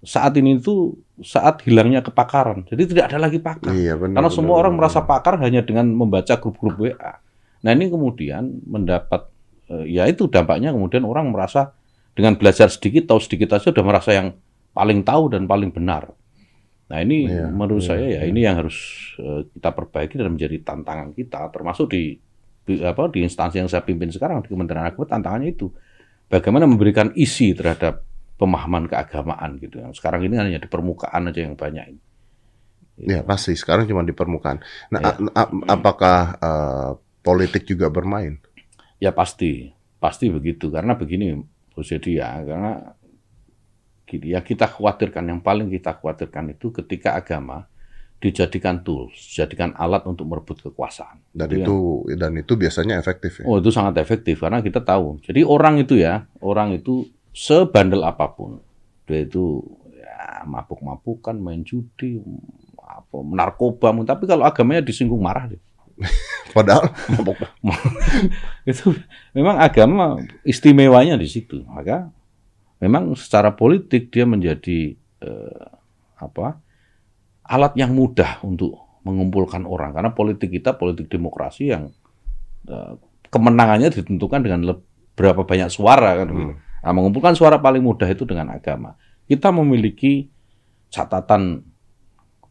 saat 0.00 0.32
ini 0.34 0.56
itu 0.56 0.94
saat 1.20 1.60
hilangnya 1.60 2.00
kepakaran 2.00 2.64
jadi 2.64 2.82
tidak 2.86 3.04
ada 3.10 3.18
lagi 3.20 3.36
pakar 3.36 3.68
Iya 3.70 3.94
benar. 3.94 4.16
karena 4.16 4.26
benar, 4.26 4.32
semua 4.32 4.56
orang 4.56 4.72
benar. 4.72 4.88
merasa 4.88 5.00
pakar 5.04 5.34
hanya 5.36 5.60
dengan 5.60 5.90
membaca 5.90 6.34
grup-grup 6.34 6.78
WA 6.80 7.20
nah 7.60 7.70
ini 7.70 7.86
kemudian 7.86 8.64
mendapat 8.64 9.28
eh, 9.68 9.92
ya 9.92 10.08
itu 10.08 10.24
dampaknya 10.24 10.70
kemudian 10.70 11.04
orang 11.04 11.28
merasa 11.28 11.76
dengan 12.10 12.32
belajar 12.34 12.66
sedikit 12.66 13.06
tahu 13.06 13.20
sedikit 13.20 13.52
aja 13.52 13.68
sudah 13.68 13.84
merasa 13.84 14.16
yang 14.16 14.32
paling 14.72 15.04
tahu 15.04 15.28
dan 15.28 15.44
paling 15.44 15.68
benar 15.68 16.08
nah 16.90 16.98
ini 16.98 17.30
Iya, 17.30 17.46
menurut 17.46 17.86
iya, 17.86 17.88
saya 17.88 18.06
ya 18.10 18.20
iya. 18.20 18.22
ini 18.26 18.40
yang 18.42 18.58
harus 18.58 18.76
eh, 19.16 19.46
kita 19.54 19.70
perbaiki 19.70 20.18
dan 20.18 20.34
menjadi 20.34 20.58
tantangan 20.66 21.14
kita 21.14 21.46
termasuk 21.54 21.86
di 21.94 22.18
di, 22.66 22.82
apa 22.82 23.06
di 23.08 23.22
instansi 23.22 23.62
yang 23.62 23.70
saya 23.70 23.86
pimpin 23.86 24.10
sekarang 24.10 24.42
di 24.42 24.50
Kementerian 24.50 24.90
Agama 24.90 25.06
tantangannya 25.06 25.54
itu 25.54 25.70
bagaimana 26.26 26.66
memberikan 26.66 27.14
isi 27.14 27.54
terhadap 27.54 28.02
pemahaman 28.36 28.90
keagamaan 28.90 29.60
gitu 29.62 29.78
yang 29.78 29.94
sekarang 29.94 30.26
ini 30.26 30.34
hanya 30.34 30.58
di 30.58 30.66
permukaan 30.66 31.30
aja 31.30 31.40
yang 31.46 31.54
banyak 31.54 31.84
ini. 31.94 32.00
Ya 33.00 33.24
pasti 33.24 33.56
sekarang 33.56 33.88
cuma 33.88 34.04
di 34.04 34.12
permukaan. 34.12 34.60
Nah, 34.92 35.00
Iya. 35.00 35.12
a- 35.32 35.48
a- 35.48 35.52
apakah 35.72 36.18
eh, 36.36 36.90
politik 37.24 37.64
juga 37.64 37.88
bermain? 37.88 38.36
Ya 39.00 39.12
pasti, 39.12 39.72
pasti 39.96 40.28
begitu 40.28 40.68
karena 40.68 40.92
begini 40.92 41.32
Bu 41.72 41.80
Sedi 41.80 42.20
ya 42.20 42.40
karena 42.44 42.92
ya 44.18 44.42
kita 44.42 44.66
khawatirkan 44.66 45.30
yang 45.30 45.40
paling 45.44 45.70
kita 45.70 45.94
khawatirkan 45.94 46.58
itu 46.58 46.74
ketika 46.74 47.14
agama 47.14 47.70
dijadikan 48.20 48.84
tools, 48.84 49.16
dijadikan 49.16 49.72
alat 49.72 50.04
untuk 50.04 50.28
merebut 50.28 50.60
kekuasaan. 50.60 51.24
Dan 51.32 51.48
Itu 51.56 51.56
itu 51.56 51.78
dan 52.20 52.36
itu 52.36 52.52
biasanya 52.52 53.00
efektif 53.00 53.40
ya. 53.40 53.44
Oh 53.48 53.56
itu 53.62 53.72
sangat 53.72 53.96
efektif 53.96 54.44
karena 54.44 54.60
kita 54.60 54.84
tahu. 54.84 55.24
Jadi 55.24 55.40
orang 55.40 55.80
itu 55.80 55.96
ya, 55.96 56.28
orang 56.44 56.76
itu 56.76 57.08
sebandel 57.32 58.04
apa 58.04 58.28
pun, 58.28 58.60
dia 59.08 59.24
itu 59.24 59.64
ya 59.96 60.44
mabuk-mabukan, 60.44 61.32
main 61.40 61.64
judi, 61.64 62.20
apa 62.76 63.24
narkoba, 63.24 63.96
tapi 64.04 64.28
kalau 64.28 64.44
agamanya 64.44 64.84
disinggung 64.84 65.24
marah 65.24 65.48
deh. 65.48 65.60
Padahal 66.56 66.92
Itu 68.70 68.92
memang 69.32 69.56
agama 69.64 70.20
istimewanya 70.44 71.16
di 71.16 71.28
situ. 71.30 71.64
Maka 71.64 72.12
memang 72.80 73.14
secara 73.14 73.54
politik 73.54 74.08
dia 74.10 74.24
menjadi 74.24 74.96
eh, 75.22 75.66
apa 76.20 76.60
alat 77.44 77.72
yang 77.76 77.92
mudah 77.92 78.40
untuk 78.44 78.76
mengumpulkan 79.04 79.64
orang 79.64 79.96
karena 79.96 80.12
politik 80.12 80.52
kita 80.52 80.76
politik 80.76 81.08
demokrasi 81.08 81.72
yang 81.72 81.92
eh, 82.68 82.94
kemenangannya 83.30 83.94
ditentukan 83.94 84.40
dengan 84.42 84.60
berapa 85.14 85.44
banyak 85.44 85.70
suara 85.70 86.16
kan 86.16 86.28
gitu. 86.32 86.52
Nah, 86.56 86.92
mengumpulkan 86.96 87.36
suara 87.36 87.60
paling 87.60 87.84
mudah 87.84 88.08
itu 88.08 88.24
dengan 88.24 88.56
agama. 88.56 88.96
Kita 89.28 89.52
memiliki 89.52 90.26
catatan 90.88 91.60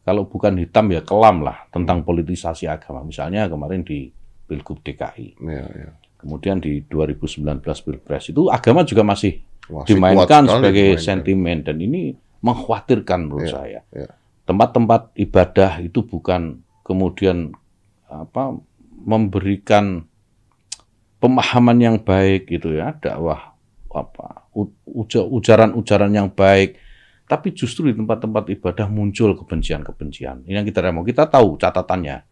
kalau 0.06 0.24
bukan 0.30 0.56
hitam 0.56 0.88
ya 0.94 1.04
kelam 1.04 1.44
lah 1.44 1.68
tentang 1.74 2.06
politisasi 2.06 2.70
agama. 2.70 3.04
Misalnya 3.04 3.50
kemarin 3.50 3.84
di 3.84 4.08
Pilgub 4.46 4.80
DKI. 4.80 5.38
ya, 5.44 5.66
ya. 5.66 5.90
Kemudian 6.20 6.60
di 6.60 6.84
2019 6.84 7.64
Pilpres 7.64 8.28
itu 8.28 8.52
agama 8.52 8.84
juga 8.84 9.00
masih 9.00 9.40
Kuat 9.70 9.86
dimainkan 9.86 10.42
sebagai 10.44 10.98
dimainkan. 10.98 11.06
sentimen 11.06 11.58
dan 11.62 11.76
ini 11.78 12.12
mengkhawatirkan 12.42 13.18
menurut 13.24 13.46
Iya, 13.46 13.54
saya. 13.54 13.80
iya. 13.94 14.10
Tempat-tempat 14.44 15.14
ibadah 15.14 15.78
itu 15.78 16.02
bukan 16.02 16.58
kemudian 16.82 17.54
apa 18.10 18.58
memberikan 19.00 20.02
pemahaman 21.18 21.78
yang 21.78 21.96
baik 22.02 22.50
gitu 22.50 22.74
ya, 22.74 22.96
dakwah 22.98 23.54
apa 23.90 24.50
ujaran-ujaran 25.30 26.10
yang 26.10 26.28
baik. 26.30 26.76
Tapi 27.30 27.54
justru 27.54 27.90
di 27.90 27.94
tempat-tempat 27.94 28.50
ibadah 28.50 28.90
muncul 28.90 29.38
kebencian-kebencian. 29.38 30.50
Ini 30.50 30.62
yang 30.62 30.66
kita 30.66 30.82
mau. 30.90 31.06
Kita 31.06 31.30
tahu 31.30 31.54
catatannya. 31.54 32.26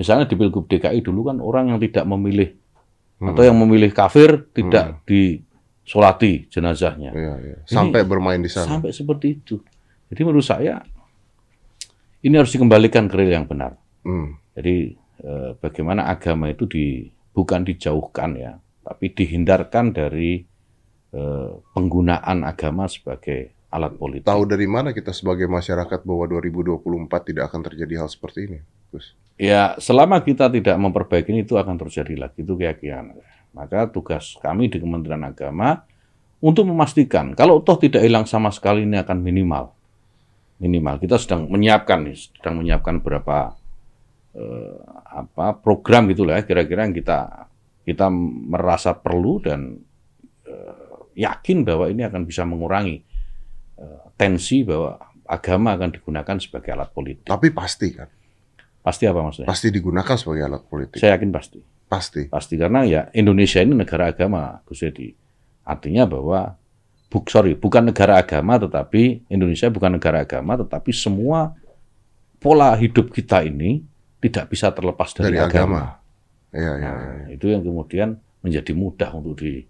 Misalnya 0.00 0.24
di 0.24 0.40
Pilgub 0.40 0.64
DKI 0.64 1.04
dulu 1.04 1.28
kan 1.28 1.36
orang 1.36 1.68
yang 1.68 1.78
tidak 1.78 2.08
memilih 2.08 2.56
Hmm. 3.22 3.38
atau 3.38 3.46
yang 3.46 3.54
memilih 3.54 3.94
kafir 3.94 4.50
tidak 4.50 4.98
disolati 5.92 6.48
jenazahnya. 6.48 7.12
Iya, 7.12 7.34
iya. 7.44 7.56
Sampai 7.68 8.08
bermain 8.08 8.40
di 8.40 8.48
sana. 8.48 8.80
Sampai 8.80 8.96
seperti 8.96 9.36
itu. 9.36 9.60
Jadi 10.08 10.20
menurut 10.24 10.48
saya 10.48 10.80
ini 12.24 12.32
harus 12.32 12.48
dikembalikan 12.48 13.12
ke 13.12 13.14
real 13.20 13.36
yang 13.36 13.44
benar. 13.44 13.76
Hmm. 14.00 14.40
Jadi 14.56 14.96
eh, 15.20 15.50
bagaimana 15.60 16.08
agama 16.08 16.48
itu 16.48 16.64
di 16.64 17.04
bukan 17.36 17.68
dijauhkan 17.68 18.40
ya, 18.40 18.56
tapi 18.80 19.12
dihindarkan 19.12 19.92
dari 19.92 20.40
eh, 21.12 21.50
penggunaan 21.76 22.40
agama 22.48 22.88
sebagai 22.88 23.68
alat 23.68 23.92
politik. 23.92 24.24
Tahu 24.24 24.48
dari 24.48 24.64
mana 24.64 24.96
kita 24.96 25.12
sebagai 25.12 25.44
masyarakat 25.44 26.08
bahwa 26.08 26.24
2024 26.40 27.28
tidak 27.28 27.52
akan 27.52 27.60
terjadi 27.68 28.00
hal 28.00 28.08
seperti 28.08 28.48
ini? 28.48 28.58
Gus? 28.88 29.12
Ya, 29.36 29.76
selama 29.76 30.24
kita 30.24 30.48
tidak 30.48 30.76
memperbaiki 30.76 31.36
itu 31.36 31.60
akan 31.60 31.76
terjadi 31.76 32.16
lagi. 32.16 32.40
Itu 32.44 32.56
keyakinan. 32.56 33.16
Maka 33.52 33.88
tugas 33.92 34.36
kami 34.40 34.72
di 34.72 34.80
Kementerian 34.80 35.22
Agama 35.24 35.84
untuk 36.42 36.66
memastikan 36.66 37.36
kalau 37.36 37.60
toh 37.62 37.78
tidak 37.78 38.02
hilang 38.02 38.24
sama 38.24 38.48
sekali 38.50 38.82
ini 38.82 38.98
akan 38.98 39.18
minimal. 39.20 39.70
Minimal. 40.58 40.98
Kita 41.02 41.18
sedang 41.18 41.50
menyiapkan 41.50 42.06
nih, 42.06 42.16
sedang 42.38 42.62
menyiapkan 42.62 43.02
beberapa 43.02 43.54
eh, 44.34 44.78
apa 45.12 45.58
program 45.60 46.08
gitulah 46.10 46.40
ya, 46.40 46.42
kira-kira 46.46 46.88
yang 46.88 46.94
kita 46.96 47.50
kita 47.82 48.06
merasa 48.48 48.94
perlu 48.94 49.42
dan 49.42 49.76
eh, 50.46 50.92
yakin 51.18 51.66
bahwa 51.66 51.90
ini 51.90 52.06
akan 52.06 52.22
bisa 52.24 52.46
mengurangi 52.46 53.02
eh, 53.76 54.02
tensi 54.16 54.62
bahwa 54.64 54.96
agama 55.26 55.74
akan 55.76 55.90
digunakan 55.92 56.36
sebagai 56.40 56.70
alat 56.72 56.90
politik. 56.94 57.26
Tapi 57.26 57.48
pasti 57.52 57.88
kan, 57.94 58.08
Pasti 58.82 59.06
apa 59.06 59.22
maksudnya? 59.22 59.46
pasti 59.46 59.70
digunakan 59.70 60.16
sebagai 60.18 60.42
alat 60.42 60.62
politik. 60.66 60.98
Saya 60.98 61.14
yakin 61.14 61.30
pasti. 61.30 61.62
Pasti. 61.92 62.24
Pasti 62.32 62.56
karena 62.56 62.88
ya 62.88 63.12
Indonesia 63.12 63.60
ini 63.60 63.76
negara 63.76 64.08
agama, 64.08 64.64
Gus 64.64 64.80
Edi. 64.80 65.12
Artinya 65.68 66.08
bahwa 66.08 66.56
buk 67.12 67.28
sorry, 67.28 67.52
bukan 67.52 67.92
negara 67.92 68.16
agama 68.16 68.56
tetapi 68.56 69.28
Indonesia 69.28 69.68
bukan 69.68 70.00
negara 70.00 70.24
agama 70.24 70.56
tetapi 70.56 70.88
semua 70.96 71.52
pola 72.40 72.72
hidup 72.80 73.12
kita 73.12 73.44
ini 73.44 73.84
tidak 74.24 74.48
bisa 74.48 74.72
terlepas 74.72 75.12
dari, 75.12 75.36
Dari 75.36 75.44
agama. 75.44 75.52
agama. 75.52 75.82
Iya, 76.56 76.72
iya, 76.80 76.88
Nah, 76.88 76.96
iya. 77.28 77.36
itu 77.36 77.46
yang 77.52 77.60
kemudian 77.60 78.08
menjadi 78.40 78.72
mudah 78.72 79.10
untuk 79.12 79.36
di 79.44 79.60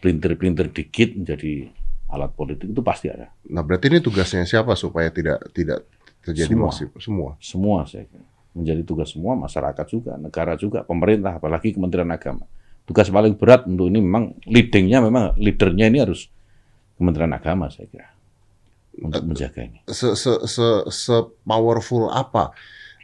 pelintir-pelintir 0.00 0.72
dikit 0.72 1.12
menjadi 1.20 1.68
alat 2.08 2.32
politik 2.32 2.72
itu 2.72 2.80
pasti 2.80 3.12
ada. 3.12 3.28
Nah, 3.52 3.60
berarti 3.60 3.92
ini 3.92 4.00
tugasnya 4.00 4.48
siapa 4.48 4.72
supaya 4.72 5.12
tidak 5.12 5.40
tidak 5.52 5.84
terjadi 6.24 6.52
Semua. 6.56 6.68
maksimal? 6.72 6.96
Semua. 7.00 7.30
Semua 7.40 7.78
saya 7.84 8.04
kira. 8.08 8.24
Menjadi 8.52 8.84
tugas 8.84 9.12
semua 9.12 9.32
masyarakat 9.34 9.86
juga, 9.88 10.20
negara 10.20 10.54
juga, 10.60 10.84
pemerintah, 10.84 11.40
apalagi 11.40 11.72
Kementerian 11.72 12.12
Agama. 12.12 12.44
Tugas 12.84 13.08
paling 13.08 13.38
berat 13.38 13.64
untuk 13.64 13.88
ini 13.88 14.02
memang 14.02 14.36
leadingnya 14.44 14.98
memang 15.00 15.38
leadernya 15.38 15.86
ini 15.88 15.98
harus 16.02 16.28
Kementerian 16.98 17.32
Agama 17.32 17.72
saya 17.72 17.88
kira 17.88 18.12
untuk 19.00 19.24
menjaga 19.24 19.64
ini. 19.64 19.80
Se 19.88 20.12
se 20.12 20.44
se, 20.44 20.68
se 20.92 21.16
powerful 21.46 22.12
apa 22.12 22.52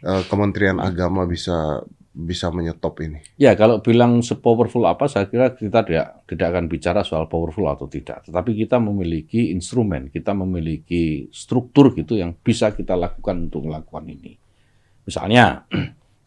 eh, 0.04 0.22
Kementerian 0.28 0.76
Agama 0.82 1.24
bisa 1.24 1.80
bisa 2.18 2.50
menyetop 2.50 2.98
ini? 2.98 3.22
Ya 3.38 3.54
kalau 3.54 3.78
bilang 3.78 4.18
sepowerful 4.26 4.82
apa 4.90 5.06
saya 5.06 5.30
kira 5.30 5.54
kita 5.54 5.86
tidak 5.86 6.26
tidak 6.26 6.46
akan 6.50 6.66
bicara 6.66 7.00
soal 7.06 7.30
powerful 7.30 7.70
atau 7.70 7.86
tidak, 7.86 8.26
tetapi 8.26 8.58
kita 8.58 8.82
memiliki 8.82 9.54
instrumen, 9.54 10.10
kita 10.10 10.34
memiliki 10.34 11.30
struktur 11.30 11.94
gitu 11.94 12.18
yang 12.18 12.34
bisa 12.34 12.74
kita 12.74 12.98
lakukan 12.98 13.46
untuk 13.46 13.70
melakukan 13.70 14.04
ini. 14.10 14.34
Misalnya 15.08 15.64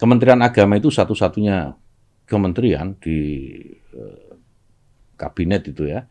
Kementerian 0.01 0.41
Agama 0.41 0.81
itu 0.81 0.89
satu-satunya 0.89 1.77
kementerian 2.25 2.97
di 2.97 3.53
eh, 3.93 4.33
kabinet 5.13 5.69
itu 5.69 5.85
ya 5.85 6.01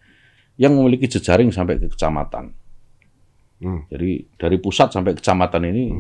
yang 0.54 0.78
memiliki 0.78 1.10
jejaring 1.10 1.50
sampai 1.50 1.82
ke 1.82 1.90
kecamatan. 1.90 2.54
Hmm. 3.58 3.82
Jadi 3.90 4.30
dari 4.38 4.56
pusat 4.62 4.94
sampai 4.94 5.18
kecamatan 5.18 5.62
ini 5.66 5.90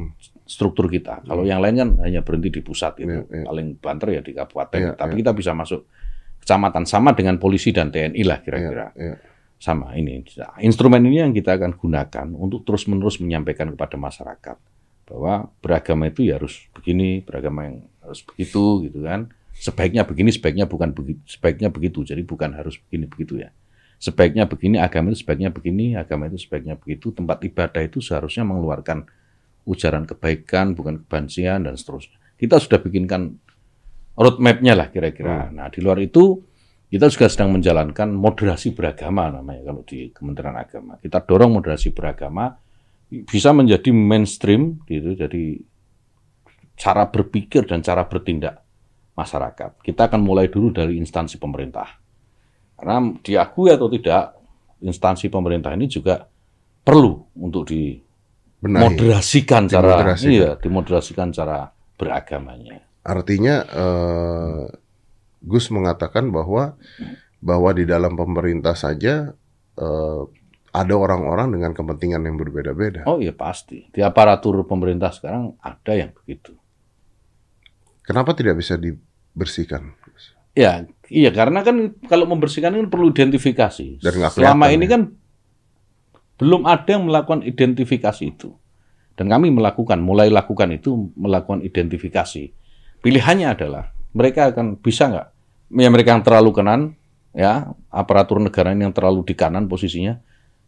struktur 0.46 0.86
kita. 0.86 1.26
Kalau 1.26 1.42
yang 1.42 1.58
lain 1.58 1.74
kan 1.82 1.90
hanya 2.06 2.22
berhenti 2.22 2.54
di 2.54 2.62
pusat 2.62 3.02
itu. 3.02 3.10
Iya, 3.10 3.42
iya. 3.42 3.44
Paling 3.50 3.66
banter 3.82 4.08
ya 4.14 4.22
di 4.22 4.32
kabupaten. 4.38 4.78
Iya, 4.78 4.92
Tapi 4.94 5.12
iya. 5.18 5.20
kita 5.26 5.32
bisa 5.34 5.50
masuk 5.50 5.90
kecamatan 6.46 6.86
sama 6.86 7.10
dengan 7.18 7.42
polisi 7.42 7.74
dan 7.74 7.90
TNI 7.90 8.22
lah 8.22 8.38
kira-kira. 8.38 8.94
Iya, 8.94 9.02
iya. 9.02 9.16
Sama 9.58 9.98
ini. 9.98 10.22
Nah, 10.38 10.62
Instrumen 10.62 11.02
ini 11.10 11.26
yang 11.26 11.34
kita 11.34 11.58
akan 11.58 11.74
gunakan 11.74 12.26
untuk 12.38 12.62
terus-menerus 12.62 13.18
menyampaikan 13.18 13.74
kepada 13.74 13.98
masyarakat 13.98 14.56
bahwa 15.10 15.50
beragama 15.58 16.06
itu 16.06 16.22
ya 16.22 16.38
harus 16.38 16.70
begini, 16.70 17.26
beragama 17.26 17.66
yang 17.66 17.76
harus 17.98 18.22
begitu 18.22 18.86
gitu 18.86 19.02
kan. 19.02 19.26
Sebaiknya 19.50 20.06
begini, 20.06 20.30
sebaiknya 20.30 20.70
bukan 20.70 20.94
begitu, 20.94 21.20
sebaiknya 21.26 21.68
begitu. 21.68 22.06
Jadi 22.06 22.22
bukan 22.22 22.54
harus 22.54 22.78
begini 22.78 23.10
begitu 23.10 23.42
ya. 23.42 23.50
Sebaiknya 24.00 24.48
begini, 24.48 24.80
agama 24.80 25.12
itu 25.12 25.20
sebaiknya 25.20 25.50
begini, 25.52 25.98
agama 25.98 26.30
itu 26.30 26.38
sebaiknya 26.40 26.78
begitu. 26.78 27.12
Tempat 27.12 27.42
ibadah 27.44 27.82
itu 27.84 28.00
seharusnya 28.00 28.46
mengeluarkan 28.46 29.04
ujaran 29.68 30.08
kebaikan, 30.08 30.72
bukan 30.72 31.04
kebencian 31.04 31.68
dan 31.68 31.76
seterusnya. 31.76 32.16
Kita 32.40 32.56
sudah 32.56 32.80
bikinkan 32.80 33.36
roadmap-nya 34.16 34.72
lah 34.72 34.88
kira-kira. 34.88 35.52
Nah, 35.52 35.68
di 35.68 35.84
luar 35.84 36.00
itu 36.00 36.40
kita 36.88 37.12
juga 37.12 37.28
sedang 37.28 37.52
menjalankan 37.52 38.08
moderasi 38.10 38.72
beragama 38.72 39.28
namanya 39.28 39.68
kalau 39.68 39.84
di 39.84 40.08
Kementerian 40.10 40.56
Agama. 40.56 40.96
Kita 40.96 41.20
dorong 41.20 41.60
moderasi 41.60 41.92
beragama 41.92 42.50
bisa 43.10 43.50
menjadi 43.50 43.90
mainstream 43.90 44.80
gitu. 44.86 45.18
Jadi 45.18 45.58
cara 46.78 47.04
berpikir 47.10 47.66
dan 47.68 47.82
cara 47.84 48.06
bertindak 48.06 48.62
masyarakat. 49.18 49.82
Kita 49.84 50.08
akan 50.08 50.20
mulai 50.24 50.48
dulu 50.48 50.72
dari 50.72 50.96
instansi 50.96 51.36
pemerintah. 51.36 52.00
Karena 52.80 53.12
diakui 53.20 53.68
atau 53.68 53.92
tidak, 53.92 54.32
instansi 54.80 55.28
pemerintah 55.28 55.76
ini 55.76 55.84
juga 55.84 56.24
perlu 56.80 57.20
untuk 57.36 57.68
Benahi. 57.68 58.00
dimoderasikan 58.80 59.68
cara 59.68 60.00
Dimoderasikan. 60.00 60.32
iya, 60.32 60.50
dimoderasikan 60.56 61.28
cara 61.36 61.68
beragamanya. 62.00 62.80
Artinya 63.04 63.56
eh, 63.68 64.64
Gus 65.44 65.68
mengatakan 65.68 66.32
bahwa 66.32 66.76
bahwa 67.40 67.70
di 67.76 67.84
dalam 67.84 68.16
pemerintah 68.16 68.72
saja 68.72 69.32
eh, 69.76 70.20
ada 70.70 70.94
orang-orang 70.94 71.58
dengan 71.58 71.74
kepentingan 71.74 72.22
yang 72.22 72.36
berbeda-beda. 72.38 73.02
Oh 73.10 73.18
iya 73.18 73.34
pasti. 73.34 73.90
Di 73.90 74.00
aparatur 74.06 74.62
pemerintah 74.66 75.10
sekarang 75.10 75.58
ada 75.58 75.92
yang 75.98 76.14
begitu. 76.14 76.54
Kenapa 78.06 78.34
tidak 78.34 78.58
bisa 78.58 78.78
dibersihkan? 78.78 79.94
Ya, 80.54 80.86
iya 81.10 81.30
karena 81.30 81.62
kan 81.62 81.94
kalau 82.06 82.26
membersihkan 82.26 82.74
kan 82.74 82.86
perlu 82.90 83.10
identifikasi. 83.10 84.02
Dan 84.02 84.14
Selama 84.30 84.70
ini 84.70 84.86
ya. 84.86 84.98
kan 84.98 85.02
belum 86.38 86.66
ada 86.66 86.90
yang 86.90 87.06
melakukan 87.06 87.42
identifikasi 87.46 88.22
itu. 88.24 88.54
Dan 89.18 89.28
kami 89.28 89.52
melakukan, 89.52 90.00
mulai 90.00 90.32
lakukan 90.32 90.72
itu 90.72 91.12
melakukan 91.12 91.60
identifikasi. 91.60 92.56
Pilihannya 93.04 93.52
adalah 93.52 93.92
mereka 94.16 94.48
akan 94.48 94.80
bisa 94.80 95.12
nggak? 95.12 95.28
Ya 95.76 95.88
mereka 95.92 96.16
yang 96.16 96.24
terlalu 96.24 96.50
kanan, 96.56 96.96
ya 97.36 97.76
aparatur 97.92 98.40
negara 98.40 98.72
ini 98.72 98.88
yang 98.88 98.96
terlalu 98.96 99.22
di 99.22 99.36
kanan 99.36 99.68
posisinya, 99.68 100.18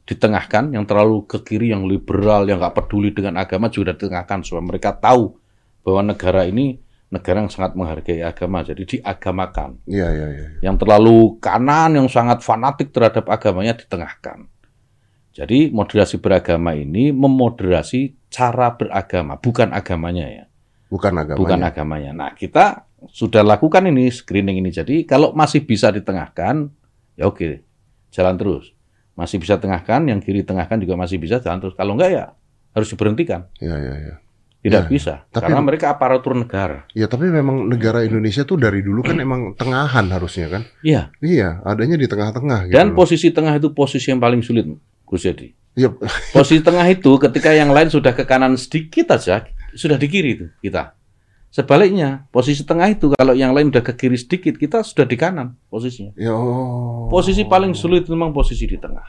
ditengahkan, 0.03 0.75
yang 0.75 0.83
terlalu 0.83 1.25
ke 1.31 1.39
kiri, 1.47 1.71
yang 1.71 1.87
liberal, 1.87 2.43
yang 2.45 2.59
nggak 2.59 2.75
peduli 2.75 3.15
dengan 3.15 3.39
agama 3.39 3.71
juga 3.71 3.95
ditengahkan 3.95 4.43
supaya 4.43 4.65
mereka 4.67 4.91
tahu 4.99 5.39
bahwa 5.87 6.15
negara 6.15 6.43
ini 6.47 6.79
negara 7.13 7.45
yang 7.45 7.53
sangat 7.53 7.77
menghargai 7.77 8.25
agama, 8.25 8.65
jadi 8.65 8.83
diagamakan 8.89 9.85
Iya, 9.85 10.09
iya, 10.11 10.27
iya. 10.33 10.47
yang 10.65 10.81
terlalu 10.81 11.37
kanan, 11.45 11.93
yang 12.01 12.09
sangat 12.09 12.41
fanatik 12.41 12.89
terhadap 12.91 13.29
agamanya 13.29 13.77
ditengahkan. 13.77 14.49
Jadi 15.33 15.73
moderasi 15.73 16.21
beragama 16.21 16.77
ini 16.77 17.09
memoderasi 17.13 18.17
cara 18.29 18.73
beragama, 18.77 19.37
bukan 19.41 19.73
agamanya 19.73 20.27
ya, 20.29 20.45
Bukan 20.93 21.13
agamanya. 21.17 21.41
bukan 21.41 21.61
agamanya. 21.65 22.11
Nah 22.13 22.31
kita 22.37 22.85
sudah 23.09 23.41
lakukan 23.41 23.89
ini 23.89 24.13
screening 24.13 24.61
ini. 24.61 24.69
Jadi 24.69 25.09
kalau 25.09 25.33
masih 25.33 25.65
bisa 25.65 25.89
ditengahkan, 25.89 26.69
ya 27.17 27.29
oke, 27.29 27.65
jalan 28.13 28.37
terus. 28.37 28.73
Masih 29.13 29.37
bisa 29.37 29.61
tengahkan, 29.61 30.09
yang 30.09 30.19
kiri 30.19 30.41
tengahkan 30.43 30.81
juga 30.81 30.97
masih 30.97 31.21
bisa 31.21 31.37
jalan 31.39 31.61
terus. 31.61 31.77
Kalau 31.77 31.93
enggak 31.95 32.11
ya 32.11 32.25
harus 32.73 32.89
diberhentikan. 32.89 33.45
Iya, 33.61 33.77
iya, 33.77 33.95
iya. 34.01 34.15
Tidak 34.63 34.87
Ya, 34.87 34.89
bisa, 34.89 35.15
tapi- 35.35 35.51
karena 35.51 35.59
mereka 35.59 35.91
aparatur 35.91 36.39
negara. 36.39 36.87
Ya 36.95 37.11
tapi 37.11 37.27
memang 37.27 37.67
negara 37.67 38.07
Indonesia 38.07 38.47
tuh 38.47 38.63
dari 38.63 38.79
dulu 38.79 39.03
kan 39.03 39.19
emang 39.19 39.59
tengahan 39.59 40.07
harusnya 40.07 40.47
kan. 40.47 40.63
Iya. 40.87 41.11
Iya, 41.19 41.59
adanya 41.67 41.99
di 41.99 42.07
tengah-tengah 42.07 42.71
gitu. 42.71 42.75
Dan 42.79 42.95
loh. 42.95 43.03
posisi 43.03 43.35
tengah 43.35 43.59
itu 43.59 43.75
posisi 43.75 44.15
yang 44.15 44.23
paling 44.23 44.39
sulit, 44.39 44.63
Gus 45.03 45.27
Yadi. 45.27 45.51
Iya, 45.75 45.91
Posisi 46.31 46.63
tengah 46.63 46.87
itu 46.87 47.11
ketika 47.19 47.51
yang 47.51 47.75
lain 47.75 47.91
sudah 47.91 48.15
ke 48.15 48.23
kanan 48.23 48.55
sedikit 48.55 49.11
aja, 49.11 49.43
sudah 49.75 49.99
di 49.99 50.07
kiri 50.07 50.31
itu 50.39 50.47
kita. 50.63 50.95
Sebaliknya, 51.53 52.25
posisi 52.33 52.65
tengah 52.65 52.89
itu 52.89 53.13
kalau 53.13 53.37
yang 53.37 53.53
lain 53.53 53.69
udah 53.69 53.85
ke 53.85 53.93
kiri 53.93 54.17
sedikit, 54.17 54.57
kita 54.57 54.81
sudah 54.81 55.05
di 55.05 55.21
kanan 55.21 55.53
posisinya. 55.69 56.17
ya 56.17 56.33
oh. 56.33 57.13
Posisi 57.13 57.45
paling 57.45 57.77
sulit 57.77 58.09
memang 58.09 58.33
posisi 58.33 58.65
di 58.65 58.81
tengah. 58.81 59.05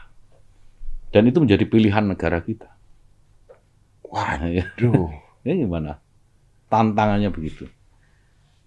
Dan 1.08 1.24
itu 1.24 1.40
menjadi 1.40 1.64
pilihan 1.64 2.04
negara 2.04 2.44
kita. 2.44 2.68
Wah, 4.12 4.44
ya. 4.52 4.68
Waduh. 4.76 5.08
Ini 5.40 5.64
gimana? 5.64 5.96
Tantangannya 6.68 7.32
begitu. 7.32 7.64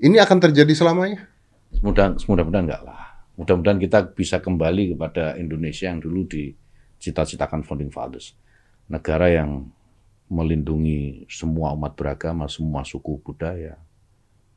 Ini 0.02 0.26
akan 0.26 0.38
terjadi 0.42 0.74
selamanya? 0.74 1.30
Mudah, 1.86 2.18
mudah-mudahan 2.18 2.66
enggak 2.66 2.82
lah. 2.82 3.30
Mudah-mudahan 3.38 3.78
kita 3.78 4.10
bisa 4.18 4.42
kembali 4.42 4.98
kepada 4.98 5.38
Indonesia 5.38 5.86
yang 5.86 6.02
dulu 6.02 6.26
dicita-citakan 6.26 7.62
founding 7.62 7.94
fathers. 7.94 8.34
Negara 8.90 9.30
yang 9.30 9.70
melindungi 10.28 11.28
semua 11.32 11.72
umat 11.72 11.96
beragama, 11.96 12.52
semua 12.52 12.84
suku 12.84 13.20
budaya. 13.24 13.80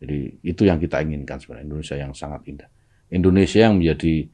Jadi 0.00 0.40
itu 0.42 0.62
yang 0.66 0.80
kita 0.80 1.04
inginkan 1.04 1.38
sebenarnya 1.38 1.66
Indonesia 1.68 1.96
yang 1.96 2.12
sangat 2.16 2.42
indah. 2.48 2.68
Indonesia 3.10 3.68
yang 3.68 3.78
menjadi 3.78 4.30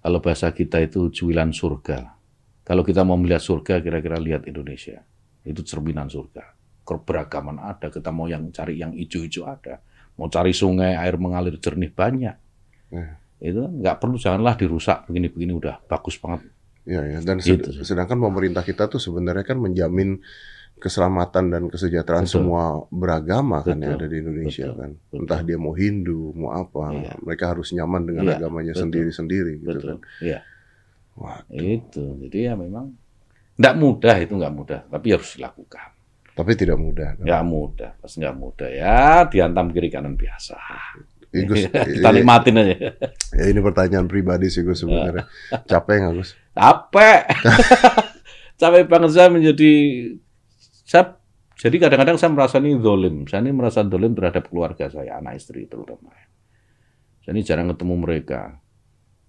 kalau 0.00 0.18
bahasa 0.24 0.48
kita 0.50 0.80
itu 0.80 1.12
juwilan 1.12 1.52
surga. 1.52 2.16
Kalau 2.64 2.82
kita 2.86 3.04
mau 3.04 3.18
melihat 3.20 3.42
surga, 3.42 3.84
kira-kira 3.84 4.16
lihat 4.16 4.48
Indonesia. 4.48 5.04
Itu 5.44 5.60
cerminan 5.60 6.08
surga. 6.08 6.56
Keberagaman 6.86 7.60
ada, 7.60 7.92
kita 7.92 8.08
mau 8.08 8.26
yang 8.30 8.48
cari 8.48 8.80
yang 8.80 8.96
hijau-hijau 8.96 9.44
ada. 9.44 9.84
Mau 10.16 10.32
cari 10.32 10.56
sungai, 10.56 10.96
air 10.96 11.20
mengalir 11.20 11.60
jernih 11.60 11.92
banyak. 11.92 12.36
Ya. 12.90 13.20
Itu 13.40 13.68
nggak 13.68 14.00
perlu, 14.00 14.16
janganlah 14.16 14.56
dirusak 14.56 15.08
begini-begini 15.08 15.52
udah 15.52 15.84
bagus 15.84 16.16
banget. 16.16 16.48
Ya, 16.88 17.04
ya. 17.04 17.18
Dan 17.20 17.44
sed- 17.44 17.60
Gitu 17.60 17.84
sedangkan 17.84 18.16
pemerintah 18.16 18.64
kita 18.64 18.88
tuh 18.88 19.00
sebenarnya 19.00 19.44
kan 19.44 19.60
menjamin 19.60 20.20
keselamatan 20.80 21.44
dan 21.48 21.62
kesejahteraan 21.68 22.24
Betul. 22.24 22.34
semua 22.40 22.62
beragama 22.88 23.60
kan 23.60 23.76
yang 23.76 23.94
Betul. 23.94 24.00
ada 24.00 24.06
di 24.08 24.16
Indonesia 24.18 24.66
Betul. 24.66 24.80
kan. 24.80 24.90
Betul. 24.96 25.18
Entah 25.22 25.40
dia 25.44 25.56
mau 25.56 25.74
Hindu, 25.76 26.20
mau 26.32 26.50
apa, 26.50 26.84
Iya. 26.90 27.12
mereka 27.20 27.44
harus 27.52 27.68
nyaman 27.70 28.02
dengan 28.02 28.24
Iya, 28.26 28.34
agamanya 28.40 28.72
betul. 28.72 28.82
sendiri-sendiri 28.88 29.52
gitu 29.60 29.76
Betul. 29.76 29.86
kan. 29.86 29.98
Iya, 30.18 30.38
Wah, 31.14 31.38
itu. 31.52 32.04
Jadi 32.24 32.38
ya 32.40 32.56
memang 32.56 32.96
nggak 33.54 33.74
mudah 33.76 34.16
itu 34.18 34.32
nggak 34.32 34.54
mudah, 34.56 34.80
tapi 34.88 35.06
harus 35.12 35.36
dilakukan. 35.36 35.88
tapi 36.30 36.56
tidak 36.56 36.80
mudah. 36.80 37.20
kan. 37.20 37.24
Nggak 37.28 37.44
mudah, 37.44 37.90
pas 38.00 38.08
nggak 38.10 38.32
mudah 38.32 38.68
ya 38.72 38.98
diantam 39.28 39.68
kiri 39.70 39.92
kanan 39.92 40.16
biasa. 40.16 40.56
Ya, 41.30 41.44
Gus, 41.44 41.68
Kita 42.00 42.08
nikmatin 42.10 42.56
aja. 42.56 42.96
ya, 43.30 43.44
ini 43.44 43.60
pertanyaan 43.60 44.08
pribadi 44.08 44.48
sih 44.48 44.64
Gus 44.64 44.80
sebenarnya. 44.80 45.28
Capek 45.70 45.94
nggak 46.00 46.14
Gus? 46.16 46.32
Capek. 46.56 47.22
Capek 48.60 48.82
banget 48.86 49.10
saya 49.12 49.28
menjadi 49.28 49.72
saya 50.90 51.20
jadi 51.54 51.76
kadang-kadang 51.76 52.18
saya 52.18 52.34
merasa 52.34 52.58
ini 52.58 52.74
dolim. 52.82 53.28
Saya 53.30 53.46
ini 53.46 53.54
merasa 53.54 53.86
dolim 53.86 54.10
terhadap 54.10 54.50
keluarga 54.50 54.90
saya, 54.90 55.22
anak 55.22 55.38
istri 55.38 55.70
terutama. 55.70 56.10
Saya 57.22 57.36
ini 57.36 57.46
jarang 57.46 57.70
ketemu 57.70 57.94
mereka. 58.00 58.58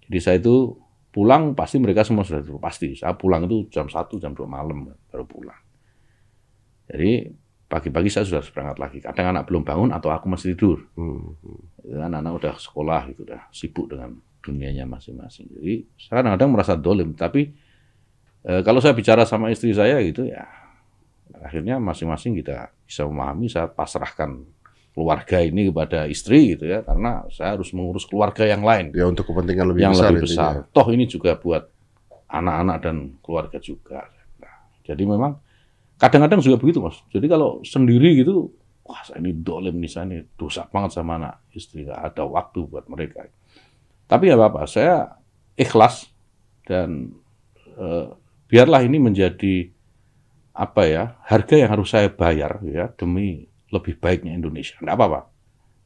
Jadi 0.08 0.18
saya 0.18 0.36
itu 0.42 0.74
pulang 1.14 1.54
pasti 1.54 1.78
mereka 1.78 2.02
semua 2.02 2.26
sudah 2.26 2.42
tidur. 2.42 2.58
Pasti. 2.58 2.98
Saya 2.98 3.14
pulang 3.14 3.46
itu 3.46 3.70
jam 3.70 3.86
1, 3.86 3.94
jam 4.18 4.34
2 4.34 4.42
malam 4.48 4.90
baru 5.12 5.22
pulang. 5.28 5.60
Jadi 6.90 7.30
pagi-pagi 7.68 8.10
saya 8.10 8.24
sudah 8.26 8.42
berangkat 8.48 8.78
lagi. 8.80 8.98
Kadang 9.04 9.36
anak 9.36 9.46
belum 9.46 9.62
bangun 9.62 9.90
atau 9.92 10.08
aku 10.08 10.26
masih 10.32 10.56
tidur. 10.56 10.82
Hmm. 10.96 11.36
Kan 11.84 12.16
anak 12.16 12.42
udah 12.42 12.54
sekolah 12.58 13.12
gitu 13.12 13.28
udah 13.28 13.52
sibuk 13.52 13.86
dengan 13.92 14.18
dunianya 14.40 14.88
masing-masing. 14.88 15.52
Jadi 15.52 15.84
saya 16.00 16.24
kadang-kadang 16.24 16.48
merasa 16.48 16.74
dolim. 16.80 17.12
Tapi 17.12 17.54
eh, 18.48 18.60
kalau 18.64 18.80
saya 18.80 18.96
bicara 18.96 19.28
sama 19.28 19.52
istri 19.52 19.76
saya 19.76 20.00
gitu 20.00 20.24
ya 20.24 20.61
akhirnya 21.42 21.76
masing-masing 21.82 22.38
kita 22.38 22.70
bisa 22.86 23.02
memahami 23.04 23.50
saya 23.50 23.66
pasrahkan 23.66 24.42
keluarga 24.92 25.40
ini 25.40 25.72
kepada 25.72 26.04
istri 26.04 26.52
gitu 26.52 26.68
ya 26.68 26.84
karena 26.84 27.24
saya 27.32 27.56
harus 27.56 27.72
mengurus 27.72 28.04
keluarga 28.04 28.44
yang 28.44 28.60
lain 28.60 28.92
Ya 28.92 29.08
untuk 29.08 29.24
kepentingan 29.24 29.66
lebih 29.72 29.82
yang 29.88 29.96
besar 29.96 30.12
lebih 30.12 30.28
intinya. 30.28 30.62
besar. 30.62 30.72
Toh 30.72 30.88
ini 30.92 31.04
juga 31.08 31.32
buat 31.40 31.64
anak-anak 32.28 32.76
dan 32.80 32.96
keluarga 33.24 33.58
juga. 33.60 34.08
Nah, 34.40 34.56
jadi 34.84 35.02
memang 35.04 35.36
kadang-kadang 35.96 36.40
juga 36.44 36.56
begitu 36.60 36.80
mas. 36.84 37.00
Jadi 37.08 37.26
kalau 37.28 37.60
sendiri 37.64 38.20
gitu, 38.20 38.52
wah 38.84 39.00
saya 39.04 39.20
ini 39.20 39.32
dolim 39.36 39.76
nih, 39.80 39.90
saya 39.90 40.04
ini 40.08 40.18
dosa 40.36 40.64
banget 40.68 40.96
sama 40.96 41.16
anak 41.20 41.34
istri, 41.52 41.84
nggak 41.88 42.12
ada 42.12 42.22
waktu 42.28 42.58
buat 42.68 42.84
mereka. 42.88 43.28
Tapi 44.08 44.28
ya 44.28 44.36
apa-apa, 44.36 44.68
saya 44.68 45.16
ikhlas 45.56 46.08
dan 46.68 47.16
eh, 47.76 48.06
biarlah 48.48 48.84
ini 48.84 49.00
menjadi 49.00 49.72
apa 50.52 50.84
ya 50.84 51.16
harga 51.24 51.56
yang 51.56 51.72
harus 51.72 51.88
saya 51.88 52.12
bayar 52.12 52.60
ya 52.60 52.92
demi 52.92 53.48
lebih 53.72 53.96
baiknya 53.96 54.36
Indonesia. 54.36 54.76
Nggak 54.84 54.96
apa-apa. 55.00 55.32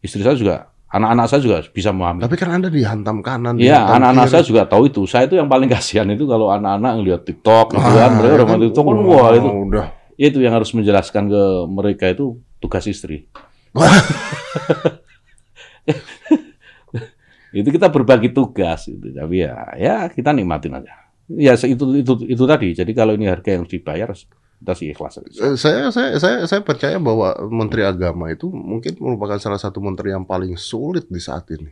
Istri 0.02 0.26
saya 0.26 0.36
juga, 0.36 0.74
anak-anak 0.90 1.26
saya 1.30 1.40
juga 1.40 1.62
bisa 1.70 1.94
memahami. 1.94 2.26
Tapi 2.26 2.34
kan 2.34 2.50
Anda 2.50 2.66
dihantam 2.68 3.22
kanan. 3.22 3.54
Iya, 3.56 3.86
dihantam 3.86 3.96
anak-anak 4.02 4.26
saya 4.26 4.42
juga 4.42 4.66
tahu 4.66 4.90
itu. 4.90 5.06
Saya 5.06 5.30
itu 5.30 5.38
yang 5.38 5.46
paling 5.46 5.70
kasihan 5.70 6.10
itu 6.10 6.26
kalau 6.26 6.50
anak-anak 6.50 6.92
ngeliat 6.98 7.22
TikTok, 7.22 7.78
gitu 7.78 7.90
kan, 7.94 8.10
mereka 8.18 8.26
ya 8.26 8.34
udah 8.34 8.46
kan? 8.46 8.60
TikTok, 8.60 8.84
kan, 8.84 8.96
Wah, 8.98 9.06
wah 9.06 9.30
itu, 9.38 9.48
udah. 9.70 9.86
itu 10.18 10.38
yang 10.42 10.58
harus 10.58 10.74
menjelaskan 10.74 11.30
ke 11.30 11.42
mereka 11.70 12.10
itu 12.10 12.42
tugas 12.58 12.82
istri. 12.90 13.30
itu 17.56 17.68
kita 17.70 17.88
berbagi 17.88 18.34
tugas, 18.34 18.90
gitu. 18.90 19.14
Tapi 19.14 19.46
ya, 19.46 19.54
ya 19.78 20.10
kita 20.10 20.34
nikmatin 20.34 20.82
aja. 20.82 21.06
Ya 21.26 21.58
itu 21.58 21.98
itu 21.98 22.12
itu 22.22 22.44
tadi. 22.46 22.70
Jadi 22.70 22.94
kalau 22.94 23.18
ini 23.18 23.26
harga 23.26 23.58
yang 23.58 23.66
dibayar, 23.66 24.14
kita 24.56 24.72
sih 24.72 24.88
ikhlas. 24.90 25.20
Eh, 25.20 25.54
Saya 25.54 25.92
saya 25.92 26.16
saya 26.16 26.38
saya 26.44 26.60
percaya 26.60 26.96
bahwa 26.96 27.30
Menteri 27.46 27.84
Agama 27.84 28.28
itu 28.28 28.48
mungkin 28.48 28.96
merupakan 28.96 29.36
salah 29.36 29.56
satu 29.56 29.78
menteri 29.78 30.10
yang 30.10 30.24
paling 30.24 30.56
sulit 30.56 31.04
di 31.06 31.20
saat 31.20 31.44
ini. 31.52 31.68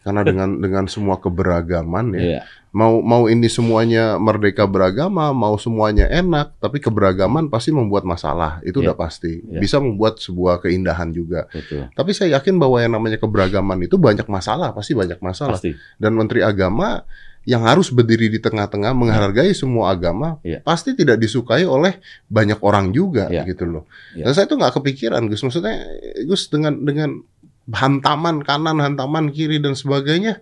Karena 0.00 0.22
dengan 0.22 0.54
dengan 0.64 0.84
semua 0.86 1.18
keberagaman 1.18 2.14
ya. 2.14 2.22
Iya, 2.22 2.40
Mau 2.70 2.98
mau 3.00 3.26
ini 3.26 3.46
semuanya 3.46 4.18
merdeka 4.18 4.66
beragama, 4.66 5.30
mau 5.30 5.54
semuanya 5.54 6.06
enak, 6.06 6.58
tapi 6.58 6.78
keberagaman 6.78 7.46
pasti 7.46 7.70
membuat 7.70 8.02
masalah. 8.02 8.58
Itu 8.62 8.78
Iya. 8.78 8.90
udah 8.90 8.96
pasti. 8.96 9.42
Iya. 9.42 9.58
Bisa 9.58 9.78
membuat 9.78 10.18
sebuah 10.18 10.58
keindahan 10.58 11.10
juga. 11.10 11.46
betul. 11.50 11.86
Tapi 11.90 12.10
saya 12.10 12.38
yakin 12.38 12.58
bahwa 12.58 12.78
yang 12.78 12.94
namanya 12.94 13.18
keberagaman 13.18 13.78
itu 13.80 13.94
banyak 13.94 14.26
masalah, 14.26 14.70
pasti 14.70 14.90
banyak 14.90 15.18
masalah. 15.18 15.54
Pasti. 15.58 15.74
Dan 15.98 16.14
Menteri 16.14 16.42
Agama 16.42 17.02
yang 17.44 17.62
harus 17.64 17.92
berdiri 17.92 18.32
di 18.32 18.40
tengah-tengah 18.40 18.96
menghargai 18.96 19.52
semua 19.52 19.92
agama 19.92 20.40
Iya. 20.40 20.64
pasti 20.64 20.96
tidak 20.96 21.20
disukai 21.20 21.68
oleh 21.68 22.00
banyak 22.28 22.56
orang 22.64 22.88
juga 22.90 23.28
Iya. 23.28 23.44
gitu 23.44 23.68
loh. 23.68 23.84
Iya. 24.16 24.28
Dan 24.28 24.32
saya 24.32 24.46
tuh 24.48 24.56
nggak 24.56 24.74
kepikiran 24.80 25.28
Gus 25.28 25.44
maksudnya 25.44 25.76
Gus 26.24 26.48
dengan 26.48 26.80
dengan 26.80 27.20
hantaman 27.68 28.44
kanan, 28.44 28.80
hantaman 28.80 29.32
kiri 29.32 29.60
dan 29.60 29.72
sebagainya 29.76 30.40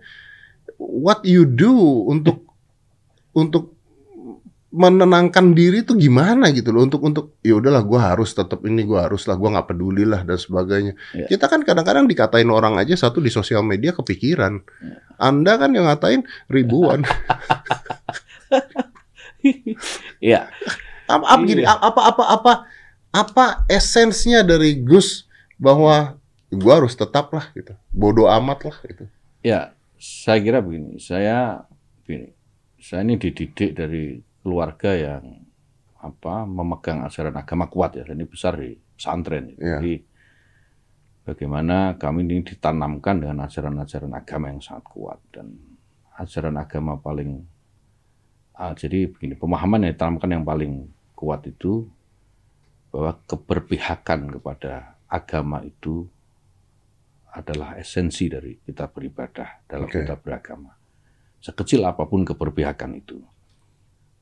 what 0.79 1.23
you 1.23 1.43
do 1.47 1.71
untuk 2.07 2.43
untuk 3.31 3.71
menenangkan 4.73 5.53
diri 5.53 5.85
tuh 5.85 5.93
gimana 5.93 6.49
gitu 6.49 6.73
loh 6.73 6.81
untuk 6.81 7.05
untuk 7.05 7.37
ya 7.45 7.53
udahlah 7.53 7.85
gua 7.85 8.09
harus 8.09 8.33
tetap 8.33 8.65
ini 8.65 8.81
gua 8.81 9.05
harus 9.05 9.29
lah 9.29 9.37
gua 9.37 9.53
nggak 9.53 9.69
peduli 9.69 10.01
lah 10.01 10.25
dan 10.25 10.33
sebagainya 10.35 10.97
Iya. 11.13 11.29
kita 11.29 11.45
kan 11.45 11.61
kadang-kadang 11.61 12.09
dikatain 12.09 12.49
orang 12.49 12.81
aja 12.81 12.97
satu 12.97 13.21
di 13.21 13.29
sosial 13.29 13.61
media 13.61 13.93
kepikiran 13.93 14.65
anda 15.15 15.61
kan 15.61 15.69
yang 15.71 15.85
ngatain 15.85 16.25
ribuan 16.49 17.05
Iya, 20.23 20.47
apa 21.05 21.25
apa 21.27 21.43
gini 21.43 21.61
Iya. 21.61 21.75
apa 21.75 22.01
apa 22.01 22.23
apa 22.31 22.53
apa 23.11 23.45
esensnya 23.67 24.41
dari 24.41 24.79
Gus 24.79 25.27
bahwa 25.55 26.15
gua 26.49 26.73
harus 26.79 26.95
tetap 26.95 27.29
lah 27.29 27.51
gitu 27.53 27.75
bodoh 27.89 28.25
amat 28.31 28.59
lah 28.65 28.77
gitu 28.83 29.05
Ya, 29.43 29.75
saya 29.99 30.39
kira 30.39 30.63
begini. 30.63 31.03
Saya 31.03 31.67
begini. 32.07 32.31
Saya 32.79 33.03
ini 33.03 33.19
dididik 33.19 33.75
dari 33.75 34.23
keluarga 34.43 34.91
yang 34.91 35.47
apa 36.03 36.43
memegang 36.43 37.07
ajaran 37.07 37.33
agama 37.39 37.71
kuat 37.71 37.95
ya. 37.95 38.03
Ini 38.03 38.27
besar 38.27 38.59
di 38.59 38.75
pesantren. 38.75 39.55
Iya. 39.55 39.79
Jadi 39.79 39.93
bagaimana 41.23 41.95
kami 41.95 42.27
ini 42.27 42.43
ditanamkan 42.43 43.23
dengan 43.23 43.47
ajaran-ajaran 43.47 44.11
agama 44.11 44.51
yang 44.51 44.59
sangat 44.59 44.85
kuat 44.91 45.19
dan 45.31 45.55
ajaran 46.19 46.59
agama 46.59 46.99
paling 46.99 47.41
ah, 48.59 48.75
jadi 48.75 49.07
begini 49.09 49.39
pemahaman 49.39 49.87
yang 49.87 49.95
ditanamkan 49.95 50.29
yang 50.29 50.45
paling 50.45 50.91
kuat 51.15 51.47
itu 51.47 51.87
bahwa 52.93 53.17
keberpihakan 53.25 54.37
kepada 54.37 54.99
agama 55.09 55.63
itu 55.65 56.05
adalah 57.33 57.73
esensi 57.81 58.29
dari 58.29 58.61
kita 58.61 58.85
beribadah 58.93 59.65
dalam 59.65 59.89
Oke. 59.89 60.05
kita 60.05 60.13
beragama. 60.21 60.77
Sekecil 61.41 61.81
apa 61.81 62.05
pun 62.05 62.21
keberpihakan 62.21 63.01
itu. 63.01 63.17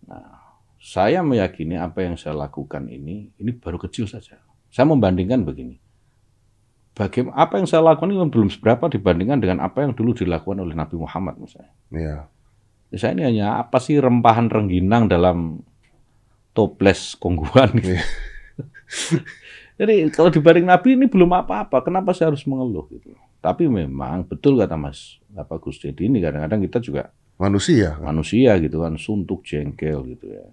Nah, 0.08 0.42
saya 0.82 1.22
meyakini 1.22 1.78
apa 1.78 2.02
yang 2.02 2.18
saya 2.18 2.34
lakukan 2.34 2.90
ini, 2.90 3.30
ini 3.38 3.52
baru 3.54 3.78
kecil 3.78 4.10
saja. 4.10 4.42
Saya 4.74 4.86
membandingkan 4.90 5.46
begini. 5.46 5.78
Bagaimana 6.92 7.38
apa 7.38 7.62
yang 7.62 7.68
saya 7.70 7.86
lakukan 7.86 8.12
ini 8.12 8.20
belum 8.28 8.50
seberapa 8.52 8.92
dibandingkan 8.92 9.40
dengan 9.40 9.58
apa 9.64 9.86
yang 9.86 9.96
dulu 9.96 10.12
dilakukan 10.12 10.60
oleh 10.60 10.76
Nabi 10.76 10.96
Muhammad 11.00 11.40
misalnya. 11.40 11.74
Iya. 11.94 12.18
Ya, 12.92 12.98
saya 13.00 13.16
ini 13.16 13.24
hanya 13.24 13.64
apa 13.64 13.80
sih 13.80 13.96
rempahan 13.96 14.52
rengginang 14.52 15.08
dalam 15.08 15.64
toples 16.52 17.16
kongguan. 17.16 17.72
Gitu. 17.80 17.96
Iya. 17.96 18.04
Jadi 19.82 20.14
kalau 20.14 20.30
dibanding 20.30 20.68
Nabi 20.68 21.00
ini 21.00 21.06
belum 21.08 21.32
apa-apa, 21.32 21.82
kenapa 21.82 22.12
saya 22.14 22.30
harus 22.30 22.44
mengeluh 22.46 22.86
gitu? 22.92 23.16
Tapi 23.42 23.66
memang 23.66 24.28
betul 24.28 24.60
kata 24.60 24.78
Mas 24.78 25.18
apa 25.34 25.58
Gus 25.58 25.82
Dedi 25.82 26.06
ini 26.06 26.22
kadang-kadang 26.22 26.62
kita 26.62 26.78
juga 26.78 27.10
Manusia. 27.42 27.98
manusia 27.98 28.54
gitu 28.62 28.86
kan 28.86 28.94
suntuk 29.02 29.42
jengkel 29.42 30.06
gitu 30.14 30.30
ya. 30.30 30.46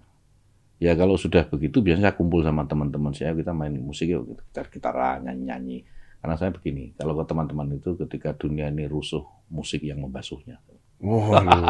Ya 0.79 0.91
kalau 0.95 1.19
sudah 1.19 1.45
begitu 1.45 1.85
biasanya 1.85 2.09
saya 2.09 2.17
kumpul 2.17 2.41
sama 2.41 2.65
teman-teman 2.65 3.13
saya 3.13 3.35
kita 3.37 3.53
main 3.53 3.77
musik 3.77 4.09
gitu. 4.09 4.33
Kita, 4.49 4.65
kita 4.65 4.89
nyanyi-nyanyi. 5.21 5.85
Karena 6.19 6.35
saya 6.35 6.51
begini, 6.51 6.97
kalau 6.99 7.15
ke 7.15 7.23
teman-teman 7.31 7.79
itu 7.79 7.95
ketika 7.95 8.35
dunia 8.35 8.67
ini 8.67 8.89
rusuh, 8.89 9.23
musik 9.47 9.85
yang 9.87 10.03
membasuhnya. 10.03 10.59
Waduh. 10.99 11.63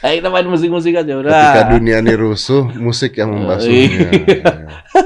Eh, 0.00 0.16
kita 0.16 0.32
main 0.32 0.48
musik-musik 0.48 0.96
aja 0.96 1.12
udah. 1.12 1.28
Ketika 1.28 1.62
dunia 1.76 2.00
ini 2.00 2.16
rusuh, 2.16 2.64
musik 2.72 3.20
yang 3.20 3.36
membasuhnya. 3.36 4.08
Ya. 4.16 4.54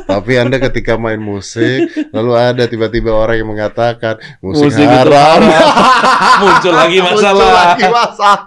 Tapi 0.06 0.32
Anda 0.38 0.62
ketika 0.62 0.94
main 0.94 1.18
musik, 1.18 1.90
lalu 2.14 2.32
ada 2.38 2.62
tiba-tiba 2.70 3.10
orang 3.10 3.42
yang 3.42 3.50
mengatakan 3.50 4.22
musik, 4.38 4.70
Musik 4.70 4.86
haram. 4.86 5.42
Muncul 6.46 6.74
lagi 6.78 6.98
masalah. 7.02 7.34
Muncul 7.34 7.50
lagi 7.58 7.84
masalah. 7.90 8.38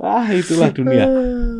ah 0.00 0.26
itulah 0.32 0.68
dunia. 0.74 1.06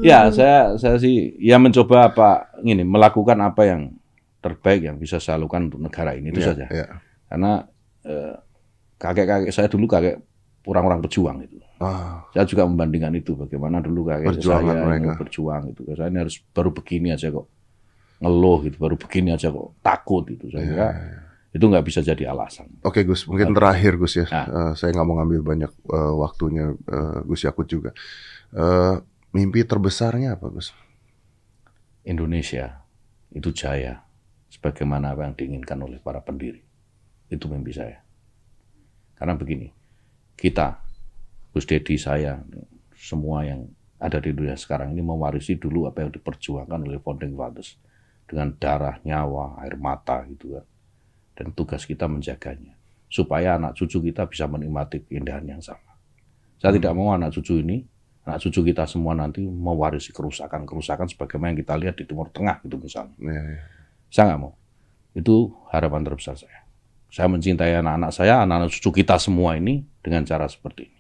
Ya 0.03 0.33
saya 0.35 0.75
saya 0.81 0.97
sih 0.99 1.37
ya 1.39 1.63
mencoba 1.63 2.11
apa 2.11 2.29
ini 2.65 2.83
melakukan 2.83 3.39
apa 3.39 3.69
yang 3.69 3.95
terbaik 4.41 4.83
yang 4.83 4.97
bisa 4.97 5.21
saya 5.21 5.37
lakukan 5.39 5.69
untuk 5.71 5.81
negara 5.85 6.17
ini 6.17 6.33
itu 6.33 6.41
Iya, 6.41 6.49
saja. 6.49 6.67
iya. 6.73 6.87
Karena 7.29 7.53
eh, 8.03 8.35
kakek-kakek 9.01 9.51
saya 9.51 9.67
dulu 9.73 9.89
kakek 9.89 10.21
orang-orang 10.69 11.01
pejuang 11.01 11.41
itu. 11.41 11.57
Ah, 11.81 12.29
Saya 12.37 12.45
juga 12.45 12.69
membandingkan 12.69 13.17
itu 13.17 13.33
bagaimana 13.33 13.81
dulu 13.81 14.13
kakek 14.13 14.37
Perjuangan 14.37 14.77
saya 14.77 14.85
mereka. 14.85 15.13
berjuang 15.17 15.63
itu. 15.73 15.81
Saya 15.97 16.09
ini 16.13 16.19
harus 16.21 16.37
baru 16.53 16.71
begini 16.77 17.09
aja 17.17 17.33
kok 17.33 17.49
ngeluh 18.21 18.69
gitu, 18.69 18.77
baru 18.77 19.01
begini 19.01 19.33
aja 19.33 19.49
kok 19.49 19.81
takut 19.81 20.29
itu. 20.29 20.53
Saya 20.53 20.61
iya, 20.61 20.69
kira 20.69 20.89
iya. 20.93 21.19
itu 21.57 21.65
nggak 21.65 21.85
bisa 21.89 22.05
jadi 22.05 22.25
alasan. 22.29 22.69
Oke 22.85 23.01
Gus, 23.09 23.25
mungkin 23.25 23.57
terakhir 23.57 23.97
Gus 23.97 24.21
ya. 24.21 24.27
Ah. 24.29 24.45
Eh, 24.45 24.73
saya 24.77 24.93
nggak 24.93 25.07
mau 25.09 25.17
ngambil 25.25 25.41
banyak 25.41 25.73
eh, 25.73 26.13
waktunya 26.21 26.77
eh, 26.77 27.19
Gus 27.25 27.49
Yakut 27.49 27.65
juga. 27.65 27.97
Eh, 28.53 28.97
mimpi 29.33 29.65
terbesarnya 29.65 30.37
apa 30.37 30.53
Gus? 30.53 30.77
Indonesia 32.05 32.85
itu 33.33 33.49
jaya 33.57 34.05
sebagaimana 34.53 35.17
apa 35.17 35.25
yang 35.25 35.35
diinginkan 35.41 35.81
oleh 35.81 35.97
para 35.97 36.21
pendiri. 36.21 36.61
Itu 37.33 37.49
mimpi 37.49 37.73
saya. 37.73 38.05
Karena 39.21 39.37
begini, 39.37 39.69
kita, 40.33 40.81
Gus 41.53 41.69
Dedi, 41.69 42.01
saya, 42.01 42.41
semua 42.97 43.45
yang 43.45 43.69
ada 44.01 44.17
di 44.17 44.33
dunia 44.33 44.57
sekarang 44.57 44.97
ini 44.97 45.05
mewarisi 45.05 45.61
dulu 45.61 45.85
apa 45.85 46.01
yang 46.01 46.09
diperjuangkan 46.09 46.89
oleh 46.89 46.97
founding 47.05 47.37
fathers 47.37 47.77
dengan 48.25 48.57
darah, 48.57 48.97
nyawa, 49.05 49.61
air 49.61 49.77
mata 49.77 50.25
gitu 50.25 50.57
kan. 50.57 50.65
Dan 51.37 51.53
tugas 51.53 51.85
kita 51.85 52.09
menjaganya 52.09 52.81
supaya 53.13 53.61
anak 53.61 53.77
cucu 53.77 54.01
kita 54.09 54.25
bisa 54.25 54.49
menikmati 54.49 55.05
keindahan 55.05 55.45
yang 55.45 55.61
sama. 55.61 55.99
Saya 56.57 56.81
tidak 56.81 56.97
mau 56.97 57.13
anak 57.13 57.37
cucu 57.37 57.61
ini, 57.61 57.85
anak 58.25 58.41
cucu 58.41 58.73
kita 58.73 58.89
semua 58.89 59.13
nanti 59.13 59.45
mewarisi 59.45 60.17
kerusakan-kerusakan 60.17 61.13
sebagaimana 61.13 61.53
yang 61.53 61.61
kita 61.61 61.75
lihat 61.77 61.95
di 62.01 62.05
Timur 62.09 62.33
Tengah 62.33 62.65
gitu 62.65 62.81
misalnya. 62.81 63.17
Ya, 63.21 63.43
ya. 63.43 63.63
Saya 64.09 64.25
nggak 64.33 64.41
mau. 64.41 64.55
Itu 65.13 65.53
harapan 65.75 66.07
terbesar 66.07 66.39
saya. 66.39 66.60
Saya 67.11 67.27
mencintai 67.27 67.75
anak-anak 67.83 68.11
saya, 68.15 68.47
anak-anak 68.47 68.71
cucu 68.71 69.03
kita 69.03 69.19
semua 69.19 69.59
ini 69.59 69.83
dengan 69.99 70.23
cara 70.23 70.47
seperti 70.47 70.87
ini. 70.87 70.99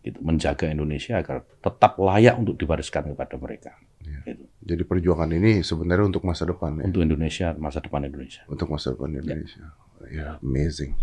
Gitu, 0.00 0.18
menjaga 0.24 0.72
Indonesia 0.72 1.20
agar 1.20 1.44
tetap 1.60 2.00
layak 2.00 2.40
untuk 2.40 2.56
diwariskan 2.56 3.12
kepada 3.12 3.36
mereka. 3.36 3.76
Gitu. 4.24 4.44
Jadi 4.64 4.82
perjuangan 4.88 5.28
ini 5.36 5.60
sebenarnya 5.60 6.08
untuk 6.08 6.24
masa 6.24 6.48
depan 6.48 6.80
ya. 6.80 6.84
Untuk 6.88 7.04
Indonesia, 7.04 7.52
masa 7.60 7.84
depan 7.84 8.08
Indonesia. 8.08 8.40
Untuk 8.48 8.72
masa 8.72 8.96
depan 8.96 9.12
Indonesia. 9.12 9.68
Ya, 10.08 10.38
amazing. 10.40 10.94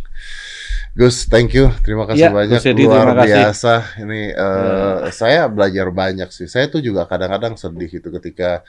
Gus, 0.96 1.28
thank 1.28 1.52
you. 1.52 1.68
Terima 1.84 2.08
kasih 2.08 2.26
Ya, 2.26 2.32
banyak. 2.32 2.56
Luar 2.56 2.64
terima 2.64 3.14
kasih. 3.20 3.36
biasa. 3.36 3.74
Ini 4.00 4.22
eh, 4.32 4.98
saya 5.12 5.42
belajar 5.52 5.92
banyak 5.92 6.30
sih. 6.32 6.48
Saya 6.48 6.72
tuh 6.72 6.80
juga 6.80 7.04
kadang-kadang 7.06 7.60
sedih 7.60 7.92
itu 7.92 8.10
ketika 8.10 8.64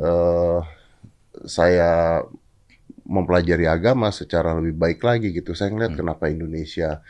eh, 0.00 0.58
saya 1.44 2.24
mempelajari 3.08 3.64
agama 3.64 4.12
secara 4.12 4.52
lebih 4.52 4.76
baik 4.76 5.00
lagi 5.00 5.32
gitu. 5.32 5.52
Saya 5.52 5.72
ngeliat 5.72 5.96
Hmm. 5.96 6.00
kenapa 6.04 6.28
Indonesia 6.28 7.00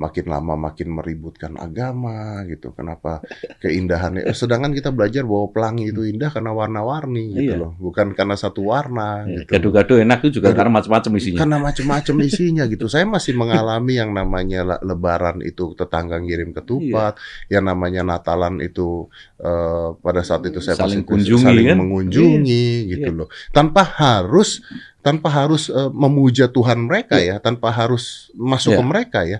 makin 0.00 0.32
lama 0.32 0.56
makin 0.56 0.96
meributkan 0.96 1.60
agama 1.60 2.40
gitu. 2.48 2.72
Kenapa 2.72 3.20
keindahannya. 3.60 4.24
Sedangkan 4.32 4.72
kita 4.72 4.88
belajar 4.88 5.28
bahwa 5.28 5.52
pelangi 5.52 5.92
itu 5.92 6.08
indah 6.08 6.32
karena 6.32 6.56
warna-warni 6.56 7.36
gitu 7.36 7.52
Iya. 7.52 7.60
loh, 7.60 7.72
bukan 7.76 8.16
karena 8.16 8.32
satu 8.32 8.64
warna. 8.64 9.28
Ya, 9.28 9.44
gitu. 9.44 9.50
Gado-gado 9.52 10.00
enak 10.00 10.18
itu 10.24 10.40
juga 10.40 10.50
Gado- 10.50 10.56
karena 10.56 10.72
macam-macam 10.72 11.12
isinya. 11.20 11.38
Karena 11.44 11.58
macam-macam 11.60 12.14
isinya 12.32 12.64
gitu. 12.64 12.84
Saya 12.88 13.04
masih 13.04 13.36
mengalami 13.36 13.92
yang 14.00 14.10
namanya 14.10 14.60
le- 14.64 14.80
Lebaran 14.80 15.44
itu 15.44 15.76
tetangga 15.76 16.16
ngirim 16.16 16.56
ketupat, 16.56 17.20
Iya. 17.52 17.60
yang 17.60 17.68
namanya 17.68 18.00
Natalan 18.00 18.64
itu 18.64 19.04
eh, 19.36 19.88
pada 19.96 20.20
saat 20.20 20.44
itu 20.44 20.60
saya 20.60 20.76
Saling 20.76 21.04
kunjungi, 21.04 21.44
saling 21.44 21.66
kan? 21.66 21.76
mengunjungi 21.76 22.68
gitu 22.88 23.08
Iya. 23.08 23.18
loh. 23.20 23.28
Tanpa 23.50 23.84
harus 23.84 24.64
tanpa 25.00 25.28
harus 25.32 25.68
eh, 25.68 25.90
memuja 25.92 26.48
Tuhan 26.48 26.86
mereka 26.88 27.16
ya, 27.20 27.40
tanpa 27.40 27.72
harus 27.72 28.28
masuk 28.36 28.72
Iya. 28.72 28.78
ke 28.78 28.84
mereka 28.84 29.20
ya. 29.24 29.38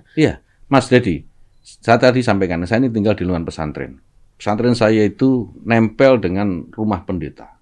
Mas 0.70 0.86
Dedi, 0.88 1.26
saya 1.60 1.98
tadi 1.98 2.24
sampaikan, 2.24 2.62
saya 2.64 2.80
ini 2.82 2.88
tinggal 2.90 3.14
di 3.14 3.22
lingkungan 3.26 3.44
pesantren. 3.44 4.00
Pesantren 4.40 4.72
saya 4.72 5.04
itu 5.04 5.52
nempel 5.62 6.16
dengan 6.16 6.64
rumah 6.72 7.04
pendeta. 7.04 7.60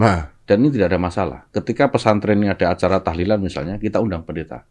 Nah, 0.00 0.32
Dan 0.44 0.60
ini 0.60 0.76
tidak 0.76 0.92
ada 0.92 1.00
masalah. 1.00 1.40
Ketika 1.56 1.88
pesantren 1.88 2.36
ini 2.36 2.52
ada 2.52 2.68
acara 2.76 3.00
tahlilan 3.00 3.40
misalnya, 3.40 3.80
kita 3.80 3.96
undang 3.96 4.28
pendeta. 4.28 4.68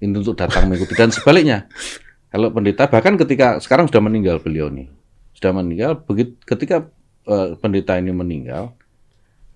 Ini 0.00 0.08
untuk 0.08 0.32
datang 0.32 0.72
mengikuti. 0.72 0.96
Dan 0.96 1.12
sebaliknya, 1.12 1.68
kalau 2.32 2.48
pendeta, 2.48 2.88
bahkan 2.88 3.20
ketika 3.20 3.60
sekarang 3.60 3.92
sudah 3.92 4.00
meninggal 4.00 4.40
beliau 4.40 4.72
nih. 4.72 4.88
Sudah 5.36 5.52
meninggal, 5.52 6.00
begitu 6.08 6.32
ketika 6.48 6.88
eh, 7.28 7.48
pendeta 7.60 8.00
ini 8.00 8.08
meninggal, 8.08 8.72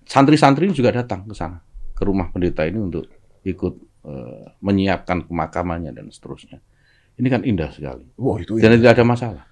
santri-santri 0.05 0.69
juga 0.71 0.93
datang 0.93 1.25
ke 1.25 1.33
sana. 1.33 1.57
Ke 1.97 2.05
rumah 2.05 2.29
pendeta 2.29 2.61
ini 2.63 2.77
untuk 2.77 3.09
ikut 3.41 3.73
eh, 4.05 4.43
menyiapkan 4.61 5.25
pemakamannya 5.25 5.91
dan 5.91 6.07
seterusnya. 6.07 6.61
Ini 7.17 7.27
kan 7.27 7.41
indah 7.41 7.73
sekali. 7.73 8.05
wah 8.15 8.37
itu 8.37 8.61
Dan 8.61 8.77
tidak 8.77 8.93
ada 8.93 9.03
masalah. 9.03 9.43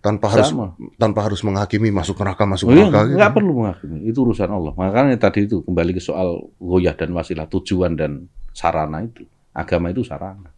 tanpa 0.00 0.32
harus 0.32 0.48
Sama. 0.48 0.72
tanpa 0.96 1.20
harus 1.28 1.44
menghakimi 1.44 1.92
masuk 1.92 2.16
neraka 2.16 2.48
masuk 2.48 2.70
Oh 2.70 2.72
iya, 2.72 2.88
neraka 2.88 3.04
gitu. 3.04 3.16
nggak 3.20 3.32
perlu 3.34 3.52
menghakimi. 3.52 3.98
Itu 4.08 4.18
urusan 4.24 4.48
Allah. 4.48 4.72
Makanya 4.72 5.18
tadi 5.18 5.44
itu 5.44 5.60
kembali 5.60 5.92
ke 5.92 6.00
soal 6.00 6.40
goyah 6.56 6.96
dan 6.96 7.12
wasilah, 7.12 7.44
tujuan 7.44 7.98
dan 7.98 8.24
sarana 8.54 9.04
itu. 9.04 9.26
Agama 9.52 9.90
itu 9.90 10.00
sarana. 10.00 10.48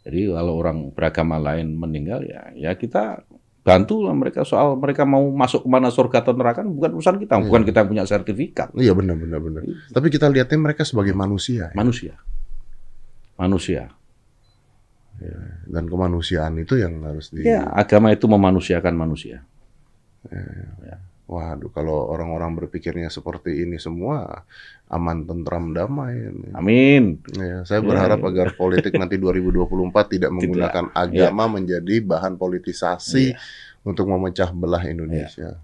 Jadi 0.00 0.30
kalau 0.30 0.56
orang 0.56 0.94
beragama 0.94 1.36
lain 1.36 1.74
meninggal 1.74 2.24
ya, 2.24 2.54
ya 2.54 2.72
kita 2.72 3.20
bantu 3.64 4.04
lah 4.04 4.12
mereka 4.12 4.44
soal 4.44 4.76
mereka 4.76 5.08
mau 5.08 5.24
masuk 5.32 5.64
ke 5.64 5.68
mana 5.72 5.88
surga 5.88 6.20
atau 6.20 6.36
neraka 6.36 6.60
bukan 6.60 7.00
urusan 7.00 7.16
kita, 7.16 7.40
Iya. 7.40 7.44
bukan 7.48 7.62
kita 7.64 7.78
yang 7.80 7.88
punya 7.88 8.04
sertifikat. 8.04 8.68
Iya 8.76 8.92
benar 8.92 9.16
benar 9.16 9.40
benar. 9.40 9.64
Tapi 9.88 10.12
kita 10.12 10.28
lihatnya 10.28 10.60
mereka 10.60 10.84
sebagai 10.84 11.16
manusia 11.16 11.72
ya. 11.72 11.76
Manusia, 11.76 12.14
manusia. 13.40 13.88
dan 15.70 15.86
kemanusiaan 15.86 16.58
itu 16.58 16.74
yang 16.74 16.98
harus 17.06 17.30
di 17.30 17.46
Ya, 17.46 17.70
agama 17.70 18.10
itu 18.10 18.26
memanusiakan 18.26 18.92
manusia. 18.98 19.46
Waduh, 21.24 21.72
kalau 21.72 22.12
orang-orang 22.12 22.52
berpikirnya 22.52 23.08
seperti 23.08 23.64
ini 23.64 23.80
semua 23.80 24.44
aman, 24.92 25.24
tentram, 25.24 25.72
damai. 25.72 26.28
Amin. 26.52 27.16
Ya, 27.32 27.64
saya 27.64 27.80
Ya, 27.80 27.88
berharap 27.88 28.20
ya. 28.20 28.28
agar 28.28 28.46
politik 28.52 28.92
nanti 28.94 29.16
2024 29.16 30.12
tidak 30.12 30.30
menggunakan 30.30 30.92
agama 30.92 31.48
menjadi 31.48 32.04
bahan 32.04 32.36
politisasi 32.36 33.32
Iya. 33.32 33.40
untuk 33.82 34.04
memecah 34.04 34.52
belah 34.52 34.84
Indonesia. 34.84 35.56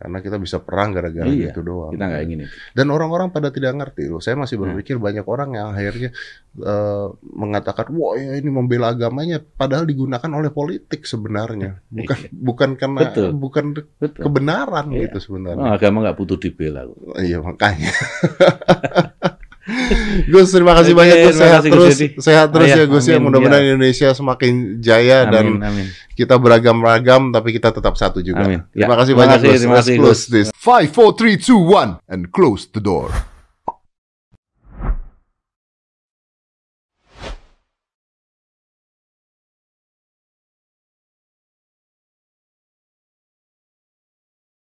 Karena 0.00 0.18
kita 0.18 0.40
bisa 0.40 0.56
perang 0.58 0.96
gara-gara 0.96 1.28
Iya, 1.28 1.52
itu 1.52 1.60
doang. 1.60 1.92
Kita 1.92 2.08
nggak 2.08 2.22
ingin 2.24 2.38
itu. 2.48 2.54
Dan 2.72 2.88
orang-orang 2.88 3.28
pada 3.28 3.52
tidak 3.52 3.76
ngerti 3.76 4.08
loh. 4.08 4.16
Saya 4.18 4.32
masih 4.34 4.56
Hmm. 4.56 4.72
berpikir 4.72 4.96
banyak 4.96 5.28
orang 5.28 5.52
yang 5.52 5.68
akhirnya 5.70 6.10
eh, 6.50 7.06
mengatakan, 7.30 7.92
wah 7.94 8.16
ya 8.16 8.34
ini 8.34 8.48
membela 8.48 8.90
agamanya, 8.90 9.38
padahal 9.38 9.86
digunakan 9.86 10.26
oleh 10.34 10.50
politik 10.50 11.04
sebenarnya, 11.04 11.78
bukan 11.94 12.18
bukan 12.32 12.70
karena 12.74 13.00
Betul. 13.06 13.28
bukan 13.36 13.64
Betul. 14.00 14.22
kebenaran 14.24 14.86
Iya. 14.90 15.00
gitu 15.06 15.18
sebenarnya. 15.20 15.62
Oh, 15.62 15.70
agama 15.70 16.02
nggak 16.02 16.16
butuh 16.16 16.38
dibela. 16.40 16.88
Iya 17.20 17.38
makanya. 17.38 17.92
Gus 20.26 20.50
terima 20.50 20.74
kasih 20.74 20.92
banyak 20.92 21.16
Gus 21.24 21.36
sehat 21.36 21.62
kasih, 21.62 21.70
terus 21.70 21.94
sehat 22.20 22.48
terus 22.50 22.68
Ah, 22.68 22.76
ya 22.76 22.82
ya, 22.82 22.86
Gus 22.86 23.04
ya 23.06 23.18
mudah-mudahan 23.18 23.62
ya. 23.62 23.68
Indonesia 23.74 24.08
semakin 24.10 24.52
jaya 24.78 25.26
dan 25.26 25.58
amin. 25.58 25.86
Kita 26.10 26.36
beragam-ragam 26.36 27.32
tapi 27.32 27.48
kita 27.50 27.72
tetap 27.72 27.96
satu 27.96 28.20
juga. 28.20 28.44
Amin. 28.44 28.60
Terima 28.70 28.92
Ya, 28.92 28.98
kasih 29.00 29.12
terima 29.14 29.20
banyak 29.24 29.38
kasih, 29.40 29.48
Gus. 29.48 29.60
terima 29.60 29.72
Let's 29.72 29.80
kasih, 29.86 29.96
close 29.96 30.22
Gus. 30.22 30.22
this. 30.28 30.46
Five, 30.52 30.88
four, 30.92 31.10
three, 31.16 31.40
two, 31.40 31.56
one, 31.56 31.96
and 32.06 32.28
close 32.28 32.68
the 32.68 32.82
door. 32.82 33.08